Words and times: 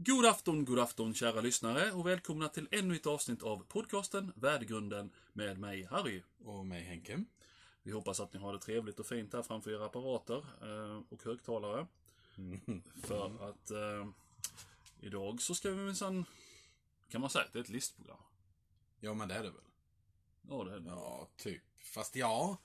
God 0.00 0.26
afton, 0.26 0.64
god 0.64 0.78
afton 0.78 1.14
kära 1.14 1.40
lyssnare 1.40 1.92
och 1.92 2.06
välkomna 2.06 2.48
till 2.48 2.68
ännu 2.70 2.94
ett 2.96 3.06
avsnitt 3.06 3.42
av 3.42 3.64
podcasten 3.68 4.32
Värdegrunden 4.36 5.10
med 5.32 5.58
mig 5.58 5.84
Harry. 5.84 6.22
Och 6.44 6.66
mig 6.66 6.82
Henke. 6.82 7.24
Vi 7.82 7.92
hoppas 7.92 8.20
att 8.20 8.32
ni 8.32 8.40
har 8.40 8.52
det 8.52 8.58
trevligt 8.58 9.00
och 9.00 9.06
fint 9.06 9.32
här 9.32 9.42
framför 9.42 9.70
era 9.70 9.86
apparater 9.86 10.36
eh, 10.62 11.02
och 11.08 11.24
högtalare. 11.24 11.86
För 13.02 13.50
att 13.50 13.70
eh, 13.70 14.08
idag 15.00 15.42
så 15.42 15.54
ska 15.54 15.70
vi 15.70 15.76
minsann, 15.76 16.24
kan 17.08 17.20
man 17.20 17.30
säga 17.30 17.44
att 17.44 17.52
det 17.52 17.58
är 17.58 17.62
ett 17.62 17.68
listprogram? 17.68 18.22
Ja, 19.00 19.14
men 19.14 19.28
det 19.28 19.34
är 19.34 19.42
det 19.42 19.50
väl? 19.50 19.64
Ja, 20.48 20.64
det 20.64 20.72
är 20.72 20.80
det. 20.80 20.90
Ja, 20.90 21.28
typ. 21.36 21.62
Fast 21.76 22.16
ja, 22.16 22.56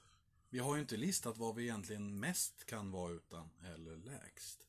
vi 0.50 0.59
har 0.59 0.75
ju 0.75 0.81
inte 0.81 0.97
listat 0.97 1.38
vad 1.38 1.55
vi 1.55 1.63
egentligen 1.63 2.20
mest 2.20 2.65
kan 2.65 2.91
vara 2.91 3.11
utan, 3.11 3.50
eller 3.63 3.95
lägst. 3.95 4.68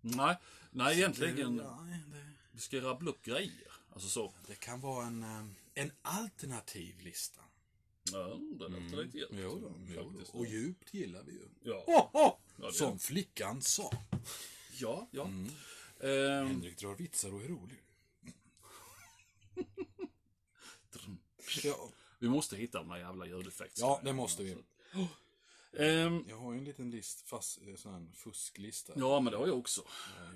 Nej, 0.00 0.36
nej 0.70 0.96
egentligen. 0.98 1.56
Det, 1.56 1.62
ja, 1.62 1.86
det, 2.12 2.34
Vi 2.52 2.60
ska 2.60 2.80
rabbla 2.80 3.10
upp 3.10 3.22
grejer. 3.22 3.72
Alltså 3.92 4.08
så. 4.08 4.32
det 4.46 4.54
kan 4.54 4.80
vara 4.80 5.06
en, 5.06 5.22
eh, 5.22 5.44
en 5.74 5.92
alternativ 6.02 7.00
lista. 7.00 7.40
Ja, 8.12 8.18
det 8.58 8.68
låter 8.68 9.04
lite 9.04 9.18
gött. 9.18 9.28
Jo 9.32 9.58
då, 9.60 9.74
jo 9.88 10.02
då. 10.02 10.10
faktiskt. 10.10 10.34
Och 10.34 10.46
djupt 10.46 10.94
gillar 10.94 11.22
vi 11.22 11.32
ju. 11.32 11.48
Ja, 11.62 11.84
Oh, 11.86 12.26
oh, 12.26 12.66
det- 12.66 12.72
som 12.72 12.98
flickan 12.98 13.62
sa. 13.62 13.90
ja. 14.78 15.08
ja. 15.10 15.24
Mm. 15.24 15.50
Ehm, 16.00 16.46
Henrik 16.46 16.78
drar 16.78 16.94
vitsar 16.94 17.34
och 17.34 17.42
är 17.42 17.48
rolig. 17.48 17.82
Ja, 21.64 21.90
vi 22.18 22.28
måste 22.28 22.56
hitta 22.56 22.78
de 22.78 22.90
här 22.90 22.98
jävla 22.98 23.26
ljudeffekterna. 23.26 23.86
ja, 23.86 24.00
det 24.04 24.12
måste 24.12 24.42
vi. 24.42 24.56
Ehm, 25.76 26.24
Jag 26.28 26.36
har 26.36 26.52
ju 26.52 26.58
en 26.58 26.64
liten 26.64 26.90
list, 26.90 27.28
fast, 27.28 27.58
eh, 27.68 27.74
sån 27.76 27.92
här 27.92 28.06
fusklista. 28.14 28.92
Ja, 28.96 29.20
men 29.20 29.32
det 29.32 29.38
har 29.38 29.46
jag 29.46 29.58
också. 29.58 29.80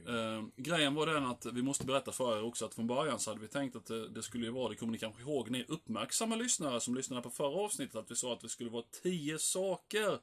Eh, 0.09 0.45
grejen 0.57 0.95
var 0.95 1.07
den 1.07 1.27
att 1.27 1.47
vi 1.47 1.63
måste 1.63 1.87
berätta 1.87 2.13
för 2.13 2.39
er 2.39 2.43
också 2.43 2.65
att 2.65 2.75
från 2.75 2.87
början 2.87 3.19
så 3.19 3.31
hade 3.31 3.41
vi 3.41 3.49
tänkt 3.49 3.77
att 3.77 3.87
det, 3.87 4.09
det 4.09 4.23
skulle 4.23 4.45
ju 4.47 4.53
vara, 4.53 4.69
det 4.69 4.75
kommer 4.75 4.93
ni 4.93 4.99
kanske 4.99 5.23
ihåg, 5.23 5.51
ni 5.51 5.65
uppmärksamma 5.69 6.37
lyssnare 6.37 6.81
som 6.81 6.95
lyssnade 6.95 7.23
på 7.23 7.31
förra 7.31 7.57
avsnittet, 7.65 7.97
att 7.97 8.11
vi 8.11 8.17
sa 8.17 8.33
att 8.33 8.41
det 8.41 8.49
skulle 8.49 8.71
vara 8.71 8.85
tio 9.03 9.39
saker 9.39 10.19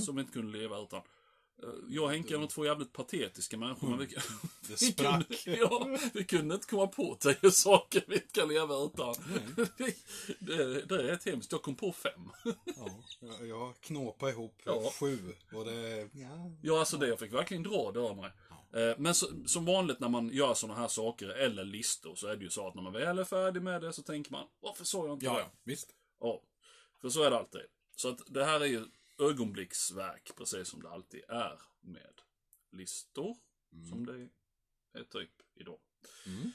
som 0.00 0.14
vi 0.16 0.20
inte 0.20 0.32
kunde 0.32 0.58
leva 0.58 0.78
utan. 0.82 1.00
Eh, 1.62 1.68
Jag 1.88 2.04
och 2.04 2.10
Henke 2.10 2.34
är 2.34 2.38
nog 2.38 2.50
två 2.50 2.64
jävligt 2.64 2.92
patetiska 2.92 3.56
människor, 3.56 3.88
men 3.88 3.98
vi, 3.98 4.06
Det 4.68 4.68
vi, 4.68 4.76
sprack. 4.76 5.44
kunde, 5.44 5.58
ja, 5.60 5.98
vi 6.14 6.24
kunde 6.24 6.54
inte 6.54 6.66
komma 6.66 6.86
på 6.86 7.14
tio 7.20 7.50
saker 7.50 8.04
vi 8.08 8.14
inte 8.14 8.40
kan 8.40 8.48
leva 8.48 8.74
utan. 8.84 9.14
det, 10.38 10.82
det 10.88 10.94
är 10.94 11.12
ett 11.12 11.24
hemskt. 11.24 11.52
Jag 11.52 11.62
kom 11.62 11.74
på 11.76 11.92
fem. 11.92 12.30
Ja, 13.20 13.44
jag- 13.46 13.74
knåpade 13.80 14.32
ihop 14.32 14.54
Ja. 14.64 14.92
sju. 15.00 15.18
Och 15.52 15.64
det... 15.64 16.08
Ja. 16.12 16.50
Ja, 16.62 16.78
alltså 16.78 16.96
det, 16.96 17.08
jag 17.08 17.18
fick 17.18 17.32
verkligen 17.32 17.62
dra 17.62 17.92
det 17.92 18.00
av 18.00 18.16
mig. 18.16 18.30
Eh, 18.74 18.94
Men 18.98 19.14
så, 19.14 19.26
som 19.46 19.64
vanligt 19.64 20.00
när 20.00 20.08
man 20.08 20.28
gör 20.28 20.54
sådana 20.54 20.80
här 20.80 20.88
saker, 20.88 21.28
eller 21.28 21.64
listor, 21.64 22.14
så 22.14 22.26
är 22.26 22.36
det 22.36 22.44
ju 22.44 22.50
så 22.50 22.68
att 22.68 22.74
när 22.74 22.82
man 22.82 22.92
väl 22.92 23.18
är 23.18 23.24
färdig 23.24 23.62
med 23.62 23.80
det 23.82 23.92
så 23.92 24.02
tänker 24.02 24.32
man, 24.32 24.46
varför 24.60 24.84
sa 24.84 25.06
jag 25.06 25.14
inte 25.16 25.24
Ja, 25.26 25.32
det? 25.34 25.40
ja, 25.40 25.50
visst. 25.64 25.88
Ja, 26.20 26.42
för 27.00 27.08
så 27.08 27.22
är 27.22 27.30
det 27.30 27.38
alltid. 27.38 27.60
Så 27.96 28.08
att 28.08 28.20
det 28.26 28.44
här 28.44 28.60
är 28.60 28.64
ju 28.66 28.84
ögonblicksverk, 29.18 30.32
precis 30.36 30.68
som 30.68 30.82
det 30.82 30.90
alltid 30.90 31.22
är 31.28 31.60
med 31.80 32.20
listor, 32.70 33.36
som 33.90 34.06
det 34.06 34.28
är 34.98 35.04
typ 35.04 35.30
idag. 35.54 35.78
Mm. 36.26 36.52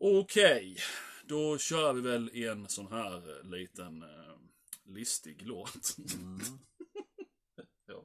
Okej, 0.00 0.76
då 1.24 1.58
kör 1.58 1.92
vi 1.92 2.00
väl 2.00 2.34
en 2.34 2.68
sån 2.68 2.92
här 2.92 3.42
liten 3.44 4.02
eh, 4.02 4.36
listig 4.84 5.42
låt. 5.42 5.96
Mm. 6.14 6.40
ja. 7.86 8.04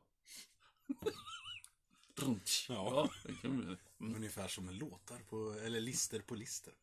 Ja. 2.69 3.09
vi. 3.25 3.47
Mm. 3.49 3.77
Ungefär 3.99 4.47
som 4.47 4.69
låtar 4.69 5.19
på, 5.19 5.51
eller 5.51 5.79
lister 5.79 6.19
på 6.19 6.35
lister. 6.35 6.73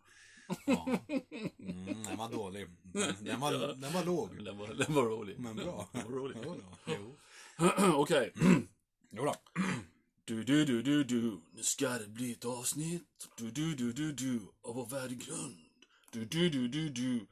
Ja. 0.66 0.98
Mm, 1.58 2.02
den 2.02 2.18
var 2.18 2.30
dålig. 2.30 2.68
Den, 2.82 3.14
den, 3.24 3.40
var, 3.40 3.52
den 3.52 3.92
var 3.92 4.04
låg. 4.04 4.44
Den 4.44 4.58
var, 4.58 4.68
den 4.68 4.94
var 4.94 5.02
rolig. 5.02 5.38
Men 5.38 5.56
bra. 5.56 5.88
Den 5.92 6.02
var 6.04 6.18
rolig. 6.18 6.36
Jo 6.44 6.54
då, 6.54 6.92
jo. 6.92 7.16
Okej. 7.94 8.32
Jo 9.10 9.24
då. 9.24 9.34
Du, 10.24 10.44
du, 10.44 10.64
du, 10.64 10.82
du, 10.82 11.04
du. 11.04 11.40
Nu 11.54 11.62
ska 11.62 11.88
det 11.88 12.08
bli 12.08 12.32
ett 12.32 12.44
avsnitt. 12.44 13.28
Du, 13.36 13.50
du, 13.50 13.74
du, 13.74 13.92
du, 13.92 14.12
du. 14.12 14.40
Av 14.62 14.74
vår 14.74 14.86
värdegrund. 14.86 15.58
Du, 16.12 16.24
du, 16.24 16.50
du, 16.50 16.68
du, 16.68 16.88
du. 16.88 17.26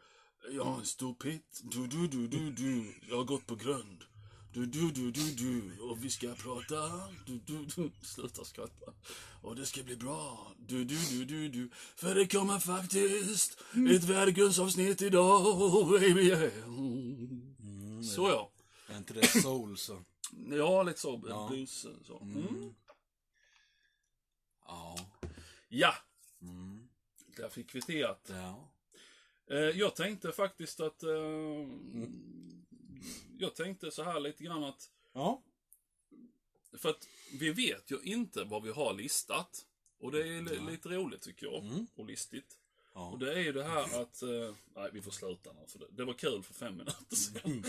Jag 0.51 0.65
har 0.65 0.79
en 0.79 0.87
stor 0.87 1.15
pitt. 1.15 1.61
Du, 1.63 1.87
du, 1.87 2.09
du, 2.09 2.29
du, 2.29 2.51
du. 2.51 2.95
Jag 3.09 3.17
har 3.17 3.25
gått 3.25 3.47
på 3.47 3.57
grund. 3.57 4.05
Du, 4.53 4.67
du, 4.67 4.91
du, 4.91 5.11
du, 5.11 5.35
du. 5.35 5.79
Och 5.81 6.05
vi 6.05 6.11
ska 6.11 6.35
prata. 6.35 7.09
Du, 7.27 7.39
du, 7.47 7.65
du. 7.65 7.91
Sluta 8.03 8.45
skratta. 8.45 8.93
Och 9.43 9.57
det 9.57 9.67
ska 9.67 9.83
bli 9.83 9.97
bra. 9.97 10.53
Du, 10.59 10.85
du, 10.85 10.99
du, 11.11 11.25
du, 11.25 11.49
du. 11.49 11.71
För 11.97 12.15
det 12.15 12.27
kommer 12.27 12.59
faktiskt 12.59 13.59
ett 13.97 14.05
värdegrundsavsnitt 14.05 15.03
idag, 15.03 15.89
baby. 16.01 16.21
Yeah. 16.23 16.51
Så 18.03 18.29
ja. 18.29 18.51
Är 18.89 18.97
inte 18.97 19.15
det 19.15 19.27
soul 19.27 19.79
så? 19.79 20.03
Ja, 20.51 20.83
lite 20.83 21.01
så. 21.01 21.25
Ja. 21.29 21.49
Blues, 21.51 21.87
så. 22.07 22.19
Mm. 22.23 22.75
Ja. 24.67 24.97
Ja, 25.69 25.95
Mm. 26.43 26.89
där 27.37 27.49
fick 27.49 27.75
vi 27.75 27.81
teat. 27.83 28.27
Ja. 28.31 28.71
Eh, 29.51 29.59
jag 29.59 29.97
tänkte 29.97 30.33
faktiskt 30.33 30.81
att... 30.81 31.03
Eh, 31.03 31.11
Jag 33.39 33.55
tänkte 33.55 33.91
så 33.91 34.03
här 34.03 34.21
lite 34.21 34.45
grann 34.45 34.65
att... 34.65 34.91
Ja. 35.13 35.43
För 36.79 36.89
att 36.91 37.07
vi 37.41 37.51
vet 37.53 37.91
ju 37.91 37.99
inte 38.03 38.45
vad 38.45 38.63
vi 38.63 38.71
har 38.71 38.95
listat. 38.95 39.67
Och 39.99 40.13
det 40.13 40.19
är 40.29 40.43
li- 40.43 40.71
lite 40.71 40.89
roligt 40.89 41.21
tycker 41.23 41.47
jag. 41.47 41.65
Mm. 41.65 41.87
Och 41.95 42.07
listigt. 42.07 42.57
Ja. 42.95 43.11
Och 43.11 43.19
det 43.19 43.35
är 43.35 43.39
ju 43.41 43.53
det 43.53 43.65
här 43.65 44.03
att... 44.03 44.23
Eh, 44.23 44.55
nej, 44.75 44.91
vi 44.93 45.03
får 45.03 45.11
sluta 45.11 45.53
nu. 45.53 45.67
För 45.67 45.79
det, 45.79 45.87
det 45.91 46.05
var 46.05 46.15
kul 46.15 46.43
för 46.43 46.55
fem 46.55 46.77
minuter 46.77 47.17
sedan. 47.17 47.63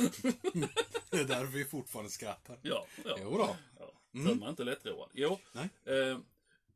Det 1.10 1.18
är 1.20 1.26
därför 1.26 1.46
vi 1.58 1.66
fortfarande 1.66 2.12
skrattar. 2.12 2.60
Ja, 2.62 2.86
ja. 3.06 3.18
Jo 3.22 3.38
då. 3.38 3.56
ja. 3.80 3.92
Mm. 4.14 4.40
man 4.40 4.50
inte 4.50 4.64
lättroad. 4.64 5.10
Jo. 5.14 5.40
Nej. 5.54 5.70
Eh, 5.86 6.20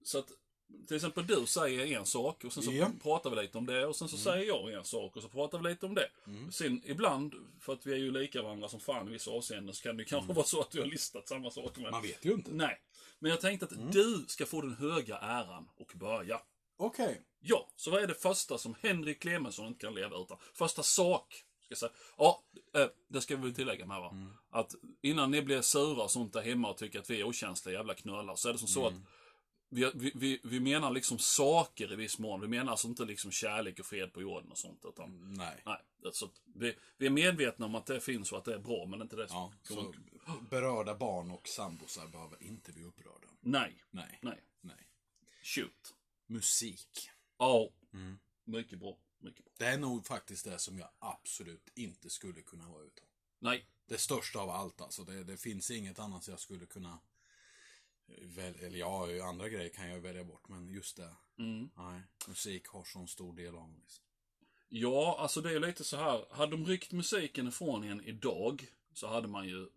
så 0.03 0.19
att 0.19 0.31
till 0.87 0.95
exempel 0.95 1.27
du 1.27 1.45
säger 1.45 1.97
en 1.99 2.05
sak 2.05 2.43
och 2.43 2.53
sen 2.53 2.63
så 2.63 2.71
Ja. 2.71 2.91
pratar 3.03 3.29
vi 3.29 3.35
lite 3.35 3.57
om 3.57 3.65
det 3.65 3.85
och 3.85 3.95
sen 3.95 4.07
så 4.09 4.17
säger 4.17 4.45
jag 4.47 4.73
en 4.73 4.85
sak 4.85 5.15
och 5.15 5.21
så 5.21 5.29
pratar 5.29 5.57
vi 5.59 5.69
lite 5.69 5.85
om 5.85 5.95
det. 5.95 6.09
Sen 6.51 6.81
ibland, 6.85 7.33
för 7.59 7.73
att 7.73 7.85
vi 7.85 7.93
är 7.93 7.97
ju 7.97 8.11
lika 8.11 8.41
varandra 8.41 8.67
som 8.69 8.79
fan 8.79 9.07
i 9.07 9.11
vissa 9.11 9.31
avseenden, 9.31 9.75
så 9.75 9.83
kan 9.83 9.97
det 9.97 10.05
kanske 10.05 10.33
vara 10.33 10.45
så 10.45 10.61
att 10.61 10.75
vi 10.75 10.79
har 10.79 10.87
listat 10.87 11.27
samma 11.27 11.51
saker. 11.51 11.81
Men... 11.81 11.91
Man 11.91 12.01
vet 12.01 12.25
ju 12.25 12.31
inte. 12.33 12.51
Nej. 12.53 12.81
Men 13.19 13.31
jag 13.31 13.41
tänkte 13.41 13.65
att 13.65 13.91
du 13.91 14.25
ska 14.27 14.45
få 14.45 14.61
den 14.61 14.75
höga 14.75 15.17
äran 15.17 15.69
och 15.75 15.91
börja. 15.95 16.41
Okej. 16.77 17.21
Ja, 17.39 17.69
så 17.75 17.91
vad 17.91 18.03
är 18.03 18.07
det 18.07 18.13
första 18.13 18.57
som 18.57 18.75
Henrik 18.81 19.21
Clemensson 19.21 19.67
inte 19.67 19.85
kan 19.85 19.95
leva 19.95 20.17
utan? 20.17 20.37
Första 20.53 20.83
sak. 20.83 21.43
Ska 21.65 21.75
säga. 21.75 21.91
Ja, 22.17 22.43
eh, 22.75 22.87
det 23.07 23.21
ska 23.21 23.35
vi 23.35 23.41
väl 23.41 23.53
tillägga 23.55 23.85
med 23.85 23.99
va? 23.99 24.15
Att 24.49 24.75
innan 25.01 25.31
ni 25.31 25.41
blir 25.41 25.61
sura 25.61 26.03
och 26.03 26.11
sånt 26.11 26.33
där 26.33 26.41
hemma 26.41 26.69
och 26.69 26.77
tycker 26.77 26.99
att 26.99 27.09
vi 27.09 27.19
är 27.19 27.23
okänsliga 27.23 27.77
jävla 27.77 27.93
knölar, 27.93 28.35
så 28.35 28.49
är 28.49 28.53
det 28.53 28.59
som 28.59 28.67
så 28.67 28.87
att 28.87 28.93
vi, 29.95 30.11
vi, 30.15 30.39
vi, 30.43 30.59
menar 30.59 30.91
liksom 30.91 31.19
saker 31.19 31.93
i 31.93 31.95
viss 31.95 32.19
mån. 32.19 32.41
Vi 32.41 32.47
menar 32.47 32.71
alltså 32.71 32.87
inte 32.87 33.05
liksom 33.05 33.31
kärlek 33.31 33.79
och 33.79 33.85
fred 33.85 34.13
på 34.13 34.21
jorden 34.21 34.51
och 34.51 34.57
sånt. 34.57 34.85
Utan, 34.85 35.33
Nej. 35.37 35.61
nej, 35.65 35.81
alltså, 36.05 36.31
vi, 36.55 36.75
vi 36.97 37.05
är 37.05 37.09
medvetna 37.09 37.65
om 37.65 37.75
att 37.75 37.85
det 37.85 37.99
finns 38.01 38.31
och 38.31 38.37
att 38.37 38.45
det 38.45 38.53
är 38.53 38.59
bra, 38.59 38.85
men 38.85 39.01
inte 39.01 39.15
det 39.15 39.27
som 39.27 39.37
Ja, 39.37 39.53
kommer- 39.75 39.93
berörda 40.49 40.95
barn 40.95 41.31
och 41.31 41.47
sambosar 41.47 42.07
behöver 42.07 42.43
inte 42.43 42.71
bli 42.71 42.83
upprörda. 42.83 43.27
Nej, 43.41 43.83
Nej. 43.91 44.19
nej. 44.21 44.43
Nej. 44.61 44.87
Shoot. 45.43 45.93
Musik. 46.27 47.09
Ja, 47.37 47.69
Mm. 47.93 48.17
mycket 48.43 48.79
bra. 48.79 48.97
Mycket 49.19 49.45
bra. 49.45 49.53
Det 49.57 49.65
är 49.65 49.77
nog 49.77 50.05
faktiskt 50.07 50.45
det 50.45 50.59
som 50.59 50.79
jag 50.79 50.89
absolut 50.99 51.69
inte 51.75 52.09
skulle 52.09 52.41
kunna 52.41 52.69
vara 52.69 52.83
utan. 52.83 53.05
Nej, 53.39 53.65
Det 53.87 53.97
största 53.97 54.39
av 54.39 54.49
allt 54.49 54.81
alltså. 54.81 55.03
Det, 55.03 55.23
det 55.23 55.37
finns 55.37 55.71
inget 55.71 55.99
annat 55.99 56.27
jag 56.27 56.39
skulle 56.39 56.65
kunna 56.65 56.99
väl, 58.21 58.55
eller 58.55 58.77
ja, 58.77 59.25
andra 59.29 59.49
grejer 59.49 59.69
kan 59.69 59.89
jag 59.89 59.99
välja 59.99 60.23
bort, 60.23 60.47
men 60.47 60.69
just 60.69 60.97
det. 60.97 61.09
mm. 61.37 61.69
Nej, 61.77 62.01
musik 62.27 62.67
har 62.67 62.83
så 62.83 63.07
stor 63.07 63.33
del 63.33 63.55
av 63.55 63.69
mig. 63.69 63.79
liksom. 63.81 64.03
Ja, 64.69 65.17
alltså 65.19 65.41
det 65.41 65.51
är 65.55 65.59
lite 65.59 65.83
så 65.83 65.97
här. 65.97 66.25
Hade 66.31 66.51
de 66.51 66.65
ryckt 66.65 66.91
musiken 66.91 67.47
ifrån 67.47 67.83
en 67.83 68.01
idag 68.01 68.67
så 68.93 69.07
hade 69.07 69.27
man 69.27 69.47
ju 69.47 69.61
eh, 69.63 69.67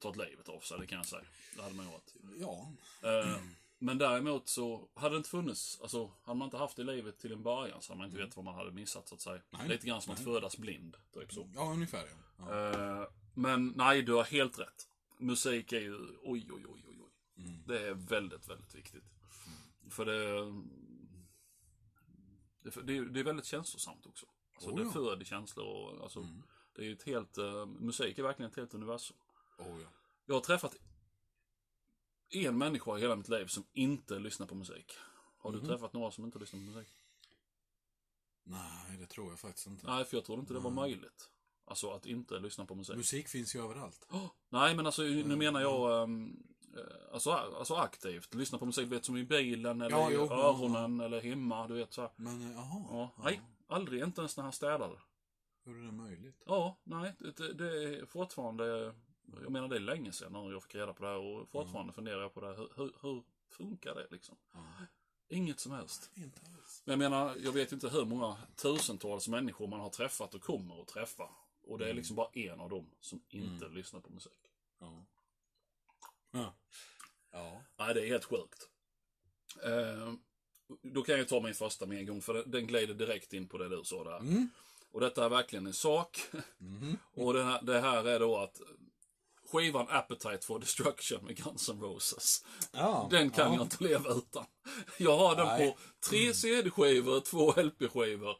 tagit 0.00 0.28
livet 0.28 0.48
av 0.48 0.60
sig, 0.60 0.78
det 0.80 0.86
kan 0.86 0.96
jag 0.98 1.06
säga. 1.06 1.24
Det 1.56 1.62
hade 1.62 1.74
man 1.74 1.86
gjort. 1.86 2.12
Ja, 2.40 2.72
Eh, 3.02 3.38
men 3.78 3.98
däremot 3.98 4.48
så 4.48 4.88
hade 4.94 5.14
det 5.14 5.16
inte 5.16 5.28
funnits, 5.30 5.80
alltså 5.82 6.12
hade 6.22 6.38
man 6.38 6.46
inte 6.46 6.56
haft 6.56 6.76
det 6.76 6.82
i 6.82 6.84
livet 6.84 7.18
till 7.18 7.32
en 7.32 7.42
början 7.42 7.82
så 7.82 7.92
hade 7.92 7.98
man 7.98 8.06
inte 8.06 8.18
vetat 8.18 8.36
vad 8.36 8.44
man 8.44 8.54
hade 8.54 8.70
missat 8.72 9.08
så 9.08 9.14
att 9.14 9.20
säga. 9.20 9.40
Nej, 9.50 9.68
Lite 9.68 9.86
grann 9.86 10.02
som 10.02 10.12
att 10.12 10.20
födas 10.24 10.56
blind, 10.58 10.96
typ 11.14 11.32
så. 11.32 11.50
ja 11.54 11.72
ungefär 11.72 12.04
ja. 12.38 12.46
ja. 12.48 13.02
Eh, 13.02 13.08
men 13.34 13.72
nej, 13.76 14.02
du 14.02 14.12
har 14.12 14.24
helt 14.24 14.58
rätt. 14.58 14.88
Musik 15.18 15.72
är 15.72 15.80
ju, 15.80 15.94
oj, 16.22 16.46
oj, 16.52 16.64
oj, 16.68 16.82
oj. 16.88 17.05
Mm. 17.36 17.66
Det 17.66 17.88
är 17.88 17.94
väldigt, 17.94 18.48
väldigt 18.48 18.74
viktigt. 18.74 19.04
För 19.90 20.04
det, 20.04 20.44
det, 22.60 22.82
det, 22.82 22.96
är, 22.96 23.02
det 23.04 23.22
väldigt 23.22 23.46
känslosamt 23.46 24.06
också. 24.06 24.26
Alltså, 24.54 24.70
Oh, 24.70 24.76
det 24.76 24.82
ja. 24.82 24.90
föder 24.92 25.24
känslor 25.24 25.66
och 25.66 26.02
alltså, 26.02 26.20
Mm. 26.20 26.42
det 26.72 26.82
är 26.82 26.86
ju 26.86 26.92
ett 26.92 27.02
helt, 27.02 27.38
eh, 27.38 27.66
musik 27.66 28.18
är 28.18 28.22
verkligen 28.22 28.50
ett 28.50 28.56
helt 28.56 28.74
universum. 28.74 29.16
Oh, 29.58 29.80
ja. 29.82 29.88
Jag 30.26 30.34
har 30.34 30.40
träffat 30.40 30.76
en 32.30 32.58
människa 32.58 32.98
i 32.98 33.00
hela 33.00 33.16
mitt 33.16 33.28
liv 33.28 33.46
som 33.46 33.66
inte 33.72 34.18
lyssnar 34.18 34.46
på 34.46 34.54
musik. 34.54 34.92
Har 35.38 35.52
du 35.52 35.60
träffat 35.60 35.92
några 35.92 36.10
som 36.10 36.24
inte 36.24 36.38
lyssnar 36.38 36.60
på 36.60 36.66
musik? 36.66 36.88
Nej, 38.44 38.96
det 38.98 39.06
tror 39.06 39.30
jag 39.30 39.40
faktiskt 39.40 39.66
inte. 39.66 39.86
Nej, 39.86 40.04
för 40.04 40.16
jag 40.16 40.24
trodde 40.24 40.40
inte 40.40 40.54
det 40.54 40.60
var 40.60 40.70
möjligt. 40.70 41.30
Alltså 41.64 41.90
att 41.90 42.06
inte 42.06 42.38
lyssna 42.38 42.66
på 42.66 42.74
musik. 42.74 42.96
Musik 42.96 43.28
finns 43.28 43.54
ju 43.56 43.60
överallt. 43.64 44.06
Oh, 44.10 44.30
nej, 44.48 44.76
men 44.76 44.86
alltså 44.86 45.02
nu 45.02 45.36
menar 45.36 45.60
jag 45.60 46.02
um, 46.02 46.46
alltså, 47.12 47.30
alltså 47.30 47.74
aktivt. 47.74 48.34
Lyssna 48.34 48.58
på 48.58 48.66
musik, 48.66 48.92
vet 48.92 49.04
som 49.04 49.16
i 49.16 49.24
bilen 49.24 49.80
eller 49.80 49.96
Ja, 49.96 50.10
i 50.10 50.14
jo, 50.14 50.32
öronen 50.32 51.00
eller 51.00 51.20
hemma, 51.20 51.68
du 51.68 51.74
vet 51.74 51.92
så 51.92 52.00
här. 52.00 52.10
Men, 52.16 52.42
eh, 52.42 52.52
jaha. 52.56 52.84
Ja, 52.90 53.10
nej, 53.24 53.40
aldrig, 53.66 54.02
inte 54.02 54.20
ens 54.20 54.36
när 54.36 54.44
han 54.44 54.52
städade. 54.52 54.96
Hur 55.64 55.78
är 55.78 55.86
det 55.86 55.92
möjligt? 55.92 56.42
Ja, 56.46 56.76
nej, 56.84 57.14
det, 57.18 57.52
det 57.52 57.84
är 57.84 58.06
fortfarande, 58.06 58.94
jag 59.42 59.52
menar 59.52 59.68
det 59.68 59.76
är 59.76 59.80
länge 59.80 60.12
sedan 60.12 60.32
när 60.32 60.52
jag 60.52 60.62
fick 60.62 60.74
reda 60.74 60.92
på 60.92 61.02
det 61.04 61.08
här 61.08 61.18
och 61.18 61.48
fortfarande 61.48 61.92
funderar 61.92 62.20
jag 62.22 62.34
på 62.34 62.40
det 62.40 62.46
här. 62.46 62.56
Hur, 62.56 62.68
hur, 62.76 62.92
hur 63.00 63.22
funkar 63.48 63.94
det 63.94 64.06
liksom? 64.10 64.36
Ja. 64.52 64.60
Inget 65.28 65.60
som 65.60 65.72
helst. 65.72 66.10
Inte 66.14 66.40
alls. 66.54 66.82
Men 66.84 67.00
jag 67.00 67.10
menar, 67.10 67.36
jag 67.44 67.52
vet 67.52 67.72
inte 67.72 67.88
hur 67.88 68.04
många 68.04 68.36
tusentals 68.56 69.28
människor 69.28 69.66
man 69.66 69.80
har 69.80 69.90
träffat 69.90 70.34
och 70.34 70.42
kommer 70.42 70.80
att 70.80 70.88
träffa. 70.88 71.28
Och 71.62 71.78
det 71.78 71.90
är 71.90 71.94
liksom 71.94 72.16
bara 72.16 72.28
en 72.32 72.60
av 72.60 72.70
dem 72.70 72.90
som 73.00 73.20
inte 73.28 73.68
lyssnar 73.68 74.00
på 74.00 74.12
musik. 74.12 74.32
Ja. 74.78 75.06
Ja. 76.36 76.54
Ja. 77.32 77.62
Nej, 77.78 77.94
det 77.94 78.00
är 78.02 78.06
helt 78.06 78.24
sjukt. 78.24 78.68
Eh, 79.64 80.12
då 80.82 81.02
kan 81.02 81.18
jag 81.18 81.28
ta 81.28 81.40
min 81.40 81.54
första 81.54 81.86
med 81.86 81.98
en 81.98 82.06
gång, 82.06 82.22
för 82.22 82.34
den- 82.34 82.50
den 82.50 82.66
glider 82.66 82.94
direkt 82.94 83.32
in 83.32 83.48
på 83.48 83.58
det 83.58 83.68
du 83.68 83.84
sa 83.84 84.04
där. 84.04 84.18
Mm. 84.18 84.48
Och 84.92 85.00
detta 85.00 85.24
är 85.24 85.28
verkligen 85.28 85.66
en 85.66 85.72
sak. 85.72 86.20
Mhm. 86.58 86.98
Och 87.14 87.32
det 87.34 87.44
här, 87.44 87.62
det 87.62 87.80
här 87.80 88.04
är 88.04 88.20
då 88.20 88.36
att 88.36 88.60
skivan 89.52 89.86
Appetite 89.88 90.38
for 90.46 90.58
Destruction 90.58 91.24
med 91.24 91.36
Guns 91.44 91.68
N' 91.68 91.80
Roses. 91.80 92.44
Ja. 92.72 93.08
Den 93.10 93.30
kan 93.30 93.46
ja. 93.52 93.54
jag 93.54 93.64
inte 93.64 93.84
leva 93.84 94.10
utan. 94.10 94.46
Jag 94.98 95.16
har 95.18 95.36
den 95.36 95.46
Nej. 95.46 95.70
på 95.70 95.78
tre 96.10 96.34
CD-skivor, 96.34 97.20
två 97.20 97.52
LP-skivor. 97.62 98.36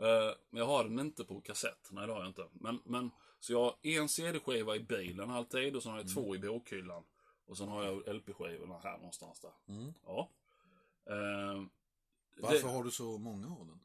Eh, 0.00 0.34
Men 0.50 0.58
jag 0.58 0.66
har 0.66 0.84
den 0.84 0.98
inte 0.98 1.24
på 1.24 1.40
kassett. 1.40 1.88
Nej, 1.90 2.06
det 2.06 2.12
har 2.12 2.20
jag 2.20 2.28
inte. 2.28 2.46
Men, 2.52 2.80
men, 2.84 3.10
så 3.40 3.52
jag 3.52 3.60
har 3.60 3.76
en 3.82 4.08
CD-skiva 4.08 4.76
i 4.76 4.80
bilen 4.80 5.30
alltid 5.30 5.76
och 5.76 5.82
så 5.82 5.90
har 5.90 5.96
jag 5.96 6.14
två 6.14 6.34
i 6.34 6.38
bokhyllan. 6.38 7.02
Och 7.50 7.56
sen 7.56 7.68
har 7.68 7.84
jag 7.84 8.14
LP-skivorna 8.14 8.80
här 8.82 8.96
någonstans 8.98 9.40
där. 9.40 9.52
Mm. 9.74 9.92
Ja. 10.06 10.30
Eh, 11.10 11.62
Varför 12.36 12.62
det, 12.68 12.74
har 12.74 12.84
du 12.84 12.90
så 12.90 13.18
många 13.18 13.46
av 13.46 13.66
den? 13.66 13.80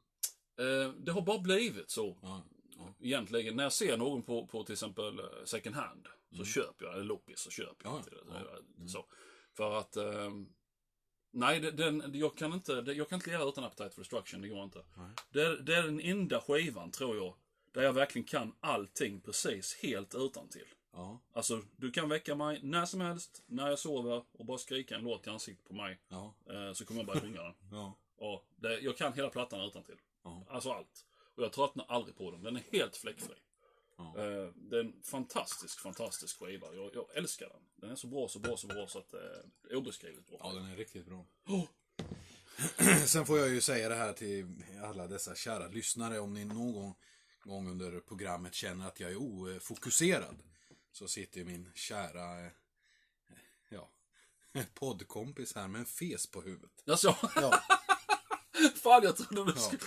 eh, 0.86 0.92
det 0.92 1.12
har 1.12 1.20
bara 1.22 1.38
blivit 1.38 1.90
så. 1.90 2.18
Ja. 2.22 2.42
ja. 2.76 2.94
Egentligen, 3.00 3.56
när 3.56 3.62
jag 3.62 3.72
ser 3.72 3.96
någon 3.96 4.22
på, 4.22 4.46
på 4.46 4.64
till 4.64 4.72
exempel 4.72 5.18
eh, 5.18 5.24
second 5.44 5.76
hand, 5.76 6.08
så 6.36 6.44
köper 6.44 6.84
jag, 6.84 6.94
eller 6.94 7.04
loppis, 7.04 7.38
så 7.40 7.50
köper 7.50 7.84
jag 7.86 7.92
Ja, 7.94 7.98
inte 7.98 8.10
det. 8.10 8.16
ja. 8.28 8.34
Eh, 8.80 8.86
Så. 8.86 9.04
För 9.52 9.78
att, 9.78 9.96
ehm, 9.96 10.48
nej, 11.30 11.60
den, 11.60 12.10
jag, 12.14 12.36
kan 12.36 12.52
inte, 12.52 12.72
jag 12.72 13.08
kan 13.08 13.16
inte 13.18 13.30
leva 13.30 13.44
utan 13.44 13.64
Appetite 13.64 13.90
for 13.90 14.00
Destruction, 14.02 14.40
det 14.40 14.48
går 14.48 14.64
inte. 14.64 14.84
Det 15.32 15.42
är, 15.42 15.56
det 15.56 15.74
är 15.74 15.82
den 15.82 16.00
enda 16.00 16.40
skivan, 16.40 16.90
tror 16.90 17.16
jag, 17.16 17.34
där 17.72 17.82
jag 17.82 17.92
verkligen 17.92 18.26
kan 18.26 18.54
allting 18.60 19.20
precis 19.20 19.74
helt 19.82 20.14
utan 20.14 20.48
till. 20.48 20.66
Ja. 20.96 21.20
Alltså, 21.32 21.62
du 21.76 21.90
kan 21.90 22.08
väcka 22.08 22.34
mig 22.34 22.60
när 22.62 22.84
som 22.84 23.00
helst, 23.00 23.42
när 23.46 23.68
jag 23.68 23.78
sover 23.78 24.24
och 24.32 24.46
bara 24.46 24.58
skrika 24.58 24.96
en 24.96 25.02
låt 25.02 25.26
i 25.26 25.30
ansiktet 25.30 25.64
på 25.64 25.74
mig. 25.74 26.00
Ja. 26.08 26.34
Eh, 26.50 26.72
så 26.72 26.84
kommer 26.84 27.00
jag 27.00 27.06
bara 27.06 27.20
sjunga 27.20 27.42
den. 27.42 27.54
Ja. 27.70 27.98
Och 28.16 28.44
det, 28.56 28.80
jag 28.80 28.96
kan 28.96 29.12
hela 29.12 29.30
plattan 29.30 29.60
utan 29.60 29.82
till. 29.82 30.00
Ja. 30.24 30.46
Alltså 30.48 30.70
allt. 30.70 31.06
Och 31.36 31.42
jag 31.42 31.52
tröttnar 31.52 31.86
aldrig 31.88 32.16
på 32.16 32.30
den. 32.30 32.42
Den 32.42 32.56
är 32.56 32.62
helt 32.72 32.96
fläckfri. 32.96 33.34
Ja. 33.96 34.14
Eh, 34.18 34.50
det 34.54 34.76
är 34.76 34.80
en 34.80 35.02
fantastisk, 35.02 35.80
fantastisk 35.80 36.38
skiva. 36.38 36.74
Jag, 36.74 36.90
jag 36.94 37.16
älskar 37.16 37.48
den. 37.48 37.62
Den 37.76 37.90
är 37.90 37.94
så 37.94 38.06
bra, 38.06 38.28
så 38.28 38.38
bra, 38.38 38.56
så 38.56 38.66
bra 38.66 38.86
så 38.86 38.98
att 38.98 39.10
det 39.10 39.70
är 39.70 39.76
obeskrivligt 39.76 40.28
bra. 40.28 40.38
Ja, 40.42 40.52
den 40.52 40.66
är 40.66 40.76
riktigt 40.76 41.06
bra. 41.06 41.26
Oh. 41.46 41.64
Sen 43.06 43.26
får 43.26 43.38
jag 43.38 43.48
ju 43.48 43.60
säga 43.60 43.88
det 43.88 43.94
här 43.94 44.12
till 44.12 44.64
alla 44.84 45.06
dessa 45.06 45.34
kära 45.34 45.68
lyssnare. 45.68 46.18
Om 46.18 46.34
ni 46.34 46.44
någon 46.44 46.72
gång, 46.72 46.94
gång 47.44 47.70
under 47.70 48.00
programmet 48.00 48.54
känner 48.54 48.86
att 48.86 49.00
jag 49.00 49.10
är 49.10 49.16
ofokuserad. 49.16 50.42
Så 50.98 51.08
sitter 51.08 51.38
ju 51.38 51.44
min 51.44 51.72
kära 51.74 52.46
eh, 52.46 52.52
ja, 53.68 53.90
poddkompis 54.74 55.54
här 55.54 55.68
med 55.68 55.78
en 55.78 55.86
fes 55.86 56.26
på 56.26 56.42
huvudet. 56.42 56.70
Alltså, 56.90 57.16
Ja, 57.36 57.60
fan 58.82 59.02
jag 59.02 59.16
trodde 59.16 59.52
du 59.52 59.58
Ja. 59.60 59.62
skulle... 59.62 59.82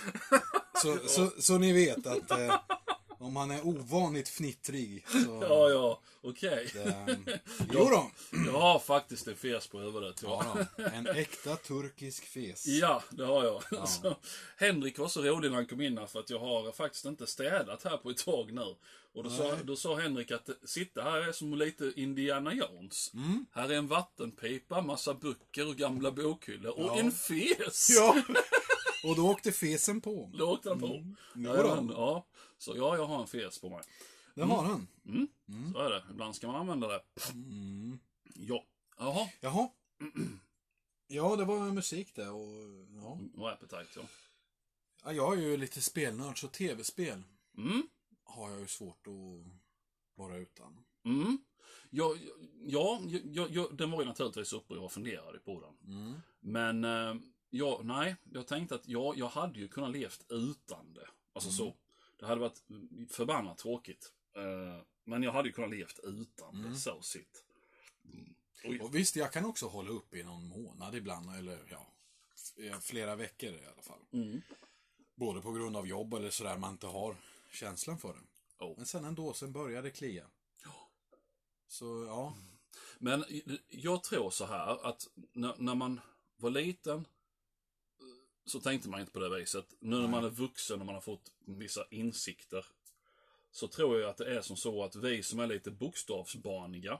så, 0.82 1.08
så, 1.36 1.42
så 1.42 1.58
ni 1.58 1.72
vet 1.72 2.06
att 2.06 2.30
eh, 2.30 2.60
om 3.20 3.32
man 3.32 3.50
är 3.50 3.66
ovanligt 3.66 4.28
fnittrig 4.28 5.04
så... 5.08 5.18
Ja, 5.48 5.70
ja, 5.70 6.00
okej. 6.20 6.70
Det, 6.74 7.18
jo 7.72 7.84
då. 7.84 8.10
Jag 8.46 8.60
har 8.60 8.78
faktiskt 8.78 9.26
en 9.28 9.36
fes 9.36 9.66
på 9.66 9.78
huvudet. 9.78 10.22
Ja. 10.22 10.56
Ja. 10.76 10.84
En 10.84 11.06
äkta 11.06 11.56
turkisk 11.56 12.24
fes. 12.24 12.66
Ja, 12.80 13.02
det 13.10 13.24
har 13.24 13.44
jag. 13.44 13.88
Så, 13.88 14.16
Henrik 14.56 14.98
var 14.98 15.08
så 15.08 15.22
rolig 15.22 15.50
när 15.50 15.56
han 15.56 15.66
kom 15.66 15.80
in 15.80 15.98
här 15.98 16.06
för 16.06 16.20
att 16.20 16.30
jag 16.30 16.38
har 16.38 16.72
faktiskt 16.72 17.04
inte 17.04 17.26
städat 17.26 17.84
här 17.84 17.96
på 17.96 18.10
ett 18.10 18.24
tag 18.24 18.52
nu. 18.52 18.74
Och 19.14 19.24
då, 19.24 19.30
sa, 19.30 19.56
då 19.64 19.76
sa 19.76 19.94
Henrik 19.96 20.30
att 20.30 20.48
sitta 20.64 21.02
här 21.02 21.28
är 21.28 21.32
som 21.32 21.54
lite 21.54 21.92
Indiana 21.96 22.54
Jones. 22.54 23.10
Mm. 23.14 23.46
Här 23.52 23.68
är 23.68 23.74
en 23.74 23.86
vattenpipa, 23.88 24.80
massa 24.80 25.14
böcker 25.14 25.68
och 25.68 25.76
gamla 25.76 26.10
bokhyllor 26.10 26.72
och 26.78 26.86
Ja. 26.86 26.98
en 26.98 27.12
fes! 27.12 27.88
Ja. 27.90 28.22
Och 29.04 29.16
då 29.16 29.30
åkte 29.30 29.52
fesen 29.52 30.00
på. 30.00 30.30
Då 30.34 30.52
åkte 30.52 30.68
han 30.68 30.80
på. 30.80 30.86
Jo 31.34 31.52
Ja, 31.56 31.74
men, 31.74 31.88
ja, 31.88 32.26
så 32.58 32.76
ja, 32.76 32.96
jag 32.96 33.06
har 33.06 33.20
en 33.20 33.26
fes 33.26 33.58
på 33.60 33.68
mig. 33.70 33.80
Det 34.34 34.42
har 34.42 34.62
han. 34.62 34.86
Så 35.72 35.78
är 35.78 35.90
det. 35.90 36.04
Ibland 36.10 36.34
ska 36.36 36.46
man 36.46 36.56
använda 36.56 36.88
det. 36.88 37.02
Mm. 37.32 37.98
Ja. 38.34 38.64
Jaha. 38.98 39.28
Jaha. 39.40 39.68
Ja, 41.06 41.36
det 41.36 41.44
var 41.44 41.70
musik 41.72 42.14
det 42.14 42.28
och 42.28 42.48
ja. 43.02 43.18
Och 43.36 43.50
Appetite, 43.50 43.86
ja. 43.96 44.02
ja. 45.04 45.12
Jag 45.12 45.38
är 45.38 45.42
ju 45.42 45.56
lite 45.56 45.80
spelnörd 45.80 46.40
så 46.40 46.48
tv-spel 46.48 47.22
Mm. 47.58 47.82
har 48.24 48.50
jag 48.50 48.60
ju 48.60 48.66
svårt 48.66 49.06
att 49.06 49.52
vara 50.14 50.36
utan. 50.36 50.84
Mm. 51.04 51.38
Ja, 51.90 52.14
ja, 52.66 53.00
ja, 53.06 53.18
ja, 53.32 53.46
ja, 53.50 53.68
den 53.72 53.90
var 53.90 54.00
ju 54.00 54.06
naturligtvis 54.06 54.52
uppe 54.52 54.74
och 54.74 54.84
jag 54.84 54.92
funderade 54.92 55.38
på 55.38 55.60
den. 55.60 55.94
Mm. 55.96 56.20
Men, 56.40 56.84
eh, 56.84 57.14
ja, 57.50 57.80
nej, 57.84 58.16
jag 58.32 58.46
tänkte 58.46 58.74
att 58.74 58.88
ja, 58.88 59.14
jag 59.16 59.28
hade 59.28 59.58
ju 59.58 59.68
kunnat 59.68 59.90
levt 59.90 60.26
utan 60.28 60.94
det. 60.94 61.06
Alltså 61.32 61.50
så. 61.50 61.76
Det 62.18 62.26
hade 62.26 62.40
varit 62.40 62.62
förbannat 63.10 63.58
tråkigt. 63.58 64.12
Eh, 64.36 64.82
men 65.04 65.22
jag 65.22 65.32
hade 65.32 65.48
ju 65.48 65.52
kunnat 65.52 65.70
levt 65.70 66.00
utan 66.02 66.62
det, 66.62 66.76
så 66.76 67.02
sitt. 67.02 67.44
Mm. 68.64 68.80
Och 68.80 68.94
visst, 68.94 69.16
jag 69.16 69.32
kan 69.32 69.44
också 69.44 69.66
hålla 69.66 69.90
upp 69.90 70.14
i 70.14 70.22
någon 70.22 70.46
månad 70.48 70.94
ibland, 70.94 71.36
eller 71.36 71.66
ja, 71.70 71.86
f- 72.34 72.82
flera 72.82 73.16
veckor 73.16 73.50
i 73.50 73.66
alla 73.72 73.82
fall. 73.82 74.00
Mm. 74.12 74.42
Både 75.14 75.40
på 75.40 75.52
grund 75.52 75.76
av 75.76 75.86
jobb 75.86 76.14
eller 76.14 76.30
sådär 76.30 76.58
man 76.58 76.72
inte 76.72 76.86
har 76.86 77.16
känslan 77.52 77.98
för 77.98 78.08
det. 78.14 78.64
Oh. 78.64 78.76
Men 78.76 78.86
sen 78.86 79.04
ändå, 79.04 79.32
sen 79.32 79.52
börjar 79.52 79.82
det 79.82 79.90
klia. 79.90 80.26
Så 81.68 82.04
ja, 82.08 82.34
Men 82.98 83.24
jag 83.68 84.02
tror 84.02 84.30
så 84.30 84.44
här 84.46 84.86
att 84.86 85.08
när, 85.32 85.54
när 85.58 85.74
man 85.74 86.00
var 86.36 86.50
liten 86.50 86.98
eh, 86.98 87.04
så 88.44 88.60
tänkte 88.60 88.88
man 88.88 89.00
inte 89.00 89.12
på 89.12 89.18
det 89.18 89.38
viset. 89.38 89.74
Nu 89.80 89.96
när 89.96 90.08
man 90.08 90.24
är 90.24 90.30
vuxen 90.30 90.80
och 90.80 90.86
man 90.86 90.94
har 90.94 91.02
fått 91.02 91.32
vissa 91.44 91.84
insikter 91.90 92.66
så 93.50 93.68
tror 93.68 94.00
jag 94.00 94.10
att 94.10 94.16
det 94.16 94.36
är 94.36 94.42
som 94.42 94.56
så 94.56 94.84
att 94.84 94.96
vi 94.96 95.22
som 95.22 95.40
är 95.40 95.46
lite 95.46 95.70
bokstavsbarniga 95.70 96.98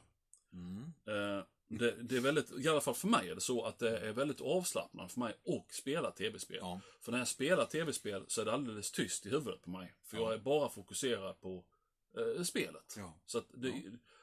mm. 0.53 0.93
eh, 1.07 1.45
det, 1.69 2.03
det 2.03 2.17
är 2.17 2.21
väldigt, 2.21 2.53
i 2.53 2.69
alla 2.69 2.81
fall 2.81 2.95
för 2.95 3.09
mig 3.09 3.31
är 3.31 3.35
det 3.35 3.41
så 3.41 3.65
att 3.65 3.79
det 3.79 3.99
är 3.99 4.13
väldigt 4.13 4.41
avslappnande 4.41 5.13
för 5.13 5.21
mig 5.21 5.35
att 5.47 5.75
spela 5.75 6.11
tv-spel. 6.11 6.59
Ja. 6.61 6.81
För 7.01 7.13
när 7.13 7.19
jag 7.19 7.29
spelar 7.29 7.67
tv-spel 7.67 8.25
så 8.29 8.41
är 8.41 8.45
det 8.45 8.53
alldeles 8.53 8.91
tyst 8.91 9.27
i 9.27 9.31
huvudet 9.31 9.63
på 9.63 9.71
mig. 9.71 9.95
För 10.03 10.17
jag 10.17 10.33
är 10.33 10.39
bara 10.39 10.69
fokuserad 10.69 11.41
på 11.41 11.65
eh, 12.17 12.43
spelet. 12.43 12.95
Ja. 12.97 13.15
Så 13.27 13.43
det, 13.55 13.83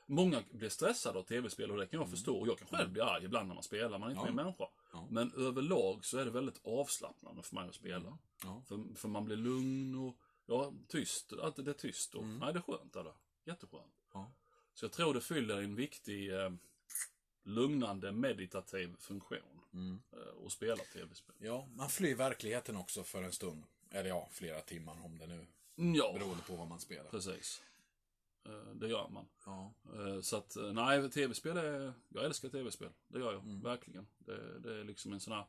Många 0.09 0.43
blir 0.51 0.69
stressade 0.69 1.19
av 1.19 1.23
tv-spel 1.23 1.71
och 1.71 1.77
det 1.77 1.87
kan 1.87 1.99
jag 1.99 2.09
förstå. 2.09 2.37
Och 2.37 2.47
jag 2.47 2.57
kan 2.57 2.67
själv 2.67 2.91
bli 2.91 3.01
arg 3.01 3.25
ibland 3.25 3.47
när 3.47 3.55
man 3.55 3.63
spelar, 3.63 3.97
man 3.97 4.09
är 4.09 4.11
inte 4.11 4.23
Ja. 4.25 4.29
en 4.29 4.35
människa. 4.35 4.67
Ja. 4.97 5.07
Men 5.11 5.31
överlag 5.33 6.05
så 6.05 6.17
är 6.17 6.25
det 6.25 6.31
väldigt 6.31 6.59
avslappnande 6.63 7.43
för 7.43 7.55
mig 7.55 7.69
att 7.69 7.75
spela. 7.75 8.17
Ja. 8.43 8.61
För, 8.67 8.95
för 8.95 9.07
man 9.07 9.25
blir 9.25 9.35
lugn 9.37 9.95
och 9.95 10.17
ja, 10.45 10.73
tyst. 10.87 11.33
Att 11.33 11.55
det 11.55 11.71
är 11.71 11.73
tyst. 11.73 12.15
Och, 12.15 12.27
Nej, 12.27 12.53
det 12.53 12.59
är 12.59 12.63
skönt. 12.77 12.95
Är 12.95 13.03
det. 13.03 13.13
Jätteskönt. 13.45 13.93
Ja. 14.13 14.31
Så 14.73 14.85
jag 14.85 14.91
tror 14.91 15.13
det 15.13 15.21
fyller 15.21 15.61
en 15.61 15.75
viktig 15.75 16.33
eh, 16.33 16.49
lugnande 17.43 18.11
meditativ 18.11 18.95
funktion. 18.99 19.61
Mm. 19.73 20.01
Eh, 20.11 20.45
att 20.45 20.51
spela 20.51 20.83
tv-spel. 20.93 21.35
ja, 21.39 21.67
man 21.75 21.89
flyr 21.89 22.15
verkligheten 22.15 22.75
också 22.75 23.03
för 23.03 23.23
en 23.23 23.31
stund. 23.31 23.63
Eller 23.91 24.09
ja, 24.09 24.27
flera 24.31 24.61
timmar 24.61 25.05
om 25.05 25.17
det 25.17 25.27
nu 25.27 25.47
Mm, 25.79 25.95
Ja, 25.95 26.13
beroende 26.13 26.43
på 26.43 26.55
vad 26.55 26.67
man 26.67 26.79
spelar. 26.79 27.09
precis. 27.09 27.61
Eh, 28.47 28.71
det 28.75 28.87
gör 28.87 29.09
man. 29.09 29.25
Ja. 29.45 29.73
Eh, 29.95 30.21
Så 30.21 30.37
att, 30.37 30.55
eh, 30.55 30.73
nej, 30.73 31.09
tv-spel 31.11 31.57
är... 31.57 31.93
Jag 32.09 32.25
älskar 32.25 32.49
tv-spel. 32.49 32.89
Det 33.07 33.19
gör 33.19 33.33
jag, 33.33 33.43
Mm. 33.43 33.61
verkligen. 33.61 34.07
Det, 34.17 34.59
det 34.59 34.79
är 34.79 34.83
liksom 34.83 35.13
en 35.13 35.19
sån 35.19 35.33
här 35.33 35.45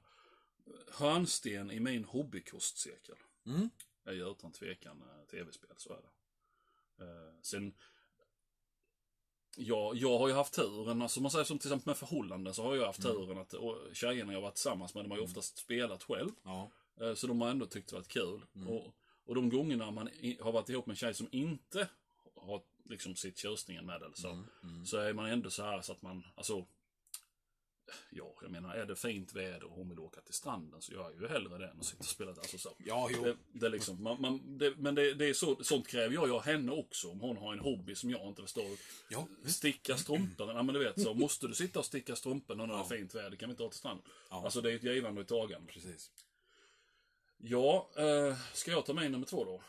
hörnsten 0.92 1.70
i 1.70 1.80
min 1.80 2.04
hobbykostcirkel. 2.04 3.16
Mm. 3.46 3.70
är 4.04 4.12
ju 4.12 4.30
utan 4.30 4.52
tvekan 4.52 5.02
tv-spel, 5.30 5.70
så 5.76 5.92
är 5.92 5.96
det. 5.96 6.08
Sen, 7.42 7.74
Ja, 9.56 9.92
jag 9.94 10.18
har 10.18 10.28
ju 10.28 10.34
haft 10.34 10.54
turen, 10.54 11.02
alltså 11.02 11.20
man 11.20 11.30
säger 11.30 11.44
som 11.44 11.58
till 11.58 11.68
exempel 11.68 11.86
med 11.90 11.96
förhållanden 11.96 12.54
så 12.54 12.62
har 12.62 12.76
jag 12.76 12.86
haft 12.86 13.02
turen 13.02 13.38
att 13.38 13.54
tjejerna 13.92 14.32
jag 14.32 14.40
varit 14.40 14.54
tillsammans 14.54 14.94
med, 14.94 15.04
de 15.04 15.10
har 15.10 15.18
ju 15.18 15.24
oftast 15.24 15.58
spelat 15.58 16.02
själv. 16.02 16.30
Ja. 16.42 16.70
Så 17.16 17.26
de 17.26 17.40
har 17.40 17.48
ändå 17.50 17.66
tyckt 17.66 17.88
det 17.88 17.94
varit 17.96 18.08
kul. 18.08 18.44
Och, 18.68 18.94
och 19.24 19.34
de 19.34 19.48
gångerna 19.50 19.90
man 19.90 20.08
har 20.40 20.52
varit 20.52 20.68
ihop 20.68 20.86
med 20.86 20.92
en 20.92 20.96
tjej 20.96 21.14
som 21.14 21.28
inte 21.32 21.88
har 22.36 22.62
liksom 22.88 23.16
sitt 23.16 23.38
tjusningen 23.38 23.86
med 23.86 24.02
eller 24.02 24.16
så. 24.16 24.44
Så 24.84 24.98
är 24.98 25.12
man 25.12 25.30
ändå 25.30 25.50
så 25.50 25.62
här 25.62 25.80
så 25.80 25.92
att 25.92 26.02
man, 26.02 26.22
alltså. 26.34 26.66
Ja, 28.10 28.34
jag 28.42 28.50
menar 28.50 28.74
är 28.74 28.86
det 28.86 28.96
fint 28.96 29.34
väder 29.34 29.64
och 29.64 29.70
hon 29.70 29.88
vill 29.88 29.98
åka 29.98 30.20
till 30.20 30.34
stranden 30.34 30.82
så 30.82 30.92
gör 30.92 31.10
jag 31.10 31.20
ju 31.20 31.28
hellre 31.28 31.58
det 31.58 31.68
än 31.68 31.78
att 31.78 31.86
sitta 31.86 32.00
och 32.00 32.04
spela. 32.04 32.30
Alltså 32.30 32.58
så. 32.58 32.68
Ja, 32.78 33.08
jo. 33.12 33.24
Det, 33.24 33.36
det 33.52 33.68
liksom, 33.68 34.02
man, 34.02 34.20
man, 34.20 34.58
det, 34.58 34.74
men 34.76 34.94
det, 34.94 35.14
det 35.14 35.28
är 35.28 35.32
så, 35.32 35.64
sånt 35.64 35.88
kräver 35.88 36.14
jag 36.14 36.30
av 36.30 36.42
henne 36.42 36.72
också. 36.72 37.08
Om 37.08 37.20
hon 37.20 37.36
har 37.36 37.52
en 37.52 37.58
hobby 37.58 37.94
som 37.94 38.10
jag 38.10 38.28
inte 38.28 38.42
förstår. 38.42 38.78
Ja. 39.08 39.28
Sticka 39.44 39.96
strumporna, 39.96 40.52
ja 40.52 40.62
men 40.62 40.74
du 40.74 40.84
vet 40.84 41.02
så. 41.02 41.14
Måste 41.14 41.48
du 41.48 41.54
sitta 41.54 41.78
och 41.78 41.84
sticka 41.84 42.16
strumporna 42.16 42.66
när 42.66 42.74
det 42.74 42.80
är 42.80 42.98
fint 42.98 43.14
väder? 43.14 43.36
kan 43.36 43.48
vi 43.48 43.50
inte 43.50 43.62
ha 43.62 43.70
till 43.70 43.78
stranden. 43.78 44.04
Ja. 44.30 44.44
Alltså 44.44 44.60
det 44.60 44.72
är 44.72 44.76
ett 44.76 44.82
givande 44.82 45.20
och 45.20 45.22
ett 45.22 45.28
tagande. 45.28 45.72
Precis. 45.72 46.10
Ja, 47.40 47.88
eh, 47.96 48.36
ska 48.52 48.70
jag 48.70 48.86
ta 48.86 48.92
med 48.92 49.12
nummer 49.12 49.26
två 49.26 49.44
då? 49.44 49.62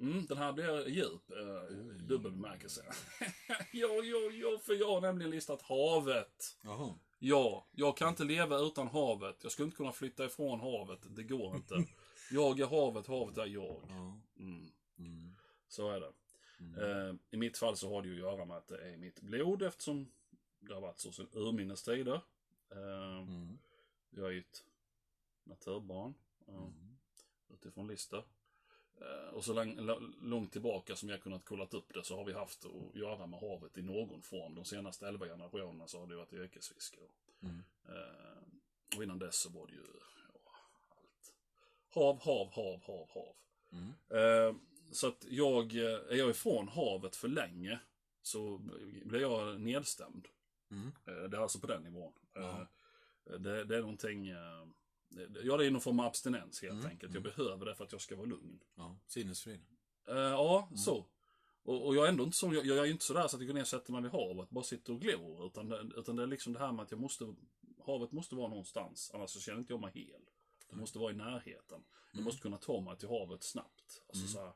Mm. 0.00 0.26
den 0.26 0.38
här 0.38 0.52
blir 0.52 0.88
djup, 0.88 1.30
eh, 1.30 1.76
dubbel 2.08 2.32
bemärkelse. 2.32 2.84
ja, 3.72 3.88
ja, 4.02 4.30
ja, 4.32 4.58
för 4.62 4.74
jag 4.74 4.88
har 4.88 5.00
nämligen 5.00 5.30
listat 5.30 5.62
havet. 5.62 6.56
Jaha. 6.62 6.94
Ja, 7.18 7.66
jag 7.72 7.96
kan 7.96 8.08
inte 8.08 8.24
leva 8.24 8.58
utan 8.58 8.88
havet. 8.88 9.36
Jag 9.42 9.52
skulle 9.52 9.64
inte 9.66 9.76
kunna 9.76 9.92
flytta 9.92 10.24
ifrån 10.24 10.60
havet. 10.60 11.00
Det 11.16 11.22
går 11.22 11.56
inte. 11.56 11.74
Jag 12.30 12.60
är 12.60 12.66
havet, 12.66 13.06
havet 13.06 13.38
är 13.38 13.46
jag. 13.46 13.82
Ja. 13.88 14.20
Mm. 14.38 14.70
Mm. 14.98 15.34
Så 15.68 15.90
är 15.90 16.00
det. 16.00 16.12
Eh, 16.82 17.14
I 17.30 17.36
mitt 17.36 17.58
fall 17.58 17.76
så 17.76 17.94
har 17.94 18.02
det 18.02 18.08
ju 18.08 18.14
att 18.14 18.20
göra 18.32 18.44
med 18.44 18.56
att 18.56 18.68
det 18.68 18.92
är 18.92 18.96
mitt 18.96 19.20
blod 19.20 19.62
eftersom 19.62 20.12
det 20.60 20.74
har 20.74 20.80
varit 20.80 20.98
så 20.98 21.12
sedan 21.12 21.28
urminnes 21.32 21.82
tider. 21.82 22.20
Eh, 22.70 23.18
Mm. 23.18 23.58
Jag 24.10 24.26
är 24.26 24.30
ju 24.30 24.40
ett 24.40 24.64
naturbarn. 25.44 26.14
eh, 26.48 26.68
Utifrån 27.48 27.88
listor. 27.88 28.24
Eh, 29.00 29.34
Och 29.34 29.44
så 29.44 29.64
långt 30.22 30.52
tillbaka 30.52 30.96
som 30.96 31.08
jag 31.08 31.22
kunnat 31.22 31.44
kollat 31.44 31.74
upp 31.74 31.94
det 31.94 32.04
så 32.04 32.16
har 32.16 32.24
vi 32.24 32.32
haft 32.32 32.64
att 32.64 32.94
göra 32.94 33.26
med 33.26 33.40
havet 33.40 33.78
i 33.78 33.82
någon 33.82 34.22
form. 34.22 34.54
De 34.54 34.64
senaste 34.64 35.08
elva 35.08 35.26
generationerna 35.26 35.86
så 35.86 36.00
har 36.00 36.06
det 36.06 36.16
varit 36.16 36.32
yrkesfiske. 36.32 36.98
Mm. 37.42 37.62
Eh, 37.88 38.96
Och 38.96 39.02
innan 39.02 39.18
dess 39.18 39.36
så 39.36 39.50
var 39.50 39.66
det 39.66 39.72
ju 39.72 39.86
ja, 40.44 40.50
allt. 40.88 41.34
Hav, 41.88 42.20
hav, 42.22 42.52
hav, 42.52 42.80
hav, 42.86 43.08
hav. 43.14 43.34
Mm. 43.72 43.92
Eh, 44.10 44.56
Så 44.92 45.08
att 45.08 45.24
jag, 45.28 45.74
är 45.74 46.14
jag 46.16 46.30
ifrån 46.30 46.68
havet 46.68 47.16
för 47.16 47.28
länge 47.28 47.78
så 48.22 48.58
blir 49.04 49.20
jag 49.20 49.60
nedstämd. 49.60 50.28
Mm. 50.70 50.92
Eh, 51.06 51.28
Det 51.30 51.36
är 51.36 51.40
alltså 51.40 51.58
på 51.60 51.66
den 51.66 51.82
nivån. 51.82 52.12
Eh, 52.36 52.62
Det, 53.38 53.64
det 53.64 53.76
är 53.76 53.80
någonting, 53.80 54.28
ja 55.44 55.56
det 55.56 55.66
är 55.66 55.70
någon 55.70 55.80
form 55.80 56.00
av 56.00 56.06
abstinens 56.06 56.62
helt 56.62 56.72
Mm, 56.74 56.86
enkelt. 56.86 57.14
Jag 57.14 57.22
behöver 57.22 57.66
det 57.66 57.74
för 57.74 57.84
att 57.84 57.92
jag 57.92 58.00
ska 58.00 58.16
vara 58.16 58.26
lugn. 58.26 58.60
Ja, 58.74 58.96
sinnesfrid. 59.06 59.64
Eh, 60.08 60.14
ja, 60.16 60.68
så. 60.76 61.06
Och, 61.62 61.86
och 61.86 61.96
jag 61.96 62.04
är 62.04 62.08
ändå 62.08 62.24
inte 62.24 62.36
så, 62.36 62.54
jag, 62.54 62.66
jag 62.66 62.78
är 62.78 62.84
inte 62.90 63.04
sådär 63.04 63.28
så 63.28 63.36
att 63.36 63.42
jag 63.42 63.46
går 63.46 63.54
ner 63.54 63.60
och 63.60 63.68
sätter 63.68 63.92
mig 63.92 64.02
vid 64.02 64.10
havet, 64.10 64.50
bara 64.50 64.64
sitter 64.64 64.92
och 64.92 65.00
glor. 65.00 65.46
Utan 65.46 65.68
det, 65.68 65.80
utan 65.96 66.16
det 66.16 66.22
är 66.22 66.26
liksom 66.26 66.52
det 66.52 66.58
här 66.58 66.72
med 66.72 66.82
att 66.82 66.90
jag 66.90 67.00
måste, 67.00 67.34
havet 67.86 68.12
måste 68.12 68.34
vara 68.34 68.48
någonstans, 68.48 69.10
annars 69.14 69.30
så 69.30 69.40
känner 69.40 69.58
inte 69.58 69.72
jag 69.72 69.80
mig 69.80 69.90
hel. 69.94 70.20
Det 70.70 70.76
måste 70.76 70.98
vara 70.98 71.12
i 71.12 71.16
närheten. 71.16 71.84
Jag 72.12 72.22
måste 72.22 72.42
kunna 72.42 72.56
ta 72.56 72.80
mig 72.80 72.96
till 72.96 73.08
havet 73.08 73.42
snabbt. 73.42 74.02
Alltså 74.08 74.26
så 74.26 74.38
här. 74.38 74.52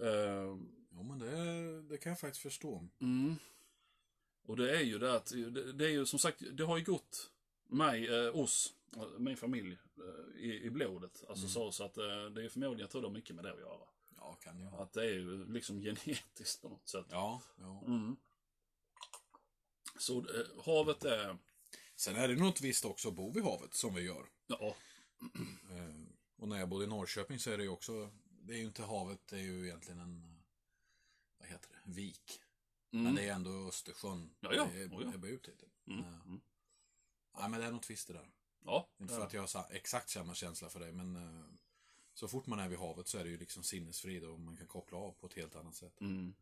Eh, 0.00 0.56
Jo, 0.90 1.02
men 1.02 1.18
det, 1.18 1.82
det 1.82 1.98
kan 1.98 2.10
jag 2.10 2.20
faktiskt 2.20 2.42
förstå. 2.42 2.88
Mm. 3.00 3.34
Och 4.46 4.56
det 4.56 4.76
är 4.76 4.82
ju 4.82 4.98
det 4.98 5.14
att, 5.14 5.26
det, 5.26 5.72
det 5.72 5.84
är 5.84 5.90
ju 5.90 6.06
som 6.06 6.18
sagt, 6.18 6.42
det 6.52 6.64
har 6.64 6.78
ju 6.78 6.84
gått 6.84 7.30
mig, 7.66 8.08
eh, 8.08 8.36
oss, 8.36 8.74
min 9.18 9.36
familj 9.36 9.78
eh, 9.96 10.40
i, 10.40 10.62
i 10.64 10.70
blodet. 10.70 11.24
Alltså 11.28 11.48
så, 11.48 11.72
så 11.72 11.84
att 11.84 11.96
eh, 11.96 12.04
det 12.04 12.44
är 12.44 12.48
förmodligen, 12.48 12.78
jag 12.80 12.90
tror 12.90 13.02
det 13.02 13.08
har 13.08 13.12
mycket 13.14 13.36
med 13.36 13.44
det 13.44 13.52
att 13.52 13.60
göra. 13.60 13.88
Ja, 14.16 14.34
kan 14.34 14.60
jag. 14.60 14.74
Att 14.74 14.92
det 14.92 15.02
är 15.04 15.10
ju 15.12 15.52
liksom 15.52 15.80
genetiskt 15.82 16.62
på 16.62 16.68
något 16.68 16.88
sätt. 16.88 17.06
Ja, 17.10 17.42
ja. 17.58 17.82
Mm. 17.86 18.16
Så 19.98 20.18
eh, 20.18 20.64
havet 20.64 21.04
är, 21.04 21.38
Sen 21.96 22.16
är 22.16 22.28
det 22.28 22.36
något 22.36 22.60
visst 22.60 22.84
också 22.84 23.08
att 23.08 23.14
bo 23.14 23.32
vid 23.32 23.44
havet, 23.44 23.74
som 23.74 23.94
vi 23.94 24.02
gör. 24.02 24.28
ja, 24.46 24.76
och 26.36 26.48
när 26.48 26.58
jag 26.58 26.68
bodde 26.68 26.84
i 26.84 26.88
Norrköping 26.88 27.38
så 27.38 27.50
är 27.50 27.56
det 27.58 27.62
ju 27.64 27.68
också, 27.70 28.10
det 28.42 28.52
är 28.54 28.58
ju 28.58 28.64
inte 28.64 28.82
havet, 28.82 29.26
det 29.26 29.36
är 29.36 29.42
ju 29.42 29.64
egentligen 29.64 30.00
en, 30.00 30.42
vad 31.38 31.48
heter 31.48 31.70
det, 31.70 31.90
vik. 31.92 32.40
mm. 32.92 33.04
Men 33.04 33.14
det 33.14 33.28
är 33.28 33.32
ändå 33.32 33.68
Östersjön. 33.68 34.36
Ja, 34.40 34.54
ja. 34.54 34.68
Det 34.72 34.82
är, 34.82 34.88
Oh, 34.88 35.02
ja. 35.02 35.14
ebbar 35.14 35.28
ut. 35.28 35.48
Mm. 35.86 36.00
Eh, 36.04 36.20
Mm. 36.26 36.40
Nej, 37.38 37.48
men 37.48 37.60
det 37.60 37.66
är 37.66 37.72
något 37.72 37.90
visst 37.90 38.06
det 38.08 38.12
där. 38.14 38.30
Ja, 38.64 38.88
Inte 39.00 39.14
för 39.14 39.22
att 39.22 39.32
jag 39.32 39.40
har 39.40 39.66
exakt 39.70 40.10
samma 40.10 40.34
känsla 40.34 40.68
för 40.68 40.80
det, 40.80 40.92
men 40.92 41.16
eh, 41.16 41.44
så 42.14 42.28
fort 42.28 42.46
man 42.46 42.58
är 42.58 42.68
vid 42.68 42.78
havet 42.78 43.08
så 43.08 43.18
är 43.18 43.24
det 43.24 43.30
ju 43.30 43.38
liksom 43.38 43.62
sinnesfrid 43.62 44.24
och 44.24 44.40
man 44.40 44.56
kan 44.56 44.66
koppla 44.66 44.98
av 44.98 45.12
på 45.12 45.26
ett 45.26 45.34
helt 45.34 45.56
annat 45.56 45.74
sätt. 45.74 46.00
Mm. 46.00 46.34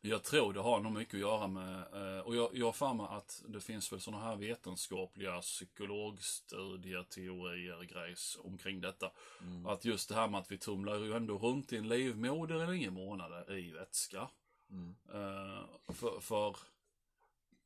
Men 0.00 0.10
Jag 0.10 0.22
tror 0.22 0.52
det 0.52 0.60
har 0.60 0.80
nog 0.80 0.92
mycket 0.92 1.14
att 1.14 1.20
göra 1.20 1.46
med, 1.46 1.78
eh, 1.78 2.20
och 2.20 2.36
jag, 2.36 2.50
jag 2.52 2.72
har 2.72 2.94
mig 2.94 3.06
att 3.10 3.42
det 3.48 3.60
finns 3.60 3.92
väl 3.92 4.00
sådana 4.00 4.24
här 4.24 4.36
vetenskapliga 4.36 5.40
psykologstudier, 5.40 7.02
teorier, 7.02 7.82
grejs 7.82 8.38
omkring 8.44 8.80
detta. 8.80 9.10
Mm. 9.40 9.66
Att 9.66 9.84
just 9.84 10.08
det 10.08 10.14
här 10.14 10.28
med 10.28 10.40
att 10.40 10.50
vi 10.50 10.58
tumlar 10.58 10.98
ju 10.98 11.16
ändå 11.16 11.38
runt 11.38 11.72
i 11.72 11.76
en 11.76 11.88
livmoder 11.88 12.74
i 12.74 12.78
nio 12.78 12.90
månader 12.90 13.52
i 13.58 13.70
vätska. 13.72 14.28
Mm. 14.70 14.94
Eh, 15.08 15.94
för, 15.94 16.20
för, 16.20 16.56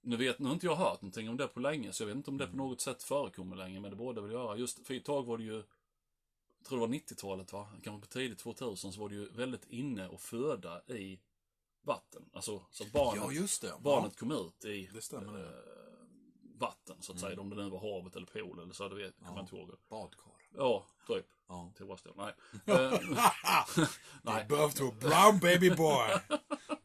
nu 0.08 0.16
vet, 0.16 0.38
nu 0.38 0.46
har 0.46 0.54
inte 0.54 0.66
jag 0.66 0.76
hört 0.76 1.02
någonting 1.02 1.28
om 1.28 1.36
det 1.36 1.48
på 1.48 1.60
länge, 1.60 1.92
så 1.92 2.02
jag 2.02 2.06
vet 2.06 2.16
inte 2.16 2.30
om 2.30 2.38
det 2.38 2.46
på 2.46 2.52
Mm. 2.52 2.66
något 2.66 2.80
sätt 2.80 3.02
förekommer 3.02 3.56
längre, 3.56 3.80
men 3.80 3.90
det 3.90 3.96
borde 3.96 4.20
väl 4.20 4.30
göra. 4.30 4.56
Just, 4.56 4.86
för 4.86 4.94
ett 4.94 5.04
tag 5.04 5.26
var 5.26 5.38
det 5.38 5.44
ju, 5.44 5.54
jag 6.58 6.66
tror 6.68 6.78
det 6.78 6.86
var 6.86 6.94
90-talet 6.94 7.52
va, 7.52 7.68
kanske 7.82 8.00
på 8.08 8.12
tidigt 8.12 8.38
2000, 8.38 8.92
så 8.92 9.00
var 9.00 9.08
det 9.08 9.14
ju 9.14 9.28
väldigt 9.30 9.64
inne 9.70 10.06
att 10.14 10.20
föda 10.20 10.82
i 10.86 11.20
vatten. 11.82 12.30
Alltså, 12.32 12.64
så 12.70 12.84
att 12.84 12.92
barnet, 12.92 13.34
Ja, 13.72 13.78
barnet 13.80 14.16
kom 14.16 14.32
ut 14.32 14.64
i 14.64 14.90
Det 14.94 15.02
stämmer 15.02 15.32
det. 15.38 15.44
eh, 15.46 15.52
vatten, 16.58 16.96
så 17.00 17.12
att 17.12 17.20
säga. 17.20 17.40
Om 17.40 17.50
det 17.50 17.56
nu 17.56 17.70
var 17.70 17.78
havet 17.94 18.16
eller 18.16 18.26
pool 18.26 18.58
eller 18.58 18.72
så, 18.72 18.88
det 18.88 18.94
vet, 18.94 19.18
kommer 19.18 19.34
jag 19.36 19.42
inte 19.44 19.56
ihåg. 19.56 19.70
Ja, 19.70 19.76
badkar. 19.88 20.32
Ja, 20.56 20.86
typ. 21.06 21.26
Ja. 21.48 21.72
Toastel. 21.78 22.12
Nej. 22.16 22.34
Eh, 22.66 23.00
Nej. 24.22 24.46
Birth 24.48 24.76
to 24.76 24.88
a 24.88 24.92
brown 25.00 25.38
baby 25.38 25.70
boy. 25.70 26.08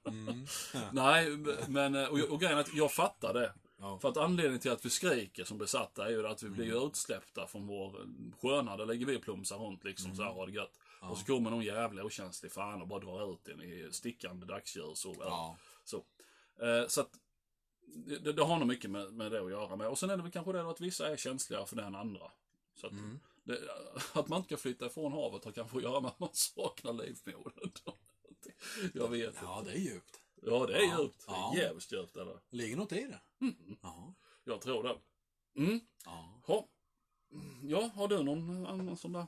Mm. 0.08 0.46
Nej, 0.92 1.30
men 1.68 1.96
och, 1.96 2.20
och 2.20 2.40
grejen 2.40 2.58
är 2.58 2.62
att 2.62 2.74
jag 2.74 2.92
fattar 2.92 3.34
det. 3.34 3.54
Ja. 3.78 4.00
För 4.00 4.10
att 4.10 4.18
anledningen 4.18 4.60
till 4.60 4.72
att 4.72 4.86
vi 4.86 4.90
skriker 4.90 5.44
som 5.44 5.58
besatta 5.58 6.06
är 6.06 6.10
ju 6.10 6.28
att 6.28 6.44
vi 6.44 6.50
blir 6.50 6.66
ju 6.66 6.86
utsläppta 6.86 7.48
från 7.48 7.68
vår 7.68 8.08
sköna. 8.42 8.78
Där 8.78 8.86
ligger 8.86 9.06
vi 9.06 9.18
och 9.18 9.22
plumsar 9.22 9.58
runt 9.58 9.84
liksom 9.84 10.16
så 10.16 10.24
här 10.24 10.34
har 10.34 10.48
det 10.48 10.54
gött. 10.54 10.80
Och 11.02 11.18
så 11.18 11.26
kommer 11.26 11.50
någon 11.52 11.64
jävla 11.64 12.04
okänslig 12.04 12.52
fan 12.52 12.82
och 12.82 12.88
bara 12.88 13.00
drar 13.00 13.34
ut 13.34 13.48
en 13.48 13.62
i 13.62 13.90
stickande 13.92 14.46
dagsljus. 14.46 15.06
Och, 15.06 15.16
Ja. 15.20 15.58
så. 15.84 15.98
Eh, 16.62 16.88
så 16.88 17.02
att 17.02 17.10
det, 17.96 18.32
det, 18.34 18.44
har 18.44 18.58
nog 18.58 18.68
mycket 18.68 18.92
med, 18.92 19.14
med 19.14 19.32
det 19.32 19.44
att 19.44 19.52
göra 19.52 19.76
med. 19.76 19.88
Och 19.88 20.00
sen 20.00 20.10
är 20.10 20.18
det 20.18 20.24
väl 20.24 20.32
kanske 20.32 20.52
det 20.52 20.70
att 20.70 20.82
vissa 20.82 21.10
är 21.12 21.18
känsligare 21.18 21.66
för 21.66 21.76
det 21.76 21.84
än 21.84 21.96
andra. 21.96 22.32
Så 22.76 22.88
att, 22.88 22.94
det, 23.44 23.60
att 24.14 24.28
man 24.28 24.38
inte 24.38 24.50
kan 24.50 24.58
flytta 24.58 24.86
ifrån 24.86 25.12
havet 25.14 25.46
har 25.46 25.52
kanske 25.52 25.78
att 25.78 25.84
göra 25.84 26.00
med 26.02 26.10
att 26.12 26.20
man 26.20 26.30
saknar 26.34 26.94
livmodern. 26.94 27.72
Jag 28.94 29.10
vet 29.10 29.28
inte. 29.28 29.40
ja, 29.44 29.62
det 29.66 29.72
är 29.72 29.78
djupt. 29.78 30.22
Ja, 30.42 30.66
det 30.66 30.78
är 30.78 30.82
Ja. 30.88 31.02
djupt. 31.02 31.26
Det 31.28 31.32
är 31.32 31.36
Ja. 31.36 31.54
jävligt 31.58 31.92
djupt 31.92 32.16
är 32.16 32.26
det. 32.26 32.40
Ligger 32.50 32.76
något 32.78 32.92
i 32.92 32.96
det. 33.08 33.22
Mm. 33.42 33.78
Ja. 33.82 34.14
Jag 34.44 34.62
tror 34.62 34.84
det. 34.84 34.98
Mm. 35.62 35.80
ja. 36.06 36.40
Ha. 36.46 36.68
Ja, 37.64 37.92
har 37.96 38.08
du 38.08 38.24
någon 38.24 38.66
annan 38.68 38.98
sån 38.98 39.14
där? 39.14 39.28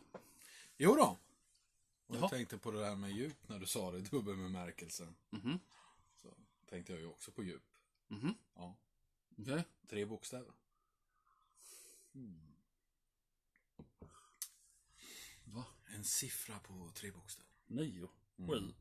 Jo 0.77 0.95
då. 0.95 1.17
Och 2.07 2.15
jag 2.15 2.29
tänkte 2.29 2.57
på 2.57 2.71
det 2.71 2.79
där 2.79 2.95
med 2.95 3.11
djup 3.11 3.47
när 3.49 3.59
du 3.59 3.65
sa 3.65 3.91
det 3.91 3.97
i 3.97 4.01
dubbelbemärkelse. 4.01 5.13
Mhm. 5.29 5.59
Så 6.15 6.33
tänkte 6.69 6.93
jag 6.93 7.01
ju 7.01 7.07
också 7.07 7.31
på 7.31 7.43
djup. 7.43 7.63
Mhm. 8.07 8.33
Ja. 8.55 8.75
Okej. 9.37 9.63
Tre 9.89 10.05
bokstäver. 10.05 10.45
Va? 10.47 10.53
En 15.95 16.03
siffra 16.03 16.59
på 16.59 16.91
tre 16.95 17.11
bokstäver. 17.11 17.49
Nio? 17.67 18.09
Mm. 18.39 18.49
Sju? 18.49 18.73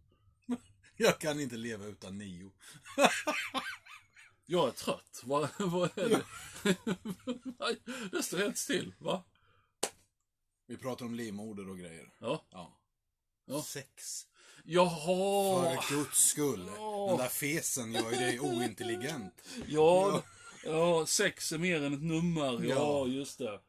Jag 0.97 1.19
kan 1.21 1.41
inte 1.41 1.57
leva 1.57 1.85
utan 1.87 2.19
nio. 2.19 2.53
Jag 4.47 4.69
är 4.69 4.73
trött. 4.73 5.21
Vad, 5.25 5.49
vad 5.59 5.99
är 5.99 6.09
det? 6.09 6.25
Det 8.13 8.23
står 8.23 8.39
helt 8.39 8.59
still. 8.59 8.95
Va? 8.99 9.25
Vi 10.67 10.77
pratar 10.77 11.07
om 11.07 11.15
livmoder 11.15 11.69
och 11.69 11.79
grejer. 11.79 12.15
Ja. 12.19 12.45
Ja. 12.51 12.79
Ja. 13.47 13.63
Sex. 13.63 14.27
Jaha! 14.65 15.83
För 15.83 15.95
guds 15.97 16.19
skull. 16.29 16.71
Åh. 16.79 17.09
Den 17.09 17.19
där 17.19 17.29
fesen 17.29 17.93
gör 17.93 18.11
ju 18.11 18.17
dig 18.17 18.41
ointelligent. 18.41 19.43
Ja, 19.67 20.23
ja, 20.65 21.07
sex 21.07 21.53
är 21.53 21.59
mer 21.59 21.83
än 21.83 21.95
ett 21.95 22.03
nummer. 22.03 22.53
Ja, 22.65 22.69
Ja. 22.69 23.07
just 23.07 23.39
det. 23.39 23.61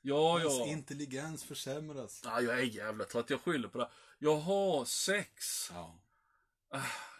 Ja, 0.00 0.32
Hans 0.32 0.58
ja. 0.58 0.66
intelligens 0.66 1.44
försämras. 1.44 2.20
Ja, 2.24 2.40
jag 2.40 2.58
är 2.58 2.62
jävla 2.62 3.04
trött. 3.04 3.30
Jag 3.30 3.40
skyller 3.40 3.68
på 3.68 3.78
det. 3.78 3.88
Jaha, 4.18 4.84
sex. 4.84 5.70
Ja. 5.72 5.98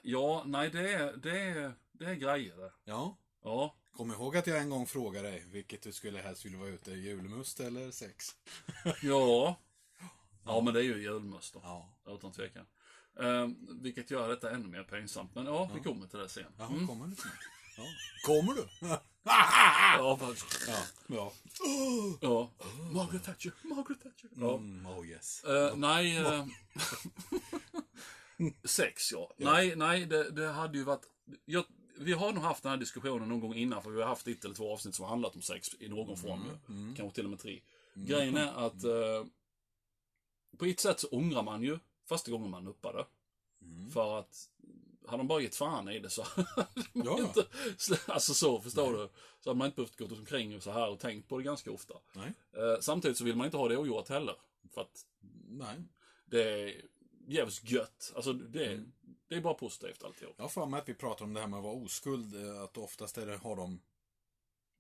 Ja, 0.02 0.42
nej 0.46 0.70
det 0.70 0.92
är, 0.94 1.16
det 1.16 1.40
är, 1.40 1.72
det 1.92 2.04
är 2.04 2.14
grejer 2.14 2.56
det. 2.56 2.72
Ja. 2.84 3.18
Ja. 3.44 3.74
Kom 3.92 4.12
ihåg 4.12 4.36
att 4.36 4.46
jag 4.46 4.58
en 4.58 4.70
gång 4.70 4.86
frågade 4.86 5.28
dig 5.30 5.44
vilket 5.50 5.82
du 5.82 5.92
skulle 5.92 6.18
helst 6.18 6.44
vilja 6.44 6.58
vara 6.58 6.68
ute, 6.68 6.90
julmust 6.90 7.60
eller 7.60 7.90
sex? 7.90 8.26
Ja. 9.02 9.60
Ja, 10.44 10.60
men 10.60 10.74
det 10.74 10.80
är 10.80 10.84
ju 10.84 11.02
julmust 11.02 11.54
då. 11.54 11.60
Ja. 11.64 11.98
Utan 12.14 12.32
tvekan. 12.32 12.66
Eh, 13.20 13.48
vilket 13.82 14.10
gör 14.10 14.28
detta 14.28 14.50
ännu 14.50 14.68
mer 14.68 14.82
pinsamt. 14.84 15.34
Men 15.34 15.46
ja, 15.46 15.70
vi 15.74 15.80
kommer 15.80 16.06
till 16.06 16.18
det 16.18 16.28
sen. 16.28 16.44
Ja, 16.58 16.66
Mm. 16.66 16.86
kommer 16.86 17.06
du 17.06 17.16
snart? 17.16 17.34
Ja. 17.78 17.84
Kommer 18.22 18.54
du? 18.54 18.68
Ja, 19.98 20.16
faktiskt. 20.20 20.68
ja. 20.68 20.82
ja. 21.06 21.32
Ja. 22.20 22.50
Margaret 22.92 23.24
Thatcher, 23.24 23.52
Margaret 23.62 24.02
Thatcher. 24.02 24.28
Ja. 24.36 24.54
Mm, 24.56 24.86
oh 24.86 25.06
yes. 25.06 25.44
Eh, 25.44 25.76
nej. 25.76 26.16
eh, 26.16 26.46
sex, 28.64 29.12
ja. 29.12 29.32
Nej, 29.36 29.76
nej, 29.76 30.06
det, 30.06 30.30
det 30.30 30.48
hade 30.48 30.78
ju 30.78 30.84
varit... 30.84 31.04
Jag, 31.44 31.64
vi 31.98 32.12
har 32.12 32.32
nog 32.32 32.42
haft 32.42 32.62
den 32.62 32.70
här 32.70 32.76
diskussionen 32.76 33.28
någon 33.28 33.40
gång 33.40 33.54
innan, 33.54 33.82
för 33.82 33.90
vi 33.90 34.00
har 34.02 34.08
haft 34.08 34.28
ett 34.28 34.44
eller 34.44 34.54
två 34.54 34.72
avsnitt 34.72 34.94
som 34.94 35.02
har 35.02 35.10
handlat 35.10 35.34
om 35.34 35.42
sex 35.42 35.68
i 35.80 35.88
någon 35.88 36.16
form. 36.16 36.40
ju. 36.68 36.94
Kanske 36.96 37.14
till 37.14 37.24
och 37.24 37.30
med 37.30 37.38
tre. 37.38 37.60
Grejen 37.94 38.36
är 38.36 38.66
att 38.66 38.84
eh, 38.84 39.24
på 40.58 40.64
ett 40.64 40.80
sätt 40.80 41.00
så 41.00 41.08
ångrar 41.08 41.42
man 41.42 41.62
ju 41.62 41.78
första 42.08 42.30
gången 42.30 42.50
man 42.50 42.68
uppade. 42.68 43.06
För 43.92 44.18
att 44.18 44.48
hade 45.08 45.20
de 45.20 45.28
bara 45.28 45.40
gett 45.40 45.54
fan 45.56 45.88
i 45.88 45.98
det 45.98 46.10
så 46.10 46.24
Ja. 46.92 47.18
inte... 47.18 47.46
Alltså 48.06 48.34
så, 48.34 48.60
förstår 48.60 48.92
du? 48.92 49.08
Så 49.40 49.50
hade 49.50 49.58
man 49.58 49.66
inte 49.66 49.76
behövt 49.76 49.96
gå 49.96 50.16
omkring 50.16 50.56
och 50.56 50.62
så 50.62 50.70
här 50.70 50.88
och 50.90 51.00
tänkt 51.00 51.28
på 51.28 51.38
det 51.38 51.44
ganska 51.44 51.70
ofta. 51.72 51.94
Nej. 52.12 52.32
Eh, 52.52 52.80
samtidigt 52.80 53.16
så 53.18 53.24
vill 53.24 53.36
man 53.36 53.44
inte 53.44 53.56
ha 53.56 53.68
det 53.68 53.76
ogjort 53.76 54.08
heller. 54.08 54.34
För 54.74 54.80
att 54.80 55.06
Nej. 55.48 55.76
det 56.26 56.42
är 56.42 56.82
jävligt 57.26 57.70
gött. 57.70 58.12
Alltså 58.16 58.32
det, 58.32 58.64
är- 58.66 58.84
det 59.28 59.34
är 59.34 59.40
bara 59.40 59.54
positivt 59.54 60.04
alltihop. 60.04 60.34
Jag 60.36 60.44
har 60.44 60.48
för 60.48 60.66
mig 60.66 60.80
att 60.80 60.88
vi 60.88 60.94
pratar 60.94 61.24
om 61.24 61.34
det 61.34 61.40
här 61.40 61.46
med 61.46 61.56
att 61.58 61.64
vara 61.64 61.74
oskuld, 61.74 62.44
eh, 62.46 62.62
att 62.62 62.76
oftast 62.76 63.18
är 63.18 63.26
det, 63.26 63.36
har 63.36 63.56
de... 63.56 63.80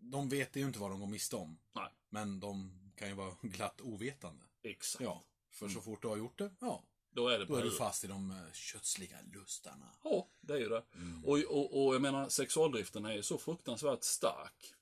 De 0.00 0.28
vet 0.28 0.56
ju 0.56 0.60
inte 0.60 0.78
vad 0.78 0.90
de 0.90 1.00
går 1.00 1.06
miste 1.06 1.36
om. 1.36 1.58
Nej, 1.74 1.88
Men 2.08 2.40
de 2.40 2.72
kan 2.96 3.08
ju 3.08 3.14
vara 3.14 3.34
glatt 3.42 3.80
ovetande. 3.80 4.44
exakt. 4.62 5.04
Ja. 5.04 5.24
För 5.50 5.68
så 5.68 5.80
fort 5.80 6.02
du 6.02 6.08
har 6.08 6.16
gjort 6.16 6.38
det, 6.38 6.50
ja. 6.60 6.84
Då 7.18 7.28
är 7.28 7.38
det 7.38 7.44
Då 7.44 7.56
är 7.56 7.62
du 7.62 7.70
fast 7.70 8.04
i 8.04 8.06
de 8.06 8.30
eh, 8.30 8.52
kötsliga 8.52 9.16
lustarna. 9.32 9.86
Ja, 10.04 10.28
det 10.40 10.52
är 10.52 10.58
ju 10.58 10.68
det. 10.68 10.82
Och, 11.24 11.38
och, 11.38 11.86
och 11.86 11.94
jag 11.94 12.02
menar, 12.02 12.28
sexualdriften 12.28 13.04
är 13.04 13.12
ju 13.12 13.22
så 13.22 13.38
fruktansvärt 13.38 14.04
stark. 14.04 14.74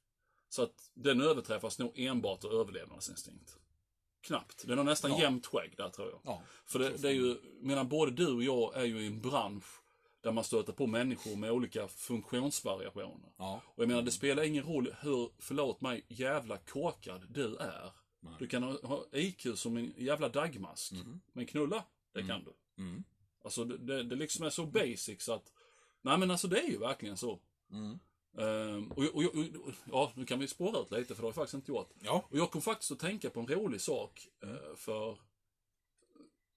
Så 0.49 0.63
att 0.63 0.91
den 0.95 1.21
överträffas 1.21 1.79
nog 1.79 1.99
enbart 1.99 2.45
av 2.45 2.53
överlevnadsinstinkt. 2.53 3.57
Knappt. 4.21 4.65
Är 4.65 4.77
nog 4.77 4.85
nästan 4.85 5.11
Ja. 5.11 5.21
jämnt 5.21 5.47
skägg 5.47 5.75
där 5.77 5.89
tror 5.89 6.11
jag. 6.11 6.21
Ja. 6.25 6.43
För 6.67 6.79
det, 6.79 6.91
det 6.97 7.09
är 7.09 7.13
ju, 7.13 7.37
menar 7.61 7.85
både 7.85 8.11
du 8.11 8.35
och 8.35 8.43
jag 8.45 8.77
är 8.77 8.85
ju 8.85 9.01
i 9.01 9.07
en 9.07 9.21
bransch 9.21 9.81
där 10.21 10.33
man 10.33 10.45
stöter 10.45 10.73
på 10.73 10.87
människor 10.87 11.37
med 11.37 11.51
olika 11.51 11.89
funktionsvariationer. 11.89 13.33
Ja. 13.37 13.61
Och 13.67 13.83
jag 13.83 13.89
menar, 13.89 14.03
det 14.03 14.11
spelar 14.11 14.43
ingen 14.43 14.65
roll 14.65 14.95
hur, 15.01 15.31
förlåt 15.39 15.81
mig, 15.81 16.05
jävla 16.09 16.59
korkad 16.59 17.27
du 17.29 17.57
är. 17.57 17.93
Du 18.39 18.47
kan 18.47 18.63
ha, 18.63 18.87
ha 18.87 19.05
IQ 19.13 19.47
som 19.55 19.77
en 19.77 19.95
jävla 19.97 20.29
dagmask. 20.29 20.93
Men 21.33 21.47
knulla, 21.47 21.85
det 22.17 22.27
kan 22.27 22.45
du. 22.45 22.83
Mm. 22.83 23.05
Alltså 23.45 23.65
det, 23.65 23.77
det, 23.79 24.03
det 24.03 24.17
liksom 24.17 24.47
är 24.47 24.51
så 24.51 24.67
basic 24.67 25.23
så 25.23 25.33
att, 25.33 25.53
nej 26.03 26.19
men 26.19 26.31
alltså 26.31 26.49
det 26.49 26.61
är 26.61 26.69
ju 26.69 26.79
verkligen 26.79 27.17
så. 27.17 27.41
Mm. 27.71 27.99
Ehm, 28.39 28.93
och, 28.93 29.05
och, 29.05 29.25
och, 29.25 29.35
och, 29.35 29.73
ja, 29.93 30.13
nu 30.17 30.25
kan 30.25 30.39
vi 30.39 30.49
spåra 30.49 30.83
ut 30.83 30.91
lite 30.91 31.15
för 31.15 31.23
det 31.23 31.27
har 31.27 31.33
vi 31.33 31.35
faktiskt 31.35 31.55
inte 31.55 31.73
gjort. 31.73 31.91
Ja. 32.01 32.27
Och 32.31 32.39
jag 32.39 32.51
kom 32.51 32.63
faktiskt 32.63 32.93
att 32.93 32.99
tänka 32.99 33.31
på 33.31 33.41
en 33.41 33.47
rolig 33.47 33.81
sak 33.81 34.29
eh, 34.43 34.77
för, 34.77 35.19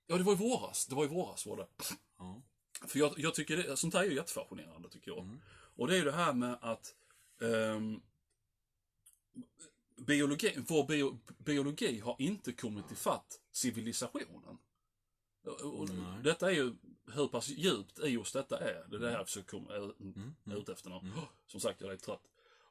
ja 0.07 0.17
det 0.17 0.23
var 0.23 0.33
i 0.33 0.35
våras, 0.35 0.87
det 0.87 0.95
var 0.95 1.05
i 1.05 1.07
våras 1.07 1.45
var 1.45 1.57
det. 1.57 1.67
Ja. 2.17 2.41
För 2.87 2.99
jag, 2.99 3.13
jag 3.17 3.35
tycker 3.35 3.57
det, 3.57 3.77
sånt 3.77 3.93
här 3.93 4.01
är 4.03 4.07
ju 4.07 4.15
jättefascinerande 4.15 4.89
tycker 4.89 5.11
jag. 5.11 5.19
Mm. 5.23 5.41
Och 5.75 5.87
det 5.87 5.93
är 5.93 5.97
ju 5.97 6.05
det 6.05 6.11
här 6.11 6.33
med 6.33 6.57
att 6.61 6.95
ehm, 7.41 8.01
biologi, 9.97 10.57
vår 10.67 10.87
bio, 10.87 11.19
biologi 11.37 11.99
har 11.99 12.15
inte 12.19 12.51
kommit 12.51 12.91
ifatt 12.91 13.39
civilisationen. 13.51 14.57
Och- 15.45 15.89
Nej. 15.89 16.23
Detta 16.23 16.49
är 16.51 16.55
ju 16.55 16.73
hur 17.13 17.27
pass 17.27 17.49
djupt 17.49 17.99
i 17.99 18.07
just 18.07 18.33
detta 18.33 18.57
är. 18.59 18.85
Det 18.89 18.95
är 18.95 18.99
det 18.99 19.09
här 19.09 19.17
jag 19.17 19.27
försöker 19.27 19.47
komma 19.49 19.75
Mm. 19.75 20.33
ut- 20.45 20.57
ut 20.57 20.69
efter 20.69 20.89
nu. 20.89 20.99
Som 21.47 21.59
sagt, 21.59 21.81
jag 21.81 21.91
är 21.91 21.97
trött. 21.97 22.23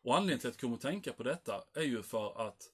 Och 0.03 0.17
anledningen 0.17 0.39
till 0.41 0.49
att 0.49 0.55
jag 0.55 0.61
kommer 0.61 0.75
att 0.75 0.81
tänka 0.81 1.13
på 1.13 1.23
detta 1.23 1.65
är 1.75 1.83
ju 1.83 2.03
för 2.03 2.49
att 2.49 2.71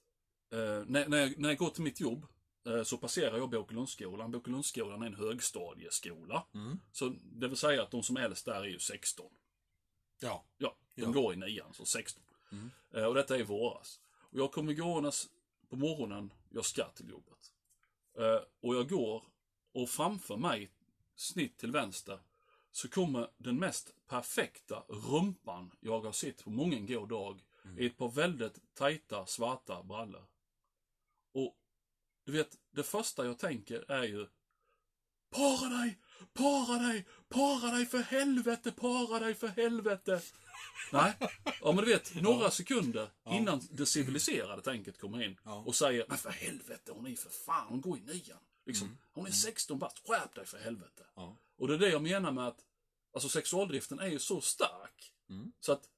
eh, 0.51 0.57
när, 0.87 1.07
när, 1.07 1.17
jag, 1.17 1.39
när 1.39 1.49
jag 1.49 1.57
går 1.57 1.69
till 1.69 1.83
mitt 1.83 1.99
jobb 1.99 2.25
eh, 2.65 2.83
så 2.83 2.97
passerar 2.97 3.37
jag 3.37 3.49
Båkelundsskolan. 3.49 4.31
Båkelundsskolan 4.31 5.01
är 5.01 5.05
en 5.05 5.15
högstadieskola. 5.15 6.45
Mm. 6.53 6.79
Så 6.91 7.15
det 7.23 7.47
vill 7.47 7.57
säga 7.57 7.83
att 7.83 7.91
de 7.91 8.03
som 8.03 8.17
är 8.17 8.21
äldst 8.21 8.45
där 8.45 8.61
är 8.61 8.65
ju 8.65 8.79
16. 8.79 9.31
Ja. 10.19 10.45
Ja, 10.57 10.75
de 10.95 11.01
Ja. 11.01 11.09
går 11.09 11.33
i 11.33 11.35
nian, 11.35 11.73
så 11.73 11.85
16. 11.85 12.23
Mm. 12.51 12.69
Eh, 12.93 13.05
och 13.05 13.13
detta 13.15 13.35
är 13.35 13.39
i 13.39 13.43
våras. 13.43 13.99
Och 14.31 14.39
jag 14.39 14.51
kommer 14.51 14.73
gåendes 14.73 15.27
på 15.69 15.75
morgonen, 15.75 16.33
jag 16.49 16.65
ska 16.65 16.89
till 16.89 17.09
jobbet. 17.09 17.51
Eh, 18.17 18.39
och 18.61 18.75
jag 18.75 18.89
går, 18.89 19.23
och 19.75 19.89
framför 19.89 20.37
mig, 20.37 20.71
snitt 21.15 21.57
till 21.57 21.71
vänster, 21.71 22.19
så 22.71 22.89
kommer 22.89 23.29
den 23.37 23.59
mest 23.59 23.93
perfekta 24.07 24.83
rumpan 24.89 25.71
jag 25.79 25.99
har 26.01 26.11
sett 26.11 26.43
på 26.43 26.49
många 26.49 26.79
god 26.79 27.09
dag 27.09 27.41
i 27.77 27.85
ett 27.85 27.97
par 27.97 28.09
väldigt 28.09 28.75
tajta 28.75 29.25
svarta 29.25 29.83
brallor. 29.83 30.25
Och 31.33 31.57
du 32.25 32.31
vet, 32.31 32.57
det 32.71 32.83
första 32.83 33.25
jag 33.25 33.39
tänker 33.39 33.91
är 33.91 34.03
ju 34.03 34.27
Para 35.29 35.69
dig! 35.69 35.97
Para 36.33 36.77
dig! 36.79 37.05
Para 37.29 37.71
dig 37.71 37.85
för 37.85 37.99
helvete! 37.99 38.71
Para 38.71 39.19
dig 39.19 39.35
för 39.35 39.47
helvete! 39.47 40.21
Nej. 40.91 41.13
Ja 41.61 41.71
men 41.71 41.75
du 41.85 41.85
vet, 41.85 42.15
några 42.21 42.51
sekunder 42.51 43.09
innan 43.29 43.61
det 43.71 43.85
civiliserade 43.85 44.61
tänket 44.61 44.99
kommer 44.99 45.23
in 45.23 45.37
Ja. 45.43 45.63
och 45.65 45.75
säger 45.75 46.05
Men 46.09 46.17
för 46.17 46.29
helvete, 46.29 46.91
hon 46.91 47.07
är 47.07 47.15
för 47.15 47.29
fan, 47.29 47.67
hon 47.69 47.81
går 47.81 47.97
i 47.97 48.01
nian. 48.01 48.37
Liksom, 48.65 48.97
Hon 49.13 49.25
är 49.27 49.31
16 49.31 49.79
bast, 49.79 50.07
skärp 50.07 50.35
dig 50.35 50.45
för 50.45 50.57
helvete. 50.57 51.03
Ja. 51.15 51.37
Och 51.57 51.67
det 51.67 51.73
är 51.73 51.77
det 51.77 51.89
jag 51.89 52.01
menar 52.01 52.31
med 52.31 52.47
att 52.47 52.59
Alltså 53.13 53.29
sexualdriften 53.29 53.99
är 53.99 54.07
ju 54.07 54.19
så 54.19 54.41
stark. 54.41 55.13
Mm. 55.29 55.51
Så 55.59 55.71
att 55.71 55.89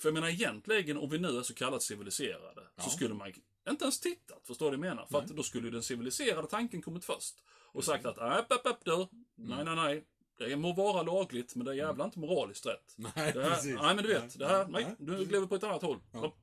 För 0.00 0.08
jag 0.08 0.14
menar 0.14 0.28
egentligen, 0.28 0.96
om 0.96 1.10
vi 1.10 1.18
nu 1.18 1.38
är 1.38 1.42
så 1.42 1.54
kallat 1.54 1.82
civiliserade, 1.82 2.60
så 2.60 2.70
Ja. 2.76 2.90
skulle 2.90 3.14
man 3.14 3.32
inte 3.70 3.84
ens 3.84 4.00
tittat. 4.00 4.46
Förstår 4.46 4.70
du 4.70 4.76
vad 4.76 4.86
jag 4.86 4.90
menar? 4.94 5.06
För 5.06 5.18
att 5.18 5.26
då 5.28 5.42
skulle 5.42 5.66
ju 5.66 5.70
den 5.70 5.82
civiliserade 5.82 6.48
tanken 6.48 6.82
kommit 6.82 7.04
först. 7.04 7.34
Och 7.72 7.84
sagt 7.84 8.06
att, 8.06 8.18
app, 8.18 8.52
app, 8.52 8.66
app, 8.66 8.84
du. 8.84 9.06
Nej, 9.34 9.64
nej, 9.64 9.76
nej. 9.76 10.04
Det 10.38 10.56
må 10.56 10.72
vara 10.72 11.02
lagligt, 11.02 11.54
men 11.54 11.64
det 11.66 11.72
är 11.72 11.74
jävla 11.74 12.04
inte 12.04 12.18
moraliskt 12.18 12.66
rätt. 12.66 12.94
Nej, 12.96 13.12
här, 13.14 13.32
precis. 13.32 13.74
nej 13.82 13.94
men 13.94 14.04
du 14.04 14.08
vet, 14.08 14.38
det 14.38 14.46
här, 14.48 14.66
Nej, 14.68 14.84
nej, 14.84 14.94
nej. 14.98 15.18
du 15.18 15.26
lever 15.26 15.46
på 15.46 15.54
ett 15.54 15.64
annat 15.64 15.82
håll. 15.82 15.98
Ja. 16.12 16.34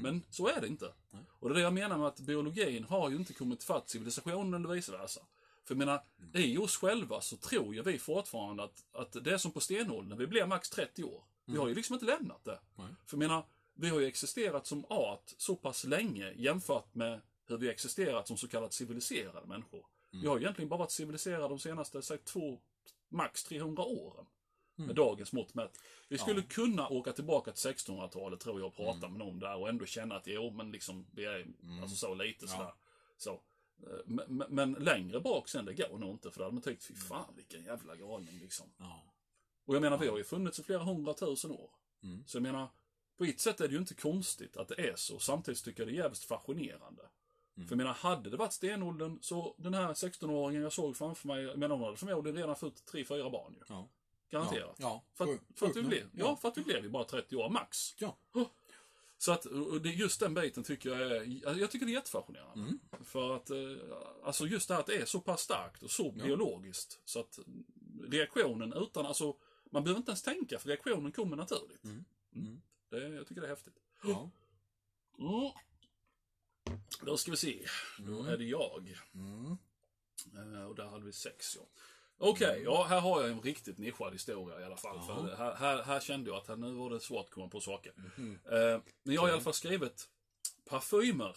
Men 0.00 0.22
så 0.30 0.48
är 0.48 0.60
det 0.60 0.66
inte. 0.66 0.92
Och 1.40 1.48
det 1.48 1.52
är 1.52 1.56
det 1.56 1.62
jag 1.62 1.72
menar 1.72 1.98
med 1.98 2.06
att 2.06 2.20
biologin 2.20 2.84
har 2.84 3.10
ju 3.10 3.16
inte 3.16 3.32
kommit 3.32 3.64
fatt 3.64 3.88
civilisationen 3.90 4.64
eller 4.64 4.74
vice 4.74 4.92
versa. 4.92 5.20
För 5.64 5.74
jag 5.74 5.78
menar, 5.78 6.02
i 6.34 6.58
oss 6.58 6.76
själva 6.76 7.20
så 7.20 7.36
tror 7.36 7.74
ju 7.74 7.82
vi 7.82 7.98
fortfarande 7.98 8.62
att, 8.62 8.84
att 8.92 9.24
det 9.24 9.32
är 9.32 9.38
som 9.38 9.50
på 9.52 9.60
stenåldern, 9.60 10.18
vi 10.18 10.26
blir 10.26 10.46
max 10.46 10.70
30 10.70 11.04
år. 11.04 11.24
Vi 11.44 11.56
har 11.56 11.68
ju 11.68 11.74
liksom 11.74 11.94
inte 11.94 12.06
lämnat 12.06 12.44
det. 12.44 12.58
För 13.06 13.16
jag 13.16 13.18
menar, 13.18 13.46
vi 13.74 13.88
har 13.88 14.00
ju 14.00 14.06
existerat 14.06 14.66
som 14.66 14.84
art 14.88 15.32
så 15.36 15.56
pass 15.56 15.84
länge 15.84 16.32
jämfört 16.32 16.94
med 16.94 17.20
hur 17.48 17.58
vi 17.58 17.68
existerat 17.70 18.28
som 18.28 18.36
så 18.36 18.48
kallat 18.48 18.72
civiliserade 18.72 19.46
människor. 19.46 19.86
Vi 20.10 20.26
har 20.28 20.36
ju 20.36 20.42
egentligen 20.42 20.68
bara 20.68 20.78
varit 20.78 20.90
civiliserade 20.90 21.48
de 21.48 21.58
senaste, 21.58 22.02
säg 22.02 22.18
två, 22.18 22.58
max 23.08 23.44
300 23.44 23.82
åren. 23.82 24.26
Med 24.76 24.94
dagens 24.96 25.32
mått 25.32 25.54
mätt. 25.54 25.78
Vi 26.08 26.18
skulle 26.18 26.42
kunna 26.42 26.88
åka 26.88 27.12
tillbaka 27.12 27.52
till 27.52 27.70
1600-talet 27.70 28.40
tror 28.40 28.60
jag 28.60 28.66
och 28.66 28.76
prata 28.76 29.08
med 29.08 29.18
någon 29.18 29.38
där 29.38 29.56
och 29.56 29.68
ändå 29.68 29.86
känna 29.86 30.14
att 30.16 30.26
jo 30.26 30.50
men 30.50 30.72
liksom 30.72 31.06
vi 31.12 31.24
är 31.24 31.46
alltså 31.82 31.96
så 31.96 32.14
lite 32.14 32.48
sådär. 32.48 32.72
Så. 33.16 33.32
Eh, 33.32 33.38
Men, 34.04 34.24
men- 34.28 34.46
men 34.54 34.72
längre 34.72 35.20
bak 35.20 35.48
sen 35.48 35.64
det 35.64 35.74
går 35.74 35.98
nog 35.98 36.10
inte 36.10 36.30
för 36.30 36.38
då 36.38 36.44
hade 36.44 36.54
man 36.54 36.62
tyckt 36.62 36.84
fy 36.84 36.94
fan 36.94 37.34
vilken 37.36 37.64
jävla 37.64 37.96
galning 37.96 38.38
liksom. 38.40 38.66
Ja. 38.78 39.02
Och 39.64 39.74
jag 39.74 39.82
menar 39.82 39.98
vi 39.98 40.08
har 40.08 40.18
ju 40.18 40.24
funnits 40.24 40.58
i 40.58 40.62
flera 40.62 40.82
hundratusen 40.82 41.50
år. 41.50 41.70
Mm. 42.02 42.24
Så 42.26 42.36
jag 42.36 42.42
menar, 42.42 42.68
på 43.18 43.24
ett 43.24 43.40
sätt 43.40 43.60
är 43.60 43.68
det 43.68 43.72
ju 43.74 43.80
inte 43.80 43.94
konstigt 43.94 44.56
att 44.56 44.68
det 44.68 44.88
är 44.90 44.96
så. 44.96 45.18
Samtidigt 45.18 45.64
tycker 45.64 45.80
jag 45.82 45.88
det 45.88 45.94
är 45.94 46.02
jävligt 46.02 46.24
fascinerande. 46.24 47.02
Mm. 47.56 47.68
För 47.68 47.72
jag 47.74 47.78
menar, 47.78 47.92
hade 47.94 48.30
det 48.30 48.36
varit 48.36 48.52
stenåldern 48.52 49.18
så 49.22 49.54
den 49.58 49.74
här 49.74 49.94
16-åringen 49.94 50.62
jag 50.62 50.72
såg 50.72 50.96
framför 50.96 51.28
mig, 51.28 51.56
menar 51.56 51.74
hon 51.76 51.84
hade 51.84 51.96
förmodligen 51.96 52.36
redan 52.36 52.56
fått 52.56 52.92
3-4 52.92 53.30
barn 53.30 53.52
ju. 53.54 53.64
Ja. 53.68 53.88
Garanterat. 54.32 54.76
Ja. 54.78 55.04
För, 55.14 55.26
Sjukt- 55.26 55.50
att, 55.50 55.58
för 55.58 55.66
att 55.66 55.76
vi 55.76 55.82
blev, 55.82 56.02
nog. 56.02 56.26
ja, 56.26 56.36
för 56.36 56.48
att 56.48 56.58
vi 56.58 56.62
blev 56.62 56.82
ju 56.84 56.88
bara 56.90 57.04
30 57.04 57.36
år 57.36 57.48
max. 57.50 57.94
Ja. 57.98 58.18
Så 59.18 59.32
att, 59.32 59.46
det, 59.82 59.88
just 59.88 60.20
den 60.20 60.34
biten 60.34 60.64
tycker 60.64 60.90
jag 60.90 61.00
är, 61.00 61.20
alltså, 61.20 61.60
jag 61.60 61.70
tycker 61.70 61.86
det 61.86 61.92
är 61.92 61.94
jättefascinerande. 61.94 62.60
Mm. 62.64 62.80
För 63.04 63.36
att, 63.36 63.50
eh, 63.50 63.56
alltså 64.24 64.46
just 64.46 64.68
det 64.68 64.74
här 64.74 64.80
att 64.80 64.86
det 64.86 64.96
är 64.96 65.04
så 65.04 65.20
pass 65.20 65.40
starkt 65.40 65.82
och 65.82 65.90
så 65.90 66.12
biologiskt. 66.12 67.00
Så 67.04 67.20
att 67.20 67.38
reaktionen 68.02 68.72
utan, 68.72 69.06
alltså, 69.06 69.36
man 69.70 69.84
behöver 69.84 69.98
inte 69.98 70.10
ens 70.10 70.22
tänka 70.22 70.58
för 70.58 70.68
reaktionen 70.68 71.12
kommer 71.12 71.36
naturligt. 71.36 71.84
Mm. 71.84 72.04
Mm. 72.34 72.62
Det, 72.90 73.08
jag 73.08 73.26
tycker 73.26 73.40
det 73.40 73.46
är 73.46 73.50
häftigt. 73.50 73.76
Ja. 74.02 74.30
Mm. 75.18 75.50
Då 77.02 77.16
ska 77.16 77.30
vi 77.30 77.36
se. 77.36 77.66
Då 77.98 78.22
är 78.24 78.36
det 78.36 78.44
jag. 78.44 78.98
Mm. 79.14 79.56
Eh, 80.36 80.64
och 80.64 80.74
där 80.74 80.86
hade 80.86 81.04
vi 81.04 81.12
sex, 81.12 81.56
ja. 81.56 81.66
Okej, 82.24 82.62
ja 82.64 82.86
här 82.88 83.00
har 83.00 83.22
jag 83.22 83.30
en 83.30 83.40
riktigt 83.40 83.78
nischad 83.78 84.12
historia 84.12 84.60
i 84.60 84.64
alla 84.64 84.76
fall. 84.76 85.00
För 85.06 85.36
här, 85.36 85.54
här, 85.54 85.82
här 85.82 86.00
kände 86.00 86.30
jag 86.30 86.36
att 86.36 86.48
här, 86.48 86.56
nu 86.56 86.72
var 86.72 86.90
det 86.90 87.00
svårt 87.00 87.24
att 87.24 87.30
komma 87.30 87.48
på 87.48 87.60
saker. 87.60 87.92
Eh, 88.52 88.80
men 89.02 89.14
jag 89.14 89.20
har 89.20 89.28
i 89.28 89.32
alla 89.32 89.40
fall 89.40 89.54
skrivit 89.54 90.08
parfymer. 90.64 91.36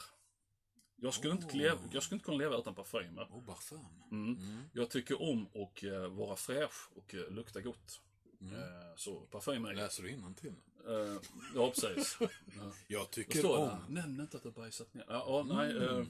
Jag 0.96 1.14
skulle, 1.14 1.34
inte, 1.34 1.58
leva, 1.58 1.80
jag 1.92 2.04
skulle 2.04 2.16
inte 2.16 2.26
kunna 2.26 2.38
leva 2.38 2.58
utan 2.58 2.76
parfymer. 2.76 3.28
Oh, 3.32 3.46
parfym. 3.46 3.80
Mm. 4.12 4.62
Jag 4.74 4.90
tycker 4.90 5.22
om 5.22 5.48
att 5.48 5.84
eh, 5.84 6.08
vara 6.08 6.36
fräsch 6.36 6.90
och 6.96 7.16
eh, 7.16 7.30
lukta 7.30 7.62
gott. 7.62 8.02
Eh, 8.42 8.96
så 8.96 9.20
parfymer 9.20 9.70
är... 9.70 9.76
Läser 9.76 10.04
du 10.04 10.10
innantill? 10.10 10.56
Eh, 10.88 11.18
ja, 11.56 11.72
precis. 11.76 12.18
Ja. 12.20 12.30
Jag 12.88 13.12
tycker 13.12 13.46
om... 13.46 13.68
där? 13.68 13.80
Nämn 13.90 14.22
inte 14.22 14.38
att 14.38 14.44
du 14.44 14.52
bajsat 14.52 14.94
ner. 14.94 15.06
Ja, 15.08 15.46
nej. 15.48 15.78
Eh, 15.78 16.06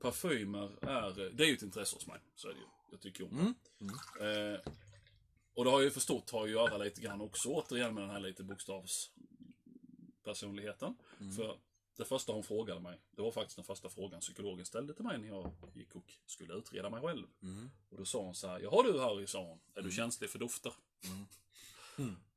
parfymer 0.00 0.70
är, 0.80 1.30
det 1.34 1.44
är 1.44 1.48
ju 1.48 1.54
ett 1.54 1.62
intresse 1.62 1.96
hos 1.96 2.06
mig. 2.06 2.20
Så 2.34 2.48
är 2.48 2.52
det 2.52 2.60
ju. 2.60 2.66
Jag 2.92 3.00
tycker 3.00 3.24
om 3.24 3.54
det. 3.78 3.84
Eh, 4.54 4.60
och 5.54 5.64
det 5.64 5.70
har 5.70 5.78
jag 5.78 5.84
ju 5.84 5.90
förstått 5.90 6.30
har 6.30 6.46
ju 6.46 6.58
att 6.58 6.70
göra 6.70 6.84
lite 6.84 7.00
grann 7.00 7.20
också 7.20 7.48
återigen 7.48 7.94
med 7.94 8.02
den 8.02 8.10
här 8.10 8.20
lite 8.20 8.44
bokstavspersonligheten. 8.44 10.96
För 11.36 11.58
det 11.96 12.04
första 12.04 12.32
hon 12.32 12.42
frågade 12.42 12.80
mig, 12.80 13.00
det 13.10 13.22
var 13.22 13.30
faktiskt 13.30 13.56
den 13.56 13.64
första 13.64 13.88
frågan 13.88 14.20
psykologen 14.20 14.66
ställde 14.66 14.94
till 14.94 15.04
mig 15.04 15.18
när 15.18 15.28
jag 15.28 15.52
gick 15.74 15.94
och 15.94 16.12
skulle 16.26 16.54
utreda 16.54 16.90
mig 16.90 17.00
själv. 17.00 17.26
Och 17.90 17.98
då 17.98 18.04
sa 18.04 18.22
hon 18.22 18.34
så 18.34 18.46
här, 18.46 18.60
jaha 18.60 18.82
du 18.82 19.00
Harry, 19.00 19.26
sa 19.26 19.44
hon, 19.44 19.60
är 19.74 19.82
du 19.82 19.90
känslig 19.90 20.30
för 20.30 20.38
dofter? 20.38 20.72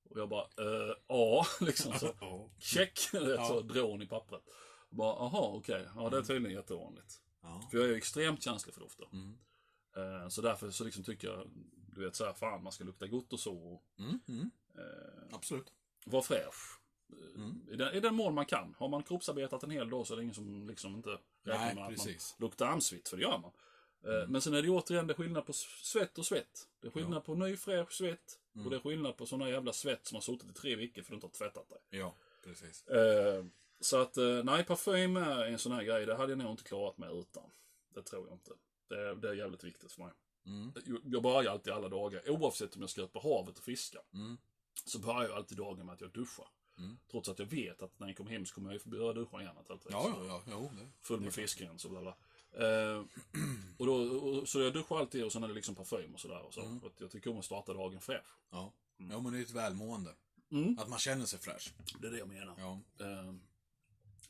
Och 0.10 0.20
jag 0.20 0.30
bara, 0.30 0.44
eh, 0.44 0.96
ja, 1.08 1.46
liksom 1.62 1.94
så. 1.94 2.50
Check, 2.60 3.00
ja. 3.14 3.48
så 3.48 3.62
hon 3.82 4.02
i 4.02 4.08
pappret. 4.08 4.44
Och 4.90 4.96
bara, 4.96 5.16
aha, 5.16 5.52
okej, 5.56 5.88
ja 5.96 6.10
det 6.10 6.18
är 6.18 6.22
tydligen 6.22 6.58
jättevanligt. 6.58 7.22
Ja. 7.42 7.68
För 7.72 7.78
jag 7.78 7.88
är 7.88 7.90
ju 7.90 7.98
extremt 7.98 8.44
känslig 8.44 8.74
för 8.74 8.82
dofter. 8.82 9.08
Mm. 9.14 9.38
Eh, 9.96 10.28
så 10.28 10.42
därför 10.42 10.70
så 10.72 10.84
liksom 10.84 11.04
tycker 11.04 11.28
jag, 11.28 11.48
du 11.88 12.06
vet 12.06 12.16
såhär, 12.16 12.34
fan 12.34 12.64
man 12.64 12.72
ska 12.72 12.84
lukta 12.84 13.08
gott 13.08 13.34
och 13.34 13.40
så. 13.40 13.82
Mm, 14.00 14.20
mm. 14.28 14.52
eh, 14.76 15.36
Absolut. 15.36 15.74
vara 16.06 16.24
fräsch. 16.24 16.80
Mm. 17.36 17.68
I, 17.72 17.76
den, 17.76 17.94
I 17.94 18.00
den 18.00 18.16
mån 18.16 18.34
man 18.34 18.46
kan. 18.46 18.76
Har 18.78 18.88
man 18.88 19.04
kroppsarbetat 19.04 19.64
en 19.64 19.72
hel 19.72 19.90
dag 19.90 20.08
så 20.08 20.14
är 20.14 20.18
det 20.18 20.24
ingen 20.24 20.36
som 20.36 20.68
liksom 20.68 20.96
inte 20.96 21.10
räknar 21.44 21.66
Nej, 21.66 21.76
med 21.76 21.84
att 21.84 21.90
precis. 21.90 22.36
man 22.40 22.46
luktar 22.48 22.66
ansvitt, 22.66 23.10
för 23.10 23.18
det 23.18 23.24
gör 23.24 23.38
man. 23.38 23.52
Eh, 24.04 24.16
Mm. 24.16 24.32
Men 24.32 24.42
sen 24.42 24.54
är 24.54 24.62
det 24.62 24.70
återigen 24.70 25.08
det 25.08 25.14
är 25.14 25.16
skillnad 25.16 25.46
på 25.46 25.54
svett 25.54 26.18
och 26.18 26.26
svett. 26.26 26.68
Det 26.82 26.88
är 26.88 26.92
skillnad 26.92 27.24
på 27.26 27.36
ny 27.36 27.58
fräsch 27.58 27.92
svett. 27.94 28.40
Mm. 28.56 28.66
Och 28.66 28.72
det 28.72 28.78
är 28.78 28.82
skillnad 28.82 29.18
på 29.18 29.26
såna 29.26 29.50
jävla 29.50 29.74
svett 29.74 30.06
som 30.06 30.16
har 30.16 30.22
suttit 30.22 30.50
i 30.50 30.54
tre 30.54 30.76
veckor 30.76 31.02
för 31.02 31.12
du 31.12 31.16
inte 31.16 31.28
har 31.28 31.32
tvättat 31.32 31.70
dig. 31.70 31.78
Ja, 31.90 32.16
precis. 32.44 32.88
Eh, 32.88 33.46
så 33.80 33.98
att, 33.98 34.18
eh, 34.18 34.44
nej, 34.44 34.64
parfym 34.64 35.18
är 35.18 35.46
en 35.46 35.60
sån 35.60 35.72
här 35.72 35.84
grej. 35.84 36.06
Det 36.06 36.16
hade 36.16 36.32
jag 36.32 36.40
nog 36.40 36.52
inte 36.52 36.64
klarat 36.64 36.98
mig 36.98 37.20
utan. 37.20 37.44
Det 37.94 38.02
tror 38.02 38.28
jag 38.28 38.36
inte. 38.36 38.52
Det, 38.88 39.10
är- 39.10 39.16
det 39.16 39.30
är 39.30 39.34
jävligt 39.34 39.64
viktigt 39.64 39.92
för 39.92 40.02
mig. 40.04 40.14
Mm. 40.46 40.72
Jag- 41.04 41.24
börjar 41.24 41.52
alltid 41.52 41.74
alla 41.74 41.90
dagar, 41.90 42.30
oavsett 42.30 42.76
om 42.76 42.82
jag 42.82 42.90
ska 42.90 43.02
ut 43.04 43.14
på 43.14 43.20
havet 43.20 43.58
och 43.58 43.64
fiska, 43.64 44.00
Mm. 44.14 44.38
så 44.86 45.00
börjar 45.00 45.24
jag 45.24 45.32
alltid 45.32 45.58
dagen 45.58 45.86
med 45.86 45.94
att 45.94 46.02
jag 46.02 46.12
duschar. 46.12 46.48
Mm. 46.78 46.98
Trots 47.12 47.30
att 47.30 47.40
jag 47.40 47.46
vet 47.46 47.82
att 47.82 48.00
när 48.00 48.08
jag 48.08 48.18
kommer 48.18 48.32
hem 48.32 48.46
så 48.46 48.56
kommer 48.56 48.74
jag 48.74 48.82
ju 48.86 48.92
börja 48.92 49.14
duscha 49.14 49.42
igen. 49.42 49.56
Ja, 49.68 49.78
ja, 49.92 50.26
ja. 50.28 50.44
Jo, 50.52 50.72
det. 50.80 50.88
Full 51.02 51.22
med 51.22 51.34
fiskrens 51.34 51.86
och 51.86 51.92
bla 51.92 52.02
bla. 52.02 52.18
Eh, 52.52 53.04
och 53.78 53.86
då, 53.86 53.94
och, 53.96 54.50
så 54.50 54.60
jag 54.62 54.74
duschar 54.74 54.98
alltid 55.00 55.24
och 55.24 55.32
sen 55.32 55.44
är 55.44 55.48
det 55.48 55.54
liksom 55.54 55.76
parfym 55.76 56.14
och 56.14 56.20
sådär. 56.20 56.42
Och 56.42 56.54
så. 56.54 56.62
Mm. 56.62 56.80
För 56.80 56.88
att 56.88 57.00
jag 57.02 57.12
tycker 57.12 57.32
om 57.32 57.38
att 57.40 57.46
starta 57.46 57.74
dagen 57.74 58.02
fräsch. 58.02 58.38
Ja. 58.52 58.74
ja, 58.98 59.22
men 59.22 59.34
det 59.34 59.40
är 59.40 59.42
ett 59.42 59.52
välmående. 59.52 60.16
Mm. 60.52 60.80
Att 60.80 60.90
man 60.90 61.00
känner 61.00 61.26
sig 61.26 61.40
fräsch. 61.40 61.74
Det 62.02 62.08
är 62.08 62.12
det 62.12 62.18
jag 62.18 62.28
menar. 62.28 62.56
Ja. 62.58 62.80
Eh, 63.06 63.34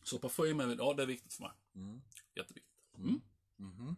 så 0.03 0.19
parfym 0.19 0.59
är, 0.59 0.75
ja 0.75 0.93
det 0.93 1.03
är 1.03 1.07
viktigt 1.07 1.33
för 1.33 1.41
mig. 1.43 1.51
Mm. 1.75 2.01
Jätteviktigt. 2.35 2.73
Mm. 2.97 3.95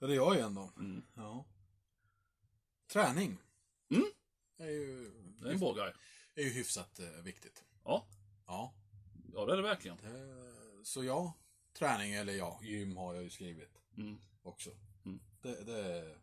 Är 0.00 0.06
det 0.08 0.14
jag 0.14 0.36
igen 0.36 0.54
då? 0.54 0.70
Mm. 0.76 1.02
Ja. 1.14 1.44
Träning. 2.86 3.38
Mm. 3.90 4.04
Är 4.58 4.68
ju, 4.70 5.10
Det 5.40 5.48
är 5.48 5.52
en 5.52 5.60
bra 5.60 5.72
grej. 5.74 5.92
är 6.34 6.42
ju 6.42 6.50
hyfsat 6.50 6.98
eh, 6.98 7.06
viktigt. 7.22 7.64
Ja, 7.84 8.06
Ja. 8.46 8.74
ja 9.34 9.46
det 9.46 9.52
är 9.52 9.56
det 9.56 9.62
verkligen. 9.62 9.96
Det, 9.96 10.84
så 10.84 11.04
ja, 11.04 11.34
träning 11.72 12.12
eller 12.12 12.32
ja, 12.32 12.60
gym 12.62 12.96
har 12.96 13.14
jag 13.14 13.22
ju 13.22 13.30
skrivit 13.30 13.76
Mm. 13.96 14.18
också. 14.42 14.70
Mm. 15.04 15.20
Det, 15.42 15.64
det, 15.64 16.18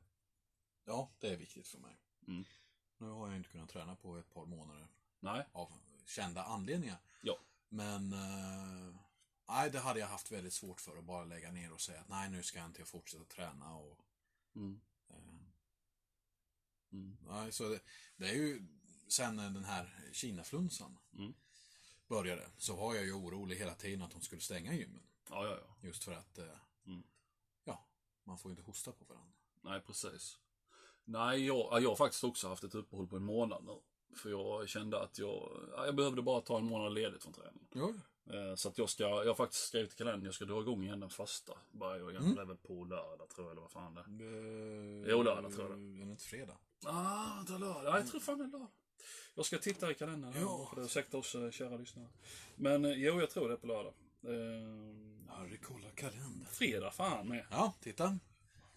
ja, 0.86 1.12
det 1.20 1.30
är 1.30 1.38
viktigt 1.38 1.68
för 1.68 1.80
mig. 1.80 1.98
Mm. 2.28 2.44
Nu 2.98 3.08
har 3.08 3.28
jag 3.28 3.38
inte 3.38 3.50
kunnat 3.50 3.70
träna 3.70 3.96
på 3.96 4.18
ett 4.18 4.30
par 4.34 4.46
månader 4.46 4.88
Nej. 5.20 5.46
av 5.52 5.72
kända 6.06 6.44
anledningar. 6.44 6.98
Ja. 7.22 7.40
Men 7.70 8.14
eh, 8.14 8.96
nej, 9.48 9.70
det 9.72 9.80
hade 9.80 10.00
jag 10.00 10.08
haft 10.08 10.32
väldigt 10.32 10.54
svårt 10.54 10.82
för 10.82 10.98
att 10.98 11.04
bara 11.04 11.26
lägga 11.26 11.52
ner 11.52 11.74
och 11.74 11.82
säga 11.82 12.00
att 12.02 12.10
nej, 12.10 12.30
nu 12.30 12.44
ska 12.44 12.58
jag 12.60 12.68
inte 12.68 12.86
fortsätta 12.86 13.24
träna. 13.26 13.76
Och, 13.76 14.00
Mm. 14.56 14.80
eh, 15.10 15.16
Mm. 16.92 17.18
nej, 17.28 17.52
så 17.52 17.70
det, 17.70 17.80
det 18.18 18.30
är 18.30 18.34
ju 18.34 18.68
sen 19.08 19.38
den 19.38 19.64
här 19.66 20.10
Kinaflunsan 20.14 20.98
Mm. 21.14 21.34
började 22.08 22.50
så 22.58 22.76
var 22.76 22.96
jag 22.96 23.06
ju 23.06 23.14
orolig 23.14 23.56
hela 23.56 23.76
tiden 23.76 24.02
att 24.02 24.12
de 24.12 24.22
skulle 24.22 24.42
stänga 24.42 24.74
gymmen. 24.74 25.04
Ja, 25.30 25.46
ja, 25.46 25.58
ja. 25.68 25.88
Just 25.88 26.04
för 26.04 26.12
att, 26.14 26.38
eh, 26.38 26.60
Mm. 26.86 27.04
ja, 27.64 27.88
man 28.24 28.38
får 28.38 28.52
ju 28.52 28.54
inte 28.58 28.64
hosta 28.72 28.92
på 28.92 29.06
varandra. 29.06 29.34
Nej, 29.62 29.82
precis. 29.82 30.38
Nej, 31.06 31.46
jag, 31.46 31.58
ja, 31.58 31.80
jag 31.80 31.90
har 31.90 31.96
faktiskt 31.96 32.24
också 32.24 32.48
haft 32.48 32.64
ett 32.64 32.76
uppehåll 32.76 33.08
på 33.08 33.16
en 33.18 33.24
månad 33.24 33.64
nu. 33.66 33.82
För 34.16 34.30
jag 34.30 34.70
kände 34.70 35.02
att 35.04 35.18
jag, 35.18 35.68
ja, 35.72 35.86
jag 35.86 35.96
behövde 35.96 36.22
bara 36.22 36.42
ta 36.42 36.58
en 36.58 36.66
månad 36.66 36.94
ledigt 36.94 37.24
från 37.24 37.34
träningen. 37.34 37.68
Ja, 37.74 37.94
Så 38.56 38.70
att 38.70 38.78
jag 38.78 38.90
ska, 38.90 39.04
jag 39.04 39.26
har 39.28 39.34
faktiskt 39.36 39.68
skrivit 39.68 39.94
i 39.94 39.98
kalendern, 39.98 40.26
jag 40.26 40.34
ska 40.34 40.46
dra 40.46 40.62
igång 40.62 40.84
igen 40.84 41.00
den 41.00 41.10
första. 41.10 41.54
Jag 41.80 41.98
igen, 42.12 42.16
Mm. 42.24 42.36
det 42.36 42.42
är 42.42 42.46
väl 42.46 42.58
på 42.58 42.84
lördag 42.86 43.30
tror 43.30 43.46
jag, 43.48 43.52
eller 43.52 43.62
vad 43.62 43.72
fan 43.72 43.94
det 43.96 44.02
är. 44.02 45.04
Eh, 45.06 45.12
Jo, 45.12 45.24
lördag 45.24 45.54
tror 45.54 45.70
jag 45.70 45.80
Är 45.80 46.06
det 46.06 46.12
inte 46.12 46.24
fredag? 46.24 46.58
Ah, 46.86 47.44
det 47.48 47.54
är 47.54 47.60
lördag. 47.60 47.86
Ja, 47.86 47.98
jag 48.00 48.08
tror 48.08 48.20
fan 48.20 48.38
det 48.38 48.44
är 48.44 48.48
lördag. 48.48 48.68
Jag 49.36 49.46
ska 49.46 49.58
titta 49.58 49.92
i 49.92 49.94
kalendern. 49.94 50.34
Ja. 50.42 50.68
För 50.70 50.76
det 50.82 50.86
ursäkta 50.86 51.18
oss 51.18 51.36
eh, 51.36 51.52
kära 51.52 51.78
lyssnare. 51.78 52.08
Men 52.56 52.86
eh, 52.86 52.92
jo, 52.92 53.20
jag 53.20 53.30
tror 53.30 53.48
det 53.48 53.54
är 53.54 53.58
på 53.58 53.68
lördag. 53.68 53.94
Eh, 54.24 55.34
Harry 55.36 55.58
kollar 55.58 55.90
kalendern. 55.90 56.46
fredag 56.52 56.92
fan 56.92 57.28
med. 57.28 57.46
Ja, 57.52 57.74
titta. 57.82 58.20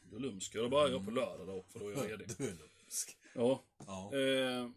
Du 0.03 0.17
är 0.17 0.21
lumsk. 0.21 0.55
Då 0.55 0.69
börjar 0.69 0.89
jag 0.89 1.05
på 1.05 1.11
lördag 1.11 1.47
då, 1.47 1.65
för 1.69 1.79
då 1.79 1.89
är 1.89 1.93
jag 1.95 2.09
ledig. 2.09 2.29
Du 2.39 2.45
är 2.45 2.55
lumsk. 2.55 3.17
Ja. 3.35 3.63
Ja. 3.87 4.11
Eh, 4.15 4.69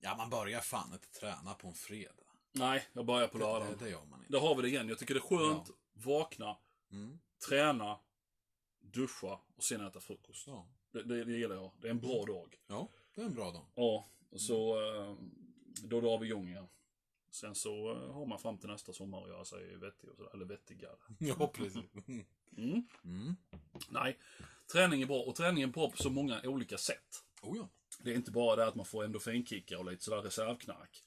ja, 0.00 0.16
man 0.16 0.30
börjar 0.30 0.60
fan 0.60 0.92
inte 0.92 1.08
träna 1.20 1.54
på 1.54 1.68
en 1.68 1.74
fredag. 1.74 2.14
Nej, 2.52 2.84
jag 2.92 3.06
börjar 3.06 3.28
på 3.28 3.38
Det, 3.38 3.44
lördag. 3.44 3.68
det, 3.78 3.84
det 3.84 3.90
gör 3.90 4.04
man 4.10 4.20
inte. 4.20 4.32
Där 4.32 4.40
har 4.40 4.54
vi 4.54 4.62
det 4.62 4.68
igen. 4.68 4.88
Jag 4.88 4.98
tycker 4.98 5.14
det 5.14 5.18
är 5.18 5.38
skönt, 5.38 5.70
vakna, 5.92 6.56
Mm. 6.92 7.18
träna, 7.48 7.98
duscha 8.80 9.38
och 9.56 9.64
sen 9.64 9.86
äta 9.86 10.00
frukost. 10.00 10.46
Ja. 10.46 10.66
Det, 10.92 11.02
det, 11.02 11.24
det 11.24 11.32
gillar 11.32 11.54
jag. 11.54 11.70
Det 11.80 11.86
är 11.86 11.90
en 11.90 12.00
bra 12.00 12.24
dag. 12.24 12.58
ja, 12.66 12.88
det 13.14 13.20
är 13.20 13.26
en 13.26 13.34
bra 13.34 13.50
dag. 13.50 13.66
Ja, 13.74 14.08
så 14.36 14.80
eh, 14.94 15.14
då 15.82 16.00
drar 16.00 16.18
vi 16.18 16.26
igång 16.26 16.48
igen. 16.48 16.68
Sen 17.30 17.54
så 17.54 17.90
eh, 17.92 18.12
har 18.14 18.26
man 18.26 18.38
fram 18.38 18.58
till 18.58 18.68
nästa 18.68 18.92
sommar 18.92 19.22
att 19.22 19.28
göra 19.28 19.44
sig 19.44 19.76
vettig 19.76 20.10
och 20.10 20.16
sådär, 20.16 20.30
eller 20.34 20.44
vettigare. 20.44 20.96
Ja, 21.18 21.46
precis. 21.54 21.84
Mm. 22.56 22.86
Mm. 23.04 23.36
Nej, 23.88 24.18
träning 24.72 25.02
är 25.02 25.06
bra 25.06 25.20
och 25.22 25.34
träning 25.34 25.62
är 25.62 25.66
bra 25.66 25.90
på 25.90 25.96
så 25.96 26.10
många 26.10 26.40
olika 26.44 26.78
sätt. 26.78 27.24
Oh 27.42 27.56
ja. 27.56 27.68
Det 28.02 28.10
är 28.10 28.14
inte 28.14 28.30
bara 28.30 28.56
det 28.56 28.66
att 28.66 28.74
man 28.74 28.86
får 28.86 29.04
endorfinkickar 29.04 29.76
och 29.76 29.84
lite 29.90 30.04
sådär 30.04 30.22
reservknark. 30.22 31.04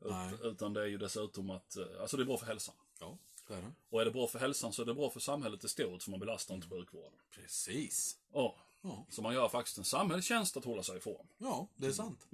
Ut, 0.00 0.40
utan 0.42 0.72
det 0.72 0.82
är 0.82 0.86
ju 0.86 0.98
dessutom 0.98 1.50
att, 1.50 1.76
eh, 1.76 1.84
alltså 2.00 2.16
det 2.16 2.22
är 2.22 2.24
bra 2.24 2.38
för 2.38 2.46
hälsan. 2.46 2.74
Ja, 3.00 3.18
det 3.48 3.54
är 3.54 3.62
det. 3.62 3.72
Och 3.90 4.00
är 4.00 4.04
det 4.04 4.10
bra 4.10 4.26
för 4.26 4.38
hälsan 4.38 4.72
så 4.72 4.82
är 4.82 4.86
det 4.86 4.94
bra 4.94 5.10
för 5.10 5.20
samhället 5.20 5.64
i 5.64 5.68
stort 5.68 6.02
för 6.02 6.10
man 6.10 6.20
belastar 6.20 6.54
inte 6.54 6.68
sjukvården. 6.68 7.18
Precis. 7.30 8.18
Ja, 8.32 8.56
Ja. 8.82 9.06
så 9.10 9.22
man 9.22 9.34
gör 9.34 9.48
faktiskt 9.48 9.78
en 9.78 9.84
samhällstjänst 9.84 10.56
att 10.56 10.64
hålla 10.64 10.82
sig 10.82 10.96
ifrån. 10.96 11.26
ja, 11.38 11.68
det 11.76 11.86
är 11.86 11.92
sant. 11.92 12.26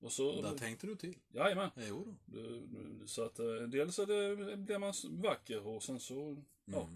Och 0.00 0.12
så, 0.12 0.42
Där 0.42 0.58
tänkte 0.58 0.86
du 0.86 0.96
till. 0.96 1.18
jajamän. 1.28 1.70
Jo 1.76 2.16
då. 2.26 3.06
Så 3.06 3.22
att 3.24 3.38
eh, 3.38 3.46
dels 3.46 3.98
är 3.98 4.06
det, 4.06 4.56
blir 4.56 4.78
man 4.78 4.94
vacker 5.10 5.66
och 5.66 5.82
sen 5.82 6.00
så, 6.00 6.36
ja. 6.64 6.88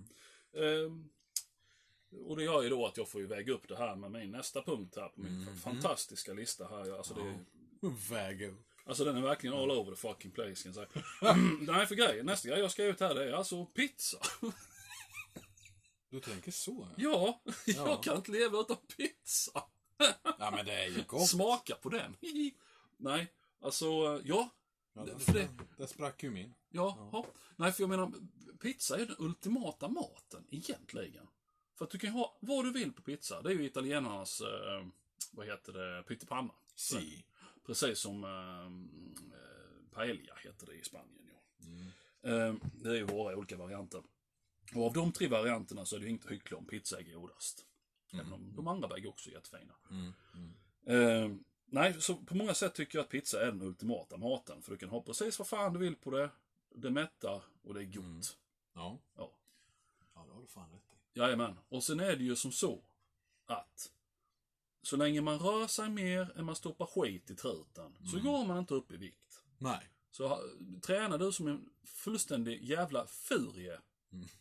Mm. 0.55 0.87
Ehm, 0.87 1.09
och 2.27 2.37
det 2.37 2.45
gör 2.45 2.63
ju 2.63 2.69
då 2.69 2.87
att 2.87 2.97
jag 2.97 3.09
får 3.09 3.21
ju 3.21 3.27
väga 3.27 3.53
upp 3.53 3.69
det 3.69 3.77
här 3.77 3.97
med 3.97 4.11
min 4.11 4.31
nästa 4.31 4.63
punkt 4.63 4.97
här 4.97 5.09
på 5.09 5.21
min 5.21 5.41
Mhm. 5.45 5.57
fantastiska 5.57 6.33
lista 6.33 6.69
här. 6.69 6.97
Alltså, 6.97 7.15
det, 7.15 7.21
är- 7.21 7.45
Väga 8.11 8.49
upp. 8.49 8.72
Alltså 8.85 9.05
den 9.05 9.16
är 9.16 9.21
verkligen 9.21 9.57
all 9.57 9.71
over 9.71 9.90
the 9.90 9.97
fucking 9.97 10.31
place 10.31 10.62
kan 10.62 10.73
jag 10.73 10.75
säga. 10.75 11.35
Nej 11.61 11.87
för 11.87 11.95
grejen, 11.95 12.27
nästa 12.27 12.49
grej 12.49 12.59
jag 12.61 12.71
ska 12.71 12.85
ut 12.85 13.01
här 13.01 13.14
det 13.14 13.25
är 13.29 13.33
alltså 13.33 13.64
pizza. 13.66 14.18
Du 16.11 16.21
tänker 16.21 16.51
så? 16.51 16.88
Ja, 16.97 17.40
ja, 17.45 17.53
Ja. 17.66 17.88
jag 17.88 18.03
kan 18.03 18.16
inte 18.16 18.31
leva 18.33 18.61
utan 18.61 18.77
pizza. 18.97 19.64
ja 20.38 20.51
men 20.57 20.66
det 20.66 20.73
är 20.85 20.88
ju 20.88 21.03
gott. 21.07 21.29
Smaka 21.29 21.75
på 21.75 21.88
den. 21.88 22.16
Nej, 22.97 23.33
alltså 23.61 24.21
ja. 24.25 24.51
Ja, 24.95 25.05
det, 25.05 25.18
för 25.18 25.33
det- 25.33 25.49
det 25.77 25.87
sprack 25.87 26.23
ju 26.23 26.31
min. 26.31 26.55
Ja, 26.71 27.09
ja. 27.12 27.27
Nej, 27.57 27.73
för 27.73 27.83
jag 27.83 27.90
menar, 27.90 28.12
pizza 28.61 28.99
är 29.01 29.07
den 29.07 29.16
ultimata 29.18 29.88
maten 29.88 30.45
egentligen. 30.51 31.29
För 31.79 31.85
att 31.85 31.90
du 31.90 31.99
kan 31.99 32.11
ha 32.11 32.37
vad 32.40 32.64
du 32.64 32.73
vill 32.73 32.92
på 32.92 33.03
pizza. 33.03 33.42
Det 33.42 33.51
är 33.51 33.55
ju 33.55 33.64
italienarnas, 33.64 34.40
eh, 34.40 34.87
vad 35.31 35.47
heter 35.47 35.73
det, 35.73 36.03
pyttipanna. 36.03 36.55
Si. 36.75 37.25
Precis 37.66 37.98
som 37.98 38.25
eh, 38.25 38.70
paella 39.94 40.35
heter 40.44 40.66
det 40.66 40.75
i 40.75 40.83
Spanien. 40.83 41.29
Ja. 41.33 41.66
Mm. 41.66 41.87
Eh, 42.22 42.55
det 42.75 42.90
är 42.90 42.94
ju 42.94 43.05
våra 43.05 43.37
olika 43.37 43.57
varianter. 43.57 44.03
Och 44.75 44.87
av 44.87 44.92
de 44.92 45.12
tre 45.12 45.29
varianterna 45.29 45.85
så 45.85 45.96
är 45.96 46.01
det 46.01 46.07
ju 46.07 46.12
inte 46.12 46.29
hyckla 46.29 46.57
om 46.57 46.66
pizza 46.66 46.98
är 46.98 47.03
godast. 47.03 47.66
Även 48.12 48.33
om 48.33 48.57
de 48.57 48.68
andra 48.68 48.88
bägge 48.88 49.09
också 49.09 49.31
är 49.31 49.35
jättefina. 49.35 49.75
Mm. 49.90 50.12
Mm. 50.35 50.53
Eh, 50.87 51.37
nej, 51.66 52.01
så 52.01 52.16
på 52.16 52.37
många 52.37 52.55
sätt 52.55 52.75
tycker 52.75 52.98
jag 52.98 53.05
att 53.05 53.11
pizza 53.11 53.42
är 53.42 53.46
den 53.46 53.62
ultimata 53.62 54.16
maten. 54.16 54.62
För 54.62 54.72
du 54.72 54.79
kan 54.79 54.88
ha 54.88 55.03
precis 55.03 55.38
vad 55.38 55.48
fan 55.48 55.72
du 55.72 55.79
vill 55.79 55.96
på 55.96 56.11
det. 56.11 56.31
Det 56.75 56.90
mättar 56.90 57.42
och 57.62 57.75
det 57.75 57.81
är 57.81 57.85
gott. 57.85 58.05
Mm. 58.05 58.20
Ja. 58.75 58.98
Ja. 59.16 59.33
Ja, 60.14 60.25
det 60.29 60.35
har 60.35 60.40
du 60.40 60.46
fan 60.46 60.70
rätt 60.70 60.92
i. 60.92 61.18
Jajamän. 61.18 61.59
Och 61.68 61.85
sen 61.85 62.01
är 62.01 62.16
det 62.16 62.25
ju 62.25 62.37
som 62.37 62.53
så 62.53 62.83
att 63.46 63.92
så 64.83 64.97
länge 64.97 65.21
man 65.21 65.38
rör 65.38 65.66
sig 65.66 65.88
mer 65.90 66.33
än 66.38 66.45
man 66.45 66.57
stoppar 66.57 66.87
skit 66.87 67.31
i 67.31 67.35
truten 67.35 67.92
så 68.11 68.18
går 68.21 68.45
man 68.47 68.59
inte 68.59 68.75
upp 68.75 68.92
i 68.92 68.97
vikt. 68.97 69.42
Nej. 69.59 69.90
Så 70.11 70.29
ha- 70.29 70.40
tränar 70.87 71.18
du 71.18 71.33
som 71.33 71.47
en 71.47 71.64
fullständig 71.85 72.64
jävla 72.64 73.07
furie 73.07 73.79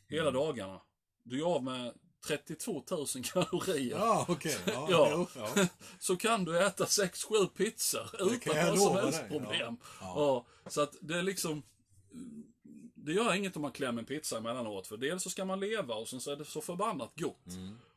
hela 0.08 0.32
dagarna. 0.32 0.82
Du 1.24 1.40
är 1.42 1.46
av 1.46 1.64
med 1.64 1.94
32 2.28 2.84
000 2.92 3.08
kalorier. 3.24 3.98
Ja, 3.98 4.26
okej. 4.30 4.58
Ja, 4.68 4.88
Ja. 4.92 5.10
jo, 5.12 5.28
ja. 5.56 5.68
Så 6.00 6.16
kan 6.16 6.46
du 6.46 6.60
äta 6.66 6.86
6-7 6.86 7.48
pizzor 7.48 8.10
utan 8.34 8.56
några 8.56 8.76
som 8.78 8.96
helst 8.96 9.22
problem. 9.28 9.78
Ja. 10.02 10.46
Ja. 10.66 10.70
så 10.70 10.82
att 10.82 10.96
det 11.02 11.18
är 11.18 11.24
liksom... 11.24 11.64
Det 12.96 13.14
gör 13.14 13.34
inget 13.34 13.56
om 13.56 13.62
man 13.62 13.72
klämmer 13.72 14.00
en 14.02 14.06
pizza 14.06 14.38
emellanåt. 14.38 14.88
För 14.88 14.98
dels 14.98 15.24
så 15.24 15.30
ska 15.30 15.46
man 15.46 15.60
leva 15.60 15.96
och 15.96 16.08
sen 16.08 16.22
så 16.22 16.32
är 16.32 16.36
det 16.36 16.46
så 16.46 16.62
förbannat 16.62 17.12
gott. 17.20 17.46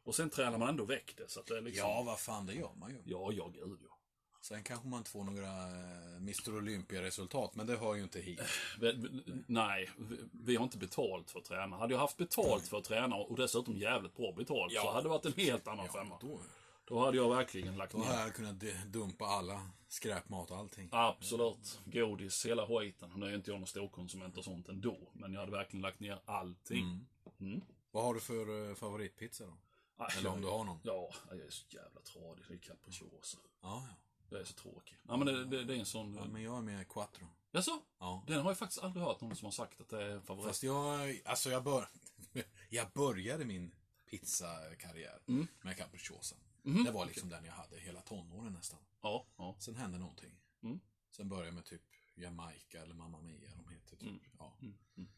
Och 0.05 0.15
sen 0.15 0.31
tränar 0.31 0.59
man 0.59 0.69
ändå 0.69 0.85
väck 0.85 1.15
det. 1.17 1.31
Så 1.31 1.41
att 1.41 1.47
det 1.47 1.57
är 1.57 1.61
liksom... 1.61 1.87
Mm. 1.87 1.97
ja, 1.97 2.03
vad 2.03 2.21
fan, 2.21 2.47
det 2.47 2.55
gör 2.55 2.75
man 2.75 2.91
ju. 2.91 2.99
Ja, 3.05 3.33
ja, 3.33 3.49
gud 3.49 3.79
ja. 3.83 3.99
Sen 4.41 4.63
kanske 4.63 4.89
man 4.89 4.99
inte 4.99 5.11
får 5.11 5.25
några 5.25 5.49
eh, 5.49 6.17
Mr 6.17 6.57
Olympia-resultat, 6.57 7.55
men 7.55 7.67
det 7.67 7.77
hör 7.77 7.95
ju 7.95 8.03
inte 8.03 8.21
hit. 8.21 8.41
Vi, 8.81 9.23
nej, 9.47 9.91
vi, 10.33 10.57
har 10.57 10.65
inte 10.65 10.79
betalt 10.79 11.31
för 11.31 11.39
att 11.39 11.45
träna. 11.45 11.77
Hade 11.77 11.95
jag 11.95 12.01
haft 12.01 12.17
betalt 12.17 12.69
för 12.69 12.79
att 12.79 12.85
träna 12.85 13.17
och 13.17 13.37
dessutom 13.37 13.77
jävligt 13.77 14.17
bra 14.17 14.33
betalt 14.33 14.73
så 14.73 14.77
Ja. 14.77 14.93
hade 14.93 15.03
det 15.03 15.09
varit 15.09 15.27
en 15.27 15.33
helt 15.33 15.69
annan 15.69 15.89
femma. 15.89 16.19
Då, 16.21 16.41
Då 16.85 17.05
hade 17.05 17.17
jag 17.17 17.37
verkligen 17.37 17.77
lagt 17.77 17.93
då 17.93 17.99
ner. 17.99 18.07
har 18.07 18.21
jag 18.21 18.35
kunnat 18.35 18.65
dumpa 18.87 19.25
alla 19.25 19.71
skräpmat 19.89 20.51
och 20.51 20.57
allting. 20.57 20.89
Absolut. 20.93 21.81
Godis, 21.85 22.47
hela 22.47 22.67
skiten. 22.67 23.11
Nu 23.17 23.27
är 23.27 23.35
inte 23.35 23.51
jag 23.51 23.59
någon 23.61 23.67
storkonsument 23.67 24.37
och 24.37 24.45
sånt 24.45 24.69
ändå. 24.69 24.99
Men 25.13 25.33
jag 25.33 25.41
hade 25.41 25.53
verkligen 25.53 25.83
lagt 25.83 26.01
ner 26.01 26.21
allting. 26.25 27.07
Mm. 27.41 27.61
Vad 27.91 28.05
har 28.05 28.15
du 28.15 28.21
för 28.21 28.69
eh, 28.71 28.75
favoritpizza 28.75 29.45
då? 29.47 29.57
Ah, 29.97 30.09
Eller 30.19 30.31
om 30.31 30.41
du 30.41 30.49
har 30.49 30.65
någon? 30.65 30.81
Ja, 30.83 31.11
jag 31.29 31.39
är 31.41 31.51
så 31.51 31.67
jävla 31.69 32.01
tradig. 32.01 32.45
Det 32.49 32.55
är 32.55 32.59
capricciosa. 32.59 33.39
Ja, 33.61 33.87
ja. 33.89 33.95
Jag 34.29 34.41
är 34.41 34.45
så 34.45 34.55
tråkig. 34.55 34.99
Nej, 35.03 35.19
men 35.19 35.27
det, 35.27 35.45
det, 35.45 35.65
det 35.65 35.75
är 35.75 35.79
en 35.79 35.87
sån... 35.87 36.15
ja 36.15 36.25
men 36.25 36.43
jag 36.43 36.57
är 36.59 36.63
med 36.63 36.89
quattro. 36.89 37.27
Jaså? 37.53 37.83
Ja. 37.99 38.25
Den 38.27 38.41
har 38.41 38.51
jag 38.51 38.59
faktiskt 38.59 38.83
aldrig 38.83 39.05
hört 39.05 39.21
någon 39.21 39.37
som 39.37 39.45
har 39.45 39.53
sagt 39.53 39.81
att 39.81 39.89
det 39.89 40.03
är 40.03 40.11
en 40.11 40.23
favorit. 40.23 40.47
Fast 40.49 40.63
jag, 40.63 41.21
alltså 41.25 41.51
jag 41.51 41.65
bör, 41.65 41.89
jag 42.69 42.91
började 42.93 43.45
min 43.45 43.75
pizzakarriär 44.11 45.23
Mm. 45.29 45.47
med 45.63 45.77
capricciosa. 45.77 46.37
Mhm. 46.63 46.85
Det 46.85 46.91
var 46.91 47.07
liksom 47.07 47.29
den 47.29 47.45
jag 47.45 47.53
hade 47.53 47.79
hela 47.79 48.01
tonåren 48.01 48.53
nästan. 48.53 48.81
Ja, 49.03 49.27
ja. 49.37 49.57
Sen 49.59 49.77
hände 49.77 49.99
någonting. 49.99 50.41
Mm. 50.63 50.81
Sen 51.11 51.29
började 51.29 51.47
jag 51.49 51.55
med 51.55 51.65
typ 51.65 51.83
Jamaica 52.15 52.83
eller 52.83 52.95
Mamma 52.95 53.21
Mia, 53.21 53.51
de 53.57 53.69
heter 53.69 53.97
typ. 53.97 54.09
Mm. 54.09 54.21
Ja. 54.39 54.57
Mm. 54.61 54.75
Mm. 54.97 55.09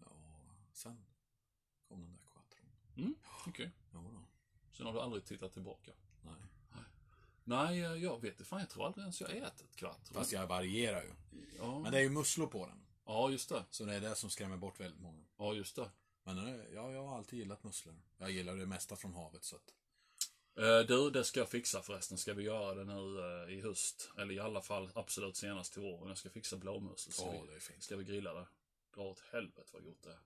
ja. 0.00 0.10
Sen 0.72 1.04
kom 1.88 2.00
den 2.02 2.12
där. 2.12 2.27
Mm, 2.98 3.14
okej. 3.46 3.70
Då. 3.92 4.04
Sen 4.72 4.86
har 4.86 4.92
du 4.92 5.00
aldrig 5.00 5.24
tittat 5.24 5.52
tillbaka? 5.52 5.92
Nej. 6.22 6.34
Nej, 7.44 7.78
jag 7.78 8.20
vet 8.20 8.32
inte. 8.32 8.44
Fan, 8.44 8.60
jag 8.60 8.70
tror 8.70 8.86
aldrig 8.86 9.02
ens 9.02 9.20
jag 9.20 9.36
ätit 9.36 9.76
kvart. 9.76 10.08
Fast 10.12 10.32
jag 10.32 10.46
varierar 10.46 11.02
ju. 11.02 11.12
Ja. 11.58 11.78
Men 11.78 11.92
det 11.92 11.98
är 11.98 12.02
ju 12.02 12.10
musslor 12.10 12.46
på 12.46 12.66
den. 12.66 12.84
ja, 13.06 13.30
just 13.30 13.48
det. 13.48 13.64
Så 13.70 13.84
det 13.84 13.94
är 13.94 14.00
det 14.00 14.14
som 14.14 14.30
skrämmer 14.30 14.56
bort 14.56 14.80
väldigt 14.80 15.00
många. 15.00 15.24
Ja, 15.36 15.54
just 15.54 15.76
det. 15.76 15.90
Men 16.24 16.36
ja, 16.74 16.92
jag 16.92 17.06
har 17.06 17.16
alltid 17.16 17.38
gillat 17.38 17.64
musslor. 17.64 17.94
Jag 18.18 18.30
gillar 18.30 18.56
det 18.56 18.66
mesta 18.66 18.96
från 18.96 19.14
havet 19.14 19.44
så 19.44 19.56
att... 19.56 19.74
Eh, 20.56 20.78
Du, 20.86 21.10
det 21.10 21.24
ska 21.24 21.40
jag 21.40 21.48
fixa 21.48 21.82
förresten. 21.82 22.18
Ska 22.18 22.34
vi 22.34 22.42
göra 22.42 22.74
det 22.74 22.84
nu 22.84 23.20
eh, 23.48 23.58
i 23.58 23.60
höst? 23.60 24.10
Eller 24.18 24.34
i 24.34 24.40
alla 24.40 24.62
fall 24.62 24.90
absolut 24.94 25.36
senast 25.36 25.72
till 25.72 25.82
våren. 25.82 26.08
Jag 26.08 26.18
ska 26.18 26.30
fixa 26.30 26.56
blåmussel. 26.56 27.12
Ska, 27.12 27.30
vi, 27.30 27.54
är 27.54 27.60
fint. 27.60 27.82
ska 27.82 27.96
vi 27.96 28.04
grilla 28.04 28.34
det? 28.34 28.46
Dra 28.94 29.02
åt 29.02 29.20
helvete 29.32 29.70
vad 29.72 29.84
gott 29.84 30.02
det 30.02 30.10
är. 30.10 30.18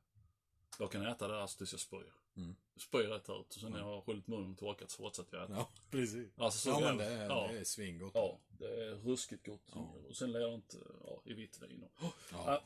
Jag 0.79 0.93
kan 0.93 1.07
äta 1.07 1.29
det 1.29 1.43
alltså 1.43 1.59
tills 1.59 1.73
jag 1.73 1.81
spyr. 1.81 2.13
Mm. 2.37 2.57
Rätt 2.93 3.31
ut 3.31 3.55
och 3.55 3.61
sen 3.61 3.73
jag 3.73 3.85
har 3.85 4.01
sköljt 4.01 4.27
munnen 4.27 4.51
och 4.51 4.59
torkat 4.59 4.91
så 4.91 4.97
fortsätter 4.97 5.37
jag 5.37 5.45
äta. 5.45 5.55
Ja, 5.55 5.71
precis. 5.91 6.29
Alltså, 6.37 6.59
så 6.59 6.71
Ja, 6.71 6.81
men 6.81 6.97
det 6.97 7.05
är, 7.05 7.29
ja. 7.29 7.49
det 7.53 7.59
är 7.59 7.65
svingott. 7.65 8.13
Ja, 8.15 8.39
det 8.59 8.85
är 8.85 8.95
ruskigt 8.95 9.47
gott. 9.47 9.71
Ja. 9.75 9.95
Och 10.09 10.17
sen 10.17 10.33
lär 10.33 10.41
jag 10.41 10.55
inte 10.55 10.77
ja, 11.05 11.23
i 11.25 11.35
vitt 11.35 11.63
vin. 11.63 11.85
Och, 11.85 12.13
Ja. 12.33 12.45
Ja, 12.47 12.63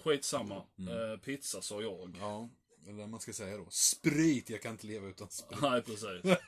skitsamma. 0.00 0.62
Mm. 0.78 1.12
Eh, 1.12 1.16
pizza 1.16 1.62
sa 1.62 1.82
jag. 1.82 2.16
Ja, 2.20 2.48
eller 2.86 3.06
man 3.06 3.20
ska 3.20 3.32
säga 3.32 3.56
då. 3.56 3.66
Sprit, 3.70 4.50
jag 4.50 4.62
kan 4.62 4.72
inte 4.72 4.86
leva 4.86 5.08
utan 5.08 5.30
sprit. 5.30 5.60
Nej, 5.62 5.82
precis. 5.82 6.22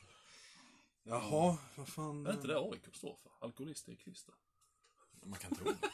Jaha, 1.02 1.58
vad 1.76 1.88
fan. 1.88 2.26
Är 2.26 2.32
inte 2.32 2.46
det 2.46 2.58
AIK 2.58 2.94
står 2.94 3.16
för? 3.22 3.46
Alkoholist 3.46 3.88
i 3.88 3.96
klister. 3.96 4.34
Man 5.22 5.38
kan 5.38 5.54
tro 5.54 5.64
det. 5.64 5.90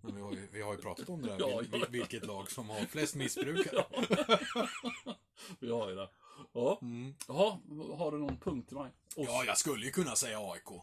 Men 0.00 0.16
vi 0.16 0.22
har 0.22 0.32
ju, 0.32 0.48
vi 0.52 0.62
har 0.62 0.72
ju 0.72 0.78
pratat 0.78 1.08
om 1.08 1.22
det 1.22 1.28
där, 1.28 1.38
Ja, 1.40 1.62
ja, 1.72 1.78
vil, 1.78 1.84
vilket 1.88 2.26
lag 2.26 2.50
som 2.50 2.68
har 2.68 2.86
flest 2.86 3.14
missbrukare. 3.14 3.84
Vi 5.60 5.70
har 5.70 5.88
ju 5.88 5.94
det. 5.94 6.08
Ja. 6.52 6.78
Mm. 6.82 7.14
Jaha, 7.28 7.58
har 7.98 8.12
du 8.12 8.18
någon 8.18 8.36
punkt 8.38 8.68
till 8.68 8.76
mig? 8.76 8.90
Och- 9.16 9.24
Ja, 9.24 9.44
jag 9.44 9.58
skulle 9.58 9.84
ju 9.84 9.90
kunna 9.90 10.16
säga 10.16 10.38
AIK. 10.52 10.82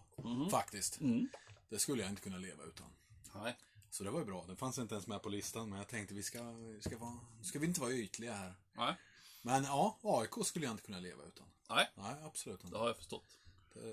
Faktiskt. 0.52 1.00
Mm. 1.02 1.28
Det 1.70 1.80
skulle 1.80 2.02
jag 2.02 2.10
inte 2.12 2.22
kunna 2.22 2.38
leva 2.38 2.64
utan. 2.64 2.88
Nej. 3.36 3.56
Så 3.90 4.04
det 4.04 4.12
var 4.12 4.20
ju 4.20 4.26
bra. 4.26 4.46
Det 4.48 4.56
fanns 4.56 4.78
inte 4.80 4.96
ens 4.96 5.08
med 5.08 5.22
på 5.22 5.30
listan, 5.30 5.70
men 5.70 5.78
jag 5.80 5.88
tänkte 5.88 6.14
vi 6.14 6.24
ska, 6.24 6.44
vi 6.52 6.82
ska, 6.82 6.98
vara, 6.98 7.20
ska 7.42 7.60
vi 7.60 7.66
inte 7.68 7.82
vara 7.82 7.92
ytliga 7.92 8.34
här. 8.34 8.54
Nej. 8.74 8.96
Men 9.42 9.64
ja, 9.64 9.98
AIK 10.02 10.46
skulle 10.46 10.66
jag 10.66 10.74
inte 10.74 10.84
kunna 10.84 11.00
leva 11.00 11.24
utan. 11.24 11.46
Nej, 11.70 11.90
Nej, 11.96 12.16
absolut 12.24 12.60
det 12.62 12.66
inte. 12.66 12.78
har 12.78 12.88
jag 12.88 12.98
förstått. 12.98 13.38
Det, 13.74 13.90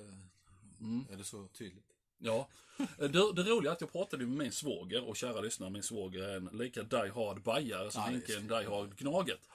Är 1.12 1.16
det 1.16 1.24
så 1.24 1.46
tydligt? 1.48 1.87
Ja. 2.18 2.48
Det, 2.98 3.08
det 3.08 3.42
roliga 3.42 3.70
är 3.70 3.74
att 3.74 3.80
jag 3.80 3.92
pratade 3.92 4.26
med 4.26 4.37
min 4.38 4.52
svåger 4.52 5.04
och 5.08 5.16
kära 5.16 5.40
lyssnare, 5.40 5.70
min 5.70 5.82
svåger 5.82 6.22
är 6.22 6.37
en 6.37 6.44
lika 6.52 6.82
die 6.82 7.11
hard 7.14 7.42
bajare 7.42 7.90
som 7.90 8.02
det 8.02 8.11
Henke 8.11 8.32
är 8.35 8.37
en 8.37 8.46
die 8.48 8.68
hard 8.70 8.96
Gnaget. 8.96 9.48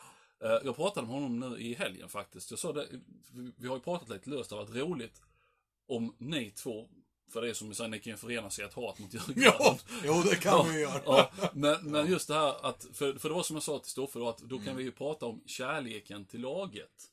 Eh, 0.44 0.50
Jag 0.64 0.76
pratade 0.76 1.08
med 1.08 1.16
honom 1.16 1.40
nu 1.40 1.58
i 1.60 1.74
helgen 1.74 2.10
faktiskt. 2.10 2.50
Jag 2.52 2.60
sa 2.60 2.74
det, 2.74 2.88
vi- 3.58 3.68
har 3.68 3.76
ju 3.76 3.82
pratat 3.82 4.10
lite 4.10 4.30
löst, 4.30 4.50
det 4.50 4.56
har 4.56 4.66
varit 4.66 4.76
roligt 4.76 5.22
om 5.88 6.16
ni 6.18 6.52
två, 6.52 6.90
för 7.30 7.42
det 7.42 7.50
är 7.50 7.54
som 7.54 7.70
vi 7.70 7.76
säger, 7.76 7.90
ni 7.90 8.00
kan 8.00 8.12
ju 8.14 8.18
förena 8.18 8.50
sig 8.50 8.64
i 8.64 8.68
ett 8.68 8.74
hat 8.74 9.00
mot 9.00 9.14
Djurgården. 9.14 9.44
Ja, 9.44 9.78
jo 10.04 10.22
det 10.30 10.36
kan 10.36 10.68
vi 10.68 10.74
ju 10.74 10.80
göra. 10.80 11.02
Ja, 11.06 11.32
men, 11.54 11.92
men 11.92 12.08
just 12.08 12.28
det 12.28 12.34
här 12.34 12.66
att, 12.66 12.88
för, 12.94 13.14
för 13.14 13.30
det 13.30 13.36
var 13.36 13.44
som 13.44 13.56
jag 13.56 13.64
sa 13.64 13.80
till 13.80 13.92
Stoffe 13.92 14.20
då, 14.20 14.30
att 14.30 14.38
då 14.38 14.60
kan 14.60 14.76
vi 14.76 14.84
ju 14.84 14.92
prata 14.92 15.26
om 15.26 15.42
kärleken 15.46 16.26
till 16.26 16.42
laget. 16.42 17.12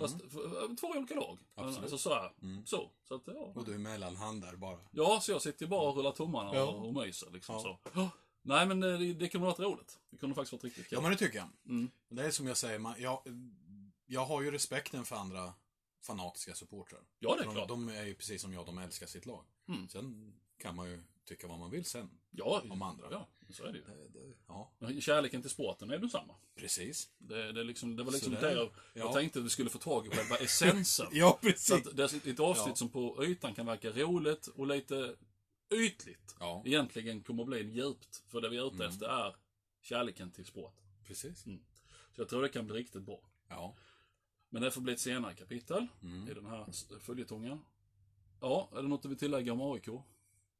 Fast 0.00 0.16
för, 0.32 0.76
två 0.76 0.86
olika 0.86 1.14
lag. 1.14 1.38
Absolut. 1.54 1.78
Alltså 1.78 1.98
så 1.98 2.14
här. 2.14 2.32
Så. 2.64 2.90
Så 3.08 3.14
att, 3.14 3.22
ja. 3.26 3.52
Och 3.54 3.64
du 3.64 3.74
är 3.74 3.78
mellanhand 3.78 4.42
där 4.42 4.56
bara. 4.56 4.78
ja, 4.90 5.20
så 5.22 5.32
jag 5.32 5.42
sitter 5.42 5.64
ju 5.64 5.68
bara 5.68 5.80
och 5.88 5.96
rullar 5.96 6.12
tummarna 6.12 6.50
Ja. 6.54 6.62
och, 6.64 6.86
och 6.88 6.94
myser 6.94 7.30
liksom 7.30 7.60
så. 7.60 7.78
Nej 8.42 8.66
men 8.66 8.80
det, 8.80 9.14
det 9.14 9.28
kunde 9.28 9.46
varit 9.46 9.58
roligt. 9.60 9.98
Det 10.10 10.16
kunde 10.16 10.34
faktiskt 10.34 10.52
varit 10.52 10.64
riktigt 10.64 10.88
kul. 10.88 10.96
Ja, 10.96 11.00
men 11.00 11.10
det 11.10 11.16
tycker 11.16 11.38
jag. 11.38 11.48
Mm. 11.66 11.90
Det 12.08 12.22
är 12.26 12.30
som 12.30 12.46
jag 12.46 12.56
säger, 12.56 12.78
man, 12.78 12.94
jag, 12.98 13.22
jag 14.06 14.24
har 14.24 14.42
ju 14.42 14.50
respekten 14.50 15.04
för 15.04 15.16
andra 15.16 15.52
fanatiska 16.02 16.54
supportrar. 16.54 17.00
Ja, 17.18 17.34
det 17.36 17.42
är 17.42 17.46
de, 17.46 17.54
klart. 17.54 17.68
de 17.68 17.88
är 17.88 18.04
ju 18.04 18.14
precis 18.14 18.42
som 18.42 18.52
jag, 18.52 18.66
de 18.66 18.78
älskar 18.78 19.06
sitt 19.06 19.26
lag. 19.26 19.44
Mm. 19.68 19.88
Sen 19.88 20.32
kan 20.58 20.76
man 20.76 20.90
ju 20.90 21.02
tycka 21.24 21.46
vad 21.46 21.58
man 21.58 21.70
vill 21.70 21.84
sen. 21.84 22.10
ja, 22.30 22.62
om 22.70 22.82
andra. 22.82 23.06
Ja, 23.10 23.28
så 23.50 23.64
är 23.64 23.72
det 23.72 23.78
ju. 23.78 23.84
Det, 23.84 24.08
det, 24.18 24.34
ja, 24.46 24.72
Kärleken 25.00 25.42
till 25.42 25.50
sporten 25.50 25.90
är 25.90 25.94
ju 25.94 26.00
densamma. 26.00 26.34
precis. 26.54 27.08
Det, 27.18 27.52
det, 27.52 27.64
liksom, 27.64 27.96
det 27.96 28.02
var 28.02 28.12
liksom 28.12 28.34
Så 28.34 28.40
där, 28.40 28.56
jag, 28.56 28.70
jag 28.94 29.08
ja. 29.08 29.12
tänkte 29.12 29.38
att 29.38 29.44
vi 29.44 29.48
skulle 29.50 29.70
få 29.70 29.78
tag 29.78 30.06
i 30.06 30.10
själva 30.10 30.36
essensen. 30.36 31.06
Ja, 31.12 31.38
Så 31.42 31.48
precis. 31.48 31.72
att 31.86 31.96
det 31.96 32.02
är 32.02 32.28
ett 32.32 32.40
avsnitt 32.40 32.68
Ja. 32.68 32.74
som 32.76 32.88
på 32.88 33.24
ytan 33.24 33.54
kan 33.54 33.66
verka 33.66 33.90
roligt 33.90 34.46
och 34.46 34.66
lite 34.66 35.16
ytligt. 35.70 36.36
Ja, 36.40 36.62
Egentligen 36.66 37.22
kommer 37.22 37.44
bli 37.44 37.62
djupt. 37.70 38.22
För 38.28 38.40
det 38.40 38.48
vi 38.48 38.56
är 38.56 38.66
ute 38.66 38.74
Mm. 38.76 38.88
efter 38.88 39.06
är 39.06 39.36
kärleken 39.80 40.30
till 40.30 40.44
sport. 40.46 40.74
precis. 41.04 41.42
Så 42.12 42.20
jag 42.20 42.28
tror 42.28 42.42
det 42.42 42.48
kan 42.48 42.66
bli 42.66 42.74
riktigt 42.76 43.02
bra. 43.02 43.20
Ja. 43.48 43.76
Men 44.48 44.62
det 44.62 44.70
får 44.70 44.80
bli 44.80 44.92
ett 44.92 45.00
senare 45.00 45.34
kapitel 45.34 45.86
Mm. 46.02 46.28
i 46.28 46.34
den 46.34 46.46
här 46.46 46.66
följetongen. 47.00 47.60
Ja, 48.40 48.70
är 48.72 48.82
det 48.82 48.88
något 48.88 49.02
du 49.02 49.08
vill 49.08 49.18
tillägga 49.18 49.52
om 49.52 49.60
AIK? 49.60 49.88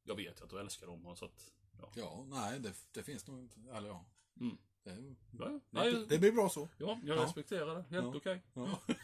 Jag 0.03 0.15
vet 0.15 0.39
ju 0.39 0.43
att 0.43 0.49
du 0.49 0.59
älskar 0.59 0.87
dem, 0.87 1.15
så 1.15 1.25
att... 1.25 1.51
Ja, 1.79 1.91
Ja, 1.95 2.25
nej, 2.29 2.59
det, 2.59 2.73
det 2.91 3.03
finns 3.03 3.27
nog 3.27 3.39
inte. 3.39 3.59
Eller 3.73 3.87
ja. 3.89 4.05
Mm. 4.39 4.57
Det, 4.83 4.89
det, 5.31 5.59
nej, 5.69 6.05
det 6.09 6.19
blir 6.19 6.31
bra 6.31 6.49
så. 6.49 6.69
ja 6.77 6.99
jag 7.05 7.17
Ja. 7.17 7.23
respekterar 7.23 7.75
det. 7.75 7.81
Helt 7.81 8.05
Ja. 8.05 8.13
okej. 8.15 8.41
Ja. 8.53 8.79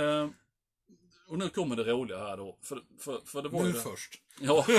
Eh, 0.00 0.30
och 1.28 1.38
nu 1.38 1.48
kommer 1.48 1.76
det 1.76 1.84
roliga 1.84 2.18
här 2.18 2.36
då. 2.36 2.58
För, 2.62 2.84
för, 2.98 3.20
för 3.20 3.42
det 3.42 3.48
var 3.48 3.60
ju 3.60 3.66
Nu 3.66 3.72
det... 3.72 3.80
först. 3.80 4.22
Ja. 4.40 4.66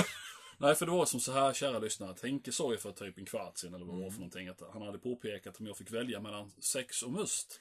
Nej, 0.58 0.74
för 0.74 0.86
det 0.86 0.92
var 0.92 1.06
som 1.06 1.20
så 1.20 1.32
här, 1.32 1.52
kära 1.52 1.78
lyssnare. 1.78 2.14
Henke 2.22 2.52
sa 2.52 2.72
ju 2.72 2.78
för 2.78 2.92
typ 2.92 3.18
en 3.18 3.24
kvart 3.24 3.58
sedan, 3.58 3.74
eller 3.74 3.84
vad 3.84 3.94
det 3.94 3.98
Mm. 3.98 4.04
var 4.04 4.10
för 4.10 4.18
någonting, 4.18 4.48
att 4.48 4.62
han 4.72 4.82
hade 4.82 4.98
påpekat 4.98 5.60
om 5.60 5.66
jag 5.66 5.76
fick 5.76 5.90
välja 5.90 6.20
mellan 6.20 6.52
sex 6.58 7.02
och 7.02 7.10
must. 7.12 7.60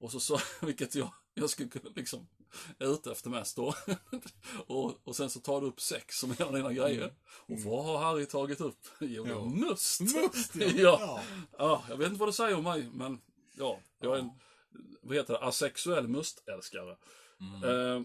Och 0.00 0.12
så 0.12 0.20
sa, 0.20 0.38
vilket 0.62 0.94
jag, 0.94 1.12
jag 1.34 1.50
skulle 1.50 1.70
liksom, 1.96 2.26
är 2.78 2.92
ute 2.94 3.12
efter 3.12 3.30
mest 3.30 3.56
då. 3.56 3.74
och, 4.66 4.98
och 5.08 5.16
sen 5.16 5.30
så 5.30 5.40
tar 5.40 5.60
du 5.60 5.66
upp 5.66 5.80
sex 5.80 6.18
som 6.18 6.30
en 6.38 6.46
av 6.46 6.52
dina 6.52 6.72
grejer. 6.72 7.14
Och 7.24 7.58
vad 7.58 7.84
har 7.84 7.98
Harry 7.98 8.26
tagit 8.26 8.60
upp? 8.60 8.86
Jo, 9.00 9.24
Mm. 9.24 9.36
Ja. 9.36 9.44
must. 9.44 10.00
Must, 10.00 10.54
ja. 10.56 10.70
ja. 10.78 11.22
ja. 11.58 11.84
jag 11.88 11.96
vet 11.96 12.06
inte 12.08 12.20
vad 12.20 12.28
du 12.28 12.32
säger 12.32 12.56
om 12.56 12.64
mig, 12.64 12.88
men 12.94 13.20
ja, 13.56 13.78
jag 14.00 14.14
är 14.14 14.18
en, 14.20 14.30
vad 15.02 15.16
heter 15.16 15.32
det, 15.34 15.40
asexuell 15.40 16.08
mustälskare. 16.08 16.96
Mm. 17.40 17.64
Eh, 17.96 18.02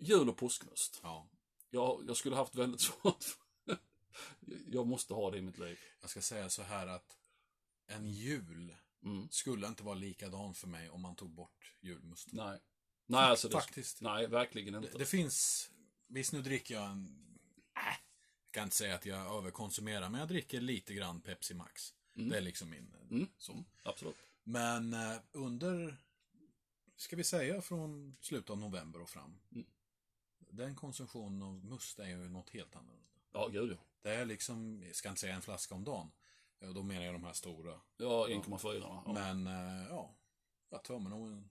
jul 0.00 0.28
och 0.28 0.36
påskmust. 0.36 1.00
Ja. 1.02 1.26
Jag, 1.74 2.04
jag 2.08 2.16
skulle 2.16 2.36
haft 2.36 2.54
väldigt 2.54 2.80
svårt. 2.90 3.24
Jag 4.66 4.86
måste 4.86 5.14
ha 5.14 5.30
det 5.30 5.38
i 5.38 5.42
mitt 5.42 5.58
liv. 5.58 5.78
Jag 6.00 6.10
ska 6.10 6.20
säga 6.20 6.50
så 6.50 6.62
här 6.62 6.86
att 6.86 7.16
en 7.86 8.10
jul 8.10 8.76
Mm. 9.04 9.28
skulle 9.30 9.66
inte 9.66 9.82
vara 9.82 9.94
likadan 9.94 10.54
för 10.54 10.66
mig 10.68 10.90
om 10.90 11.02
man 11.02 11.16
tog 11.16 11.30
bort 11.30 11.74
julmust. 11.80 12.32
Nej. 12.32 12.60
Nej, 13.06 13.20
alltså 13.24 13.48
det, 13.48 13.52
Faktiskt. 13.52 14.00
Nej, 14.00 14.26
verkligen 14.26 14.74
inte. 14.74 14.88
Det, 14.92 14.98
det 14.98 15.06
finns, 15.06 15.70
visst 16.06 16.32
nu 16.32 16.42
dricker 16.42 16.74
jag 16.74 16.90
en, 16.90 17.06
äh, 17.76 17.82
jag 17.84 17.96
kan 18.50 18.64
inte 18.64 18.76
säga 18.76 18.94
att 18.94 19.06
jag 19.06 19.36
överkonsumerar, 19.38 20.08
men 20.08 20.20
jag 20.20 20.28
dricker 20.28 20.60
lite 20.60 20.94
grann 20.94 21.20
Pepsi 21.20 21.54
Max. 21.54 21.94
Det 22.14 22.36
är 22.36 22.40
liksom 22.40 22.70
min, 22.70 22.94
Mm. 23.10 23.26
så. 23.38 23.64
Absolut. 23.82 24.16
Men 24.42 24.92
eh, 24.94 25.16
under, 25.32 25.96
ska 26.96 27.16
vi 27.16 27.24
säga 27.24 27.62
från 27.62 28.16
slutet 28.20 28.50
av 28.50 28.58
november 28.58 29.02
och 29.02 29.10
fram. 29.10 29.40
Mm. 29.52 29.66
Den 30.56 30.74
konsumtionen 30.74 31.42
av 31.42 31.64
must 31.64 31.98
är 31.98 32.06
ju 32.06 32.28
något 32.28 32.50
helt 32.50 32.76
annorlunda. 32.76 33.20
Ja, 33.32 33.48
gud 33.48 33.70
ja. 33.70 33.76
Det 34.02 34.14
är 34.14 34.24
liksom, 34.24 34.82
jag 34.86 34.96
ska 34.96 35.08
inte 35.08 35.20
säga 35.20 35.34
en 35.34 35.42
flaska 35.42 35.74
om 35.74 35.84
dagen. 35.84 36.10
Då 36.74 36.82
menar 36.82 37.04
jag 37.04 37.14
de 37.14 37.24
här 37.24 37.32
stora. 37.32 37.80
Ja, 37.96 38.26
1,4. 38.28 38.78
Ja. 38.80 39.12
Men, 39.12 39.46
eh, 39.46 39.86
ja. 39.88 40.14
Jag 40.70 41.02
mig 41.02 41.10
nog 41.10 41.28
en, 41.28 41.50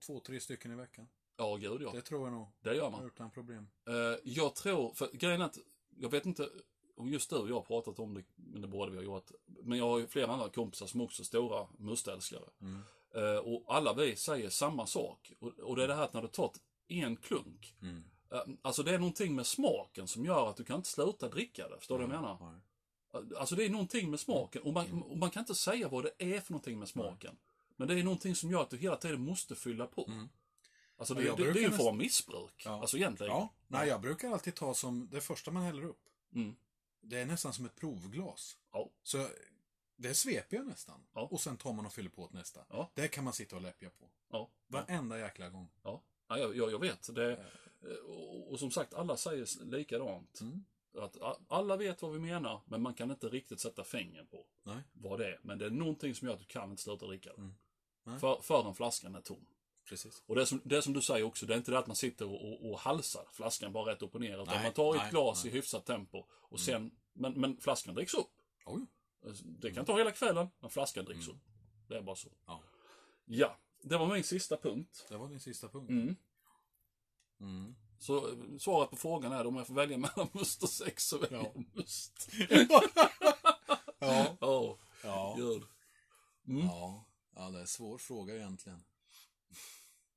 två, 0.00 0.20
tre 0.20 0.40
stycken 0.40 0.72
i 0.72 0.74
veckan. 0.74 1.08
ja, 1.36 1.56
gud 1.56 1.82
ja. 1.82 1.90
Det 1.92 2.02
tror 2.02 2.26
jag 2.26 2.32
nog. 2.32 2.48
Det 2.60 2.74
gör 2.74 2.90
man. 2.90 3.06
Utan 3.06 3.30
problem. 3.30 3.68
Eh, 3.86 3.94
jag 4.24 4.54
tror, 4.54 4.94
för 4.94 5.10
grejen 5.12 5.40
är 5.40 5.44
att, 5.44 5.58
jag 5.96 6.10
vet 6.10 6.26
inte 6.26 6.48
om 6.96 7.08
just 7.08 7.30
du 7.30 7.36
och 7.36 7.48
jag 7.48 7.54
har 7.54 7.62
pratat 7.62 7.98
om 7.98 8.14
det, 8.14 8.24
men 8.34 8.62
det 8.62 8.68
borde 8.68 8.90
vi 8.90 8.96
ha 8.96 9.04
gjort. 9.04 9.30
Men 9.46 9.78
jag 9.78 9.88
har 9.88 9.98
ju 9.98 10.06
flera 10.06 10.32
andra 10.32 10.48
kompisar 10.48 10.86
som 10.86 11.00
också 11.00 11.22
är 11.22 11.24
stora 11.24 11.66
mustälskare. 11.78 12.50
Mm. 12.60 12.82
Eh, 13.14 13.38
och 13.38 13.64
alla 13.74 13.94
vi 13.94 14.16
säger 14.16 14.50
samma 14.50 14.86
sak. 14.86 15.32
Och, 15.62 15.76
det 15.76 15.84
är 15.84 15.88
det 15.88 15.94
här 15.94 16.04
att 16.04 16.12
när 16.12 16.22
du 16.22 16.28
tar 16.28 16.52
en 16.88 17.16
klunk. 17.16 17.74
Mm. 17.82 18.04
eh, 18.32 18.40
alltså 18.62 18.82
det 18.82 18.94
är 18.94 18.98
någonting 18.98 19.34
med 19.34 19.46
smaken 19.46 20.08
som 20.08 20.24
gör 20.24 20.50
att 20.50 20.56
du 20.56 20.64
kan 20.64 20.76
inte 20.76 20.88
sluta 20.88 21.28
dricka 21.28 21.68
det. 21.68 21.78
Förstår 21.78 21.98
du 21.98 22.06
vad 22.06 22.14
jag 22.14 22.22
menar? 22.22 22.38
Nej. 22.40 22.60
Alltså 23.38 23.54
det 23.54 23.64
är 23.64 23.70
någonting 23.70 24.10
med 24.10 24.20
smaken. 24.20 24.62
Och 24.62 24.72
man, 24.72 25.02
och 25.02 25.18
man 25.18 25.30
kan 25.30 25.40
inte 25.40 25.54
säga 25.54 25.88
vad 25.88 26.04
det 26.04 26.34
är 26.34 26.40
för 26.40 26.52
någonting 26.52 26.78
med 26.78 26.88
smaken. 26.88 27.36
Men 27.76 27.88
det 27.88 27.94
är 27.94 28.04
någonting 28.04 28.34
som 28.34 28.50
gör 28.50 28.62
att 28.62 28.70
du 28.70 28.76
hela 28.76 28.96
tiden 28.96 29.20
måste 29.20 29.54
fylla 29.54 29.86
på. 29.86 30.04
Mm. 30.08 30.28
Alltså 30.96 31.14
det, 31.14 31.22
det, 31.22 31.52
det 31.52 31.58
är 31.58 31.62
ju 31.62 31.64
en 31.64 31.72
form 31.72 31.88
av 31.88 31.96
missbruk. 31.96 32.62
Ja. 32.64 32.80
Alltså 32.80 32.96
egentligen. 32.96 33.32
Ja, 33.32 33.48
nej 33.66 33.88
jag 33.88 34.00
brukar 34.00 34.32
alltid 34.32 34.54
ta 34.54 34.74
som 34.74 35.08
det 35.10 35.20
första 35.20 35.50
man 35.50 35.62
häller 35.62 35.84
upp. 35.84 36.08
Mm. 36.34 36.56
Det 37.00 37.18
är 37.18 37.26
nästan 37.26 37.52
som 37.52 37.64
ett 37.64 37.76
provglas. 37.76 38.56
Ja. 38.72 38.90
Så 39.02 39.28
det 39.96 40.14
sveper 40.14 40.56
jag 40.56 40.66
nästan. 40.66 41.06
Ja. 41.14 41.20
Och 41.20 41.40
sen 41.40 41.56
tar 41.56 41.72
man 41.72 41.86
och 41.86 41.92
fyller 41.92 42.10
på 42.10 42.24
ett 42.24 42.32
nästa. 42.32 42.60
Ja. 42.68 42.90
Det 42.94 43.08
kan 43.08 43.24
man 43.24 43.32
sitta 43.32 43.56
och 43.56 43.62
läppja 43.62 43.90
på. 43.90 44.10
Ja. 44.30 44.50
Varenda 44.66 45.18
jäkla 45.18 45.48
gång. 45.48 45.68
Ja, 45.82 46.02
ja 46.28 46.38
jag, 46.38 46.56
jag, 46.56 46.80
vet. 46.80 47.14
Det, 47.14 47.32
eh, 47.32 47.96
och, 48.06 48.52
och 48.52 48.58
som 48.58 48.70
sagt, 48.70 48.94
alla 48.94 49.16
säger 49.16 49.64
likadant. 49.64 50.40
Mm. 50.40 50.64
Att 50.98 51.22
a- 51.22 51.38
alla 51.48 51.76
vet 51.76 52.02
vad 52.02 52.12
vi 52.12 52.18
menar, 52.18 52.60
men 52.66 52.82
man 52.82 52.94
kan 52.94 53.10
inte 53.10 53.28
riktigt 53.28 53.60
sätta 53.60 53.84
fingret 53.84 54.30
på 54.30 54.46
Nej. 54.62 54.76
vad 54.92 55.18
det 55.20 55.26
är. 55.26 55.40
Men 55.42 55.58
det 55.58 55.66
är 55.66 55.70
någonting 55.70 56.14
som 56.14 56.28
gör 56.28 56.34
att 56.34 56.40
du 56.40 56.46
kan 56.46 56.70
inte 56.70 56.82
sluta 56.82 57.06
dricka 57.06 57.30
det. 57.30 57.36
Mm. 57.38 57.54
Nej. 58.04 58.18
För, 58.18 58.40
förrän 58.42 58.74
flaskan 58.74 59.14
är 59.14 59.20
tom. 59.20 59.46
Precis. 59.88 60.22
Och 60.26 60.34
det 60.34 60.46
som, 60.46 60.60
det 60.64 60.82
som 60.82 60.92
du 60.92 61.02
säger 61.02 61.24
också, 61.24 61.46
det 61.46 61.54
är 61.54 61.58
inte 61.58 61.70
det 61.70 61.78
att 61.78 61.86
man 61.86 61.96
sitter 61.96 62.24
och, 62.28 62.52
och, 62.52 62.70
och 62.70 62.78
halsar 62.78 63.24
flaskan 63.32 63.72
bara 63.72 63.90
rätt 63.92 64.02
upp 64.02 64.14
och 64.14 64.20
ner. 64.20 64.42
Utan 64.42 64.54
Nej, 64.54 64.62
man 64.62 64.72
tar 64.72 64.94
ett 64.94 65.00
nej, 65.00 65.10
glas 65.10 65.44
nej. 65.44 65.52
i 65.52 65.56
hyfsat 65.56 65.86
tempo. 65.86 66.24
Och 66.30 66.60
sen, 66.60 66.90
men, 67.12 67.32
men 67.32 67.56
flaskan 67.60 67.94
dricks 67.94 68.14
upp. 68.14 68.30
Oj. 68.66 68.86
Det 69.44 69.70
kan 69.70 69.84
ta 69.84 69.98
hela 69.98 70.10
kvällen, 70.10 70.48
men 70.60 70.70
flaskan 70.70 71.04
dricks 71.04 71.28
upp. 71.28 71.36
Det 71.88 71.96
är 71.96 72.02
bara 72.02 72.16
så. 72.16 72.28
Ja. 72.46 72.62
Ja, 73.24 73.58
det 73.82 73.98
var 73.98 74.14
min 74.14 74.24
sista 74.24 74.56
punkt. 74.56 75.06
Det 75.08 75.16
var 75.16 75.28
din 75.28 75.40
sista 75.40 75.68
punkt. 75.68 75.90
Mm. 75.90 76.16
Mm. 77.40 77.76
Så 77.98 78.36
svaret 78.58 78.90
på 78.90 78.96
frågan 78.96 79.32
är 79.32 79.46
om 79.46 79.56
jag 79.56 79.66
får 79.66 79.74
välja 79.74 79.98
mellan 79.98 80.28
must 80.32 80.62
och 80.62 80.68
sex 80.70 81.04
så 81.08 81.18
väljer 81.18 81.38
Ja. 81.38 81.50
jag 81.54 81.64
must. 81.76 82.28
Ja. 84.00 84.36
Ja, 84.40 84.78
Ja. 85.04 85.34
gud. 85.38 85.62
Mm. 86.48 86.66
ja. 86.66 87.04
Ja, 87.34 87.50
det 87.50 87.56
är 87.56 87.60
en 87.60 87.66
svår 87.66 87.98
fråga 87.98 88.36
egentligen. 88.36 88.84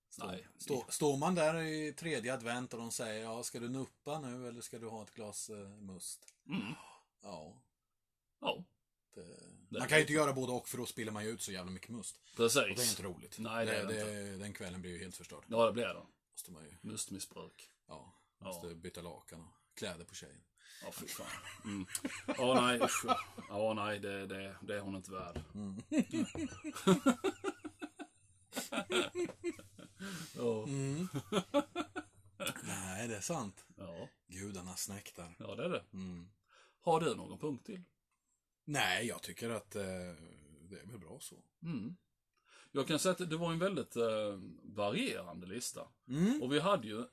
Stå, 0.10 0.26
Nej. 0.26 0.48
stå, 0.58 0.86
står 0.90 1.18
man 1.18 1.36
där 1.36 1.62
i 1.62 1.94
tredje 1.94 2.34
advent 2.34 2.74
och 2.74 2.80
de 2.80 2.92
säger 2.92 3.24
ja, 3.24 3.44
ska 3.44 3.60
du 3.60 3.70
nuppa 3.70 4.20
nu 4.20 4.48
eller 4.48 4.62
ska 4.62 4.80
du 4.80 4.88
ha 4.88 5.04
ett 5.04 5.14
glas 5.14 5.50
eh, 5.50 5.70
must? 5.70 6.34
Mm. 6.48 6.74
Ja, 7.22 7.54
Ja, 8.42 8.64
Det- 9.14 9.61
man 9.80 9.88
kan 9.88 9.98
ju 9.98 10.02
inte 10.02 10.14
göra 10.14 10.34
både 10.34 10.52
och 10.52 10.68
för 10.70 10.78
då 10.78 10.86
spiller 10.86 11.12
man 11.12 11.24
ju 11.24 11.30
ut 11.30 11.42
så 11.42 11.52
jävla 11.52 11.72
mycket 11.72 11.90
must. 11.90 12.16
precis. 12.36 12.62
Och 12.62 12.68
det 12.76 12.82
är 12.84 12.90
inte 12.90 13.04
roligt. 13.04 13.40
Nej, 13.40 13.66
det 13.66 13.76
är 13.76 13.86
det 13.88 14.38
Den 14.38 14.54
kvällen 14.54 14.82
blir 14.82 14.92
ju 14.92 15.00
helt 15.00 15.16
förstörd. 15.18 15.44
Ja, 15.48 15.66
det 15.66 15.72
blir 15.74 15.84
det. 15.88 16.04
Måste 16.34 16.52
man 16.52 16.64
ju, 16.64 16.78
Mustmissbruk. 16.82 17.70
ja, 17.88 18.14
Ja. 18.40 18.46
måste 18.48 18.76
byta 18.76 19.02
lakan 19.02 19.42
och 19.42 19.78
kläder 19.78 20.06
på 20.06 20.16
tjejen. 20.16 20.42
Ja, 20.84 20.92
fy 20.92 21.08
fan. 21.08 21.28
Mm. 21.66 21.86
Ja, 22.38 22.62
nej, 22.62 22.82
usch. 22.82 23.06
Ja, 23.50 23.74
nej, 23.74 24.00
det, 24.00 24.26
det, 24.28 24.56
det 24.62 24.76
är 24.76 24.80
hon 24.80 24.96
inte 24.96 25.12
värd. 25.12 25.42
Ja, 30.36 30.66
Nej, 32.64 33.08
det 33.08 33.16
är 33.16 33.22
sant. 33.22 33.66
ja, 33.78 34.10
Gudarna 34.28 34.76
snäktar. 34.76 35.36
ja, 35.40 35.56
det 35.56 35.64
är 35.66 35.70
det. 35.70 35.84
Mm. 35.94 36.30
Har 36.82 37.00
du 37.00 37.16
någon 37.16 37.40
punkt 37.40 37.66
till? 37.66 37.84
Nej, 38.72 39.08
jag 39.08 39.22
tycker 39.22 39.50
att 39.50 39.76
eh, 39.76 39.82
det 40.70 40.80
är 40.80 40.86
väl 40.86 41.00
bra 41.00 41.18
så. 41.20 41.36
Mm. 41.64 41.96
Jag 42.72 42.88
kan 42.88 43.00
säga 43.00 43.12
att 43.12 43.30
det 43.30 43.38
var 43.38 43.52
en 43.52 43.60
väldigt 43.60 43.96
eh, 43.96 44.40
varierande 44.64 45.48
lista. 45.48 45.88
Mm. 46.08 46.42
Och 46.42 46.54
vi 46.54 46.60
hade 46.60 46.88
ju... 46.88 47.04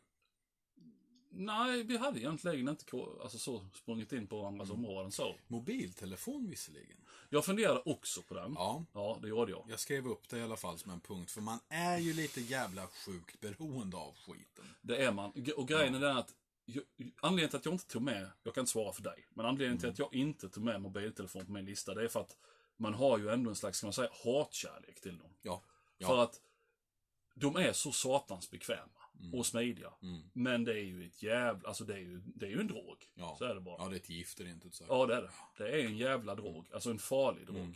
Nej, 1.30 1.82
vi 1.82 1.96
hade 1.96 2.20
egentligen 2.20 2.68
inte 2.68 2.84
alltså, 3.22 3.38
så 3.38 3.66
sprungit 3.74 4.12
in 4.12 4.26
på 4.26 4.38
varandras 4.38 4.70
områden 4.70 5.12
så. 5.12 5.36
Mobiltelefon 5.46 6.50
visserligen. 6.50 6.96
Jag 7.28 7.44
funderade 7.44 7.82
också 7.84 8.22
på 8.22 8.34
den. 8.34 8.52
Ja, 8.54 8.84
Ja, 8.92 9.18
det 9.22 9.28
gjorde 9.28 9.52
jag. 9.52 9.66
jag 9.68 9.80
skrev 9.80 10.06
upp 10.06 10.28
det 10.28 10.38
i 10.38 10.42
alla 10.42 10.56
fall 10.56 10.78
som 10.78 10.90
en 10.90 11.00
punkt. 11.00 11.30
För 11.30 11.40
man 11.40 11.58
är 11.68 11.98
ju 11.98 12.12
lite 12.12 12.40
jävla 12.40 12.86
sjukt 12.86 13.40
beroende 13.40 13.96
av 13.96 14.14
skiten. 14.26 14.64
Det 14.82 15.04
är 15.04 15.12
man. 15.12 15.32
Och 15.56 15.68
grejen 15.68 15.94
är 15.94 16.00
den 16.00 16.16
att 16.16 16.34
anledningen 17.20 17.50
till 17.50 17.56
att 17.56 17.64
jag 17.64 17.74
inte 17.74 17.86
tog 17.86 18.02
med, 18.02 18.30
jag 18.42 18.54
kan 18.54 18.62
inte 18.62 18.72
svara 18.72 18.92
för 18.92 19.02
dig, 19.02 19.28
men 19.30 19.46
anledningen 19.46 19.78
till 19.78 19.88
att 19.88 19.98
jag 19.98 20.14
inte 20.14 20.48
tog 20.48 20.64
med 20.64 20.80
mobiltelefon 20.80 21.46
på 21.46 21.52
min 21.52 21.64
lista, 21.64 21.94
det 21.94 22.04
är 22.04 22.08
för 22.08 22.20
att 22.20 22.36
man 22.76 22.94
har 22.94 23.18
ju 23.18 23.28
ändå 23.28 23.50
en 23.50 23.56
slags, 23.56 23.78
ska 23.78 23.86
man 23.86 23.92
säga, 23.92 24.10
hatkärlek 24.24 25.00
till 25.00 25.18
dem. 25.18 25.30
Ja. 25.42 25.62
ja. 25.98 26.08
För 26.08 26.18
att 26.18 26.40
de 27.34 27.56
är 27.56 27.72
så 27.72 27.92
satans 27.92 28.50
bekväma 28.50 28.98
och 29.32 29.46
smidiga. 29.46 29.92
Mm. 30.02 30.30
Men 30.32 30.64
det 30.64 30.72
är 30.72 30.84
ju 30.84 31.06
ett 31.06 31.22
jävla, 31.22 31.68
alltså 31.68 31.84
det 31.84 31.94
är 31.94 31.98
ju, 31.98 32.22
det 32.24 32.46
är 32.46 32.50
ju 32.50 32.60
en 32.60 32.66
drog. 32.66 32.96
Ja. 33.14 33.36
Så 33.38 33.44
är 33.44 33.54
det 33.54 33.60
bara. 33.60 33.82
ja, 33.82 33.88
det 33.88 33.94
är 33.94 34.00
ett 34.00 34.10
gift 34.10 34.40
rent 34.40 34.66
ut 34.66 34.74
sagt. 34.74 34.90
Ja, 34.90 35.06
det 35.06 35.14
är 35.14 35.22
det. 35.22 35.30
Det 35.58 35.82
är 35.82 35.86
en 35.86 35.96
jävla 35.96 36.34
drog. 36.34 36.72
Alltså 36.72 36.90
en 36.90 36.98
farlig 36.98 37.46
drog. 37.46 37.56
Mm. 37.56 37.74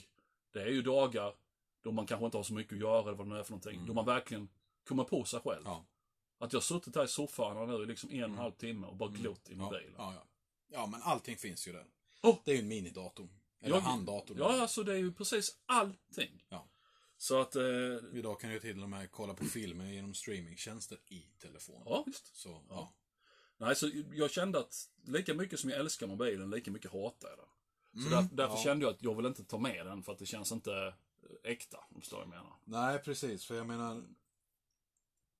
Det 0.52 0.62
är 0.62 0.68
ju 0.68 0.82
dagar 0.82 1.34
då 1.82 1.92
man 1.92 2.06
kanske 2.06 2.24
inte 2.24 2.36
har 2.36 2.44
så 2.44 2.54
mycket 2.54 2.72
att 2.72 2.78
göra 2.78 3.00
eller 3.00 3.12
vad 3.12 3.26
det 3.26 3.30
nu 3.30 3.38
är 3.38 3.42
för 3.42 3.50
någonting. 3.50 3.86
Då 3.86 3.94
man 3.94 4.06
verkligen 4.06 4.48
kommer 4.84 5.04
på 5.04 5.24
sig 5.24 5.40
själv. 5.40 5.66
Mm. 5.66 5.72
Ja. 5.72 5.84
Att 6.42 6.52
jag 6.52 6.60
har 6.60 6.62
suttit 6.62 6.96
här 6.96 7.04
i 7.04 7.08
soffan 7.08 7.68
nu 7.68 7.86
liksom 7.86 8.10
en 8.10 8.22
och 8.24 8.28
en 8.30 8.34
halv 8.38 8.52
timme 8.52 8.86
och 8.86 8.96
bara 8.96 9.08
glott 9.10 9.48
i 9.48 9.52
Mm. 9.52 9.64
Ja, 9.64 9.70
mobilen. 9.72 9.94
ja, 9.98 10.14
ja. 10.14 10.26
ja, 10.68 10.86
men 10.86 11.02
allting 11.02 11.36
finns 11.36 11.68
ju 11.68 11.72
där. 11.72 11.86
Oh! 12.22 12.38
Det 12.44 12.50
är 12.50 12.54
ju 12.54 12.60
en 12.60 12.68
minidator. 12.68 13.28
Eller 13.60 13.76
Jag- 13.76 13.80
handdator. 13.82 14.36
Ja, 14.38 14.60
alltså 14.60 14.82
det 14.82 14.92
är 14.92 14.96
ju 14.96 15.12
precis 15.12 15.56
allting. 15.66 16.44
Ja. 16.48 16.68
Så 17.16 17.40
att, 17.40 17.56
eh, 17.56 17.62
Idag 18.12 18.40
kan 18.40 18.50
du 18.50 18.60
till 18.60 18.82
och 18.82 18.90
med 18.90 19.10
kolla 19.10 19.34
på 19.34 19.44
filmer 19.44 19.84
genom 19.92 20.14
streamingtjänster 20.14 20.98
i 21.08 21.20
telefon. 21.38 21.82
ja 21.86 22.02
visst. 22.06 22.36
Så, 22.36 22.62
ja. 22.68 22.94
Nej, 23.58 23.76
så 23.76 23.90
jag 24.12 24.30
kände 24.30 24.58
att 24.58 24.74
lika 25.04 25.34
mycket 25.34 25.60
som 25.60 25.70
jag 25.70 25.78
älskar 25.80 26.06
mobilen, 26.06 26.50
lika 26.50 26.70
mycket 26.70 26.92
hatar 26.92 27.28
jag 27.28 27.38
den. 27.38 27.46
Så 28.02 28.08
Mm, 28.16 28.28
där, 28.28 28.36
därför 28.36 28.56
ja. 28.56 28.62
kände 28.62 28.84
jag 28.84 28.94
att 28.94 29.02
jag 29.02 29.14
vill 29.14 29.26
inte 29.26 29.44
ta 29.44 29.58
med 29.58 29.86
den 29.86 30.02
för 30.02 30.12
att 30.12 30.18
det 30.18 30.26
känns 30.26 30.52
inte 30.52 30.72
eh, 31.44 31.50
äkta, 31.52 31.76
om 31.78 31.84
du 31.94 32.00
förstår 32.00 32.16
vad 32.16 32.26
jag 32.26 32.30
menar. 32.30 32.52
Nej, 32.64 32.98
precis. 32.98 33.44
För 33.44 33.54
jag 33.54 33.66
menar, 33.66 34.02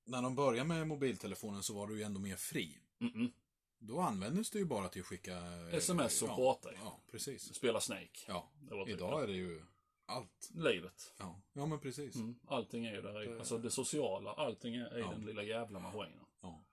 när 0.05 0.21
de 0.21 0.35
började 0.35 0.67
med 0.67 0.87
mobiltelefonen 0.87 1.63
så 1.63 1.73
var 1.73 1.87
du 1.87 1.97
ju 1.97 2.03
ändå 2.03 2.19
mer 2.19 2.35
fri. 2.35 2.77
Mm-mm. 2.99 3.31
Då 3.79 3.99
användes 3.99 4.49
det 4.49 4.59
ju 4.59 4.65
bara 4.65 4.87
till 4.89 5.01
att 5.01 5.07
skicka... 5.07 5.37
eh, 5.37 5.73
SMS 5.75 6.21
och 6.21 6.29
ja, 6.29 6.35
prata. 6.35 6.69
Ja, 6.83 6.99
precis. 7.11 7.55
Spela 7.55 7.81
Snake. 7.81 8.19
Ja. 8.27 8.51
Det 8.61 8.75
var 8.75 8.85
typ 8.85 8.93
Idag 8.95 9.23
är 9.23 9.27
det 9.27 9.33
ju 9.33 9.65
allt. 10.05 10.49
Livet. 10.53 11.13
Ja, 11.19 11.41
ja 11.53 11.65
men 11.65 11.79
precis. 11.79 12.15
Mm, 12.15 12.35
allting 12.47 12.85
är 12.85 12.93
ju 12.95 13.01
där. 13.01 13.13
Det- 13.19 13.39
Alltså 13.39 13.57
det 13.57 13.71
sociala, 13.71 14.33
allting 14.33 14.75
är 14.75 14.97
i 14.97 14.99
Ja. 14.99 15.11
den 15.11 15.21
lilla 15.25 15.43
jävla 15.43 15.79
maskinen. 15.79 16.25
Ja. 16.41 16.63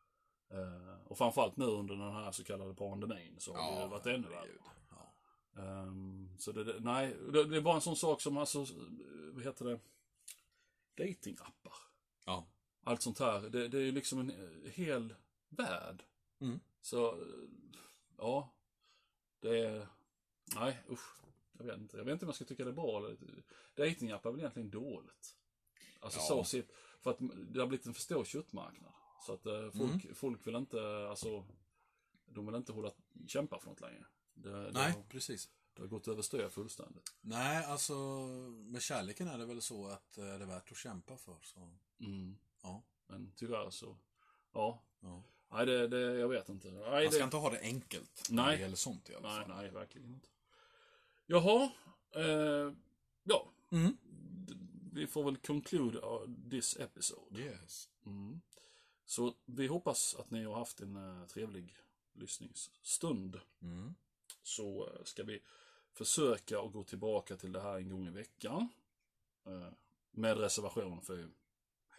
Eh, 0.51 1.01
och 1.07 1.18
framförallt 1.18 1.57
nu 1.57 1.64
under 1.64 1.95
den 1.97 2.12
här 2.12 2.33
så 2.33 2.45
kallade 2.45 2.74
pandemin 2.74 3.37
så 3.39 3.55
har 3.55 3.76
det 3.76 3.83
ju 3.83 3.89
varit 3.89 4.07
ännu 4.07 4.28
värre. 4.28 4.49
Ja. 4.91 5.14
Ehm, 5.62 6.39
så 6.39 6.53
det, 6.53 6.64
det, 6.64 6.81
nej, 6.81 7.16
det, 7.33 7.45
det 7.45 7.61
bara 7.61 7.74
en 7.74 7.81
sån 7.81 7.97
sak 7.97 8.20
som 8.20 8.37
alltså, 8.37 8.66
vad 9.33 9.45
heter 9.45 9.64
det, 9.64 9.81
datingappar. 10.97 11.74
Ja. 12.26 12.47
Allt 12.91 13.03
sånt 13.03 13.18
här, 13.18 13.41
det, 13.41 13.68
det 13.68 13.78
är 13.78 13.82
ju 13.82 13.93
liksom 13.93 14.18
en 14.18 14.32
hel 14.72 15.14
värld. 15.49 16.03
Mm. 16.41 16.61
Så, 16.80 17.12
eh, 17.12 17.26
ja, 18.16 18.53
det 19.41 19.59
är, 19.66 19.88
nej 20.55 20.78
usch. 20.91 21.16
Jag 21.59 21.64
vet 21.64 21.78
inte. 21.78 21.97
Jag 21.97 22.05
vet 22.05 22.12
inte 22.12 22.24
om 22.24 22.28
jag 22.28 22.36
ska 22.36 22.45
tycka 22.45 22.64
det 22.64 22.70
är 22.70 22.74
bra 22.74 22.99
eller... 22.99 23.16
Datingapp 23.74 24.26
är 24.26 24.30
väl 24.30 24.41
egentligen 24.41 24.70
dåligt. 24.70 25.36
Alltså 26.01 26.18
Ja. 26.20 26.24
så 26.26 26.45
sett. 26.45 26.66
För 27.01 27.11
att 27.11 27.18
det 27.49 27.61
har 27.61 27.66
blivit 27.66 27.86
en 27.86 27.95
för 27.95 28.01
stor 28.03 28.24
köttmarknad. 28.24 28.93
Så 29.26 29.32
att 29.32 29.47
eh, 29.47 29.70
folk, 29.70 30.05
Mm. 30.05 30.14
folk 30.14 30.47
vill 30.47 30.55
inte, 30.55 31.09
alltså... 31.11 31.47
De 32.26 32.47
vill 32.47 32.55
inte 32.55 32.72
hålla, 32.72 32.93
kämpa 33.26 33.59
för 33.61 33.66
något 33.68 33.80
längre. 33.80 34.07
Det, 34.34 34.51
det, 34.51 34.70
Nej, 34.72 34.93
har, 34.93 35.03
precis. 35.03 35.49
det 35.74 35.82
har 35.82 35.88
gått 35.88 36.09
överstyr 36.09 36.49
fullständigt. 36.49 37.14
Nej, 37.20 37.64
alltså 37.64 37.95
med 38.49 38.82
kärleken 38.82 39.28
är 39.28 39.38
det 39.38 39.47
väl 39.47 39.62
så 39.62 39.88
att 39.88 40.18
eh, 40.18 40.24
det 40.24 40.30
är 40.30 40.47
värt 40.47 40.70
att 40.70 40.76
kämpa 40.78 41.16
för. 41.16 41.38
Så, 41.43 41.72
Mm. 42.01 42.36
Ja, 42.62 42.82
Men 43.06 43.32
tyvärr 43.36 43.70
så, 43.70 43.96
ja. 44.52 44.82
ja. 45.00 45.22
Nej, 45.52 45.66
det, 45.66 45.88
det, 45.88 46.00
jag 46.00 46.28
vet 46.28 46.48
inte. 46.48 46.70
Nej, 46.70 47.04
Man 47.04 47.12
ska 47.12 47.18
det, 47.18 47.24
inte 47.24 47.36
ha 47.36 47.50
det 47.50 47.61
enkelt 47.61 48.26
när 48.30 48.42
Nej. 48.46 48.56
det 48.56 48.62
gäller 48.62 48.76
sånt 48.76 49.11
i 49.11 49.14
alla 49.14 49.28
nej, 49.28 49.46
fall. 49.46 49.56
nej, 49.56 49.70
verkligen 49.70 50.08
inte. 50.08 50.28
Jaha, 51.26 51.70
eh, 52.14 52.72
ja. 53.22 53.52
Mm. 53.70 53.96
Vi 54.92 55.06
får 55.06 55.24
väl 55.24 55.36
conclude 55.36 56.00
this 56.50 56.76
episode. 56.76 57.40
Yes. 57.40 57.88
Mm. 58.06 58.40
Så 59.04 59.34
vi 59.44 59.66
hoppas 59.66 60.14
att 60.18 60.30
ni 60.30 60.44
har 60.44 60.54
haft 60.54 60.80
en 60.80 60.96
eh, 60.96 61.26
trevlig 61.26 61.76
lyssningsstund. 62.12 63.40
Mm. 63.62 63.94
Så 64.42 64.86
eh, 64.86 65.04
ska 65.04 65.24
vi 65.24 65.42
försöka 65.92 66.61
att 66.61 66.72
gå 66.72 66.84
tillbaka 66.84 67.36
till 67.36 67.52
det 67.52 67.61
här 67.61 67.76
en 67.76 67.88
gång 67.88 68.06
i 68.06 68.11
veckan. 68.11 68.68
Eh, 69.46 69.68
med 70.11 70.38
reservation 70.38 71.02
för 71.02 71.28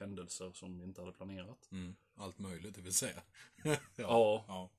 händelser 0.02 0.52
som 0.54 0.78
vi 0.80 0.84
inte 0.84 1.02
hade 1.02 1.14
planerat. 1.14 1.70
Mm. 1.72 1.96
Allt 2.16 2.40
möjligt, 2.40 2.76
det 2.76 2.82
vill 2.82 2.94
säga. 2.94 3.22
Ja, 3.96 4.46
ja. 4.48 4.70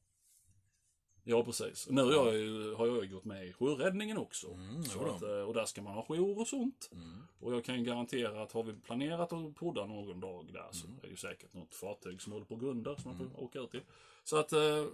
ja 1.24 1.44
precis. 1.44 1.88
Nu 1.90 2.02
har 2.02 2.12
jag, 2.12 2.34
ju, 2.34 2.74
har 2.74 2.86
jag 2.86 3.04
ju 3.04 3.14
gått 3.14 3.24
med 3.24 3.46
i 3.46 3.52
sjöräddningen 3.52 4.18
också. 4.18 4.52
Mm, 4.54 4.84
så 4.84 5.04
att, 5.10 5.22
eh, 5.22 5.28
och 5.28 5.54
där 5.54 5.64
ska 5.64 5.82
man 5.82 5.94
ha 5.94 6.04
jour 6.04 6.38
och 6.40 6.48
sånt. 6.48 6.88
Mm. 6.92 7.22
Och 7.40 7.54
jag 7.54 7.64
kan 7.64 7.78
ju 7.78 7.84
garantera 7.84 8.42
att 8.42 8.52
har 8.52 8.62
vi 8.62 8.72
planerat 8.72 9.32
att 9.32 9.54
podda 9.54 9.86
någon 9.86 10.20
dag 10.20 10.52
där 10.52 10.68
så 10.72 10.86
Mm. 10.86 10.98
är 10.98 11.02
det 11.02 11.08
ju 11.08 11.16
säkert 11.16 11.54
något 11.54 11.74
fartyg 11.74 12.22
som 12.22 12.32
håller 12.32 12.46
på 12.46 12.54
att 12.54 12.60
grunda 12.60 12.96
som 12.96 13.10
man 13.18 13.30
får 13.30 13.42
åka 13.42 13.60
ut 13.60 13.70
till. 13.70 13.82
Så 14.24 14.36
att, 14.36 14.52
eh, 14.52 14.86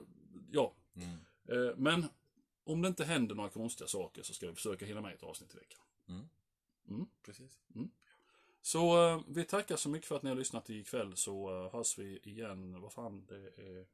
ja. 0.50 0.72
Mm. 0.96 1.16
Eh, 1.44 1.76
Men 1.76 2.04
om 2.64 2.82
det 2.82 2.88
inte 2.88 3.04
händer 3.04 3.34
några 3.34 3.50
konstiga 3.50 3.88
saker 3.88 4.22
så 4.22 4.34
ska 4.34 4.48
vi 4.48 4.54
försöka 4.54 4.86
hinna 4.86 5.00
med 5.00 5.14
ett 5.14 5.22
avsnitt 5.22 5.54
i 5.54 5.58
veckan. 5.58 5.80
Mm. 6.08 6.28
Mm. 6.88 7.06
Precis. 7.22 7.58
Så 8.62 9.08
eh, 9.08 9.20
vi 9.28 9.44
tackar 9.44 9.76
så 9.76 9.88
mycket 9.88 10.08
för 10.08 10.16
att 10.16 10.22
ni 10.22 10.28
har 10.28 10.36
lyssnat 10.36 10.70
ikväll 10.70 11.16
så 11.16 11.64
eh, 11.64 11.72
hörs 11.72 11.98
vi 11.98 12.18
igen, 12.22 12.80
vad 12.80 12.92
fan 12.92 13.26
det 13.26 13.36
är, 13.36 13.86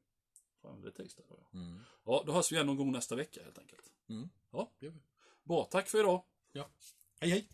fan 0.61 0.81
det 0.81 0.87
är 0.87 0.91
tisdag 0.91 1.23
ja. 1.29 1.47
Mm. 1.53 1.79
Ja, 2.03 2.23
då 2.25 2.31
hörs 2.33 2.51
vi 2.51 2.55
igen 2.55 2.67
någon 2.67 2.77
gång 2.77 2.91
nästa 2.91 3.15
vecka 3.15 3.43
helt 3.43 3.57
enkelt. 3.59 3.91
Mm. 4.09 4.29
Ja, 4.51 4.71
Gör 4.79 4.89
vi. 4.89 4.99
bra, 5.43 5.65
tack 5.65 5.87
för 5.87 5.99
idag. 5.99 6.23
Ja. 6.51 6.69
Hej 7.19 7.29
hej! 7.29 7.47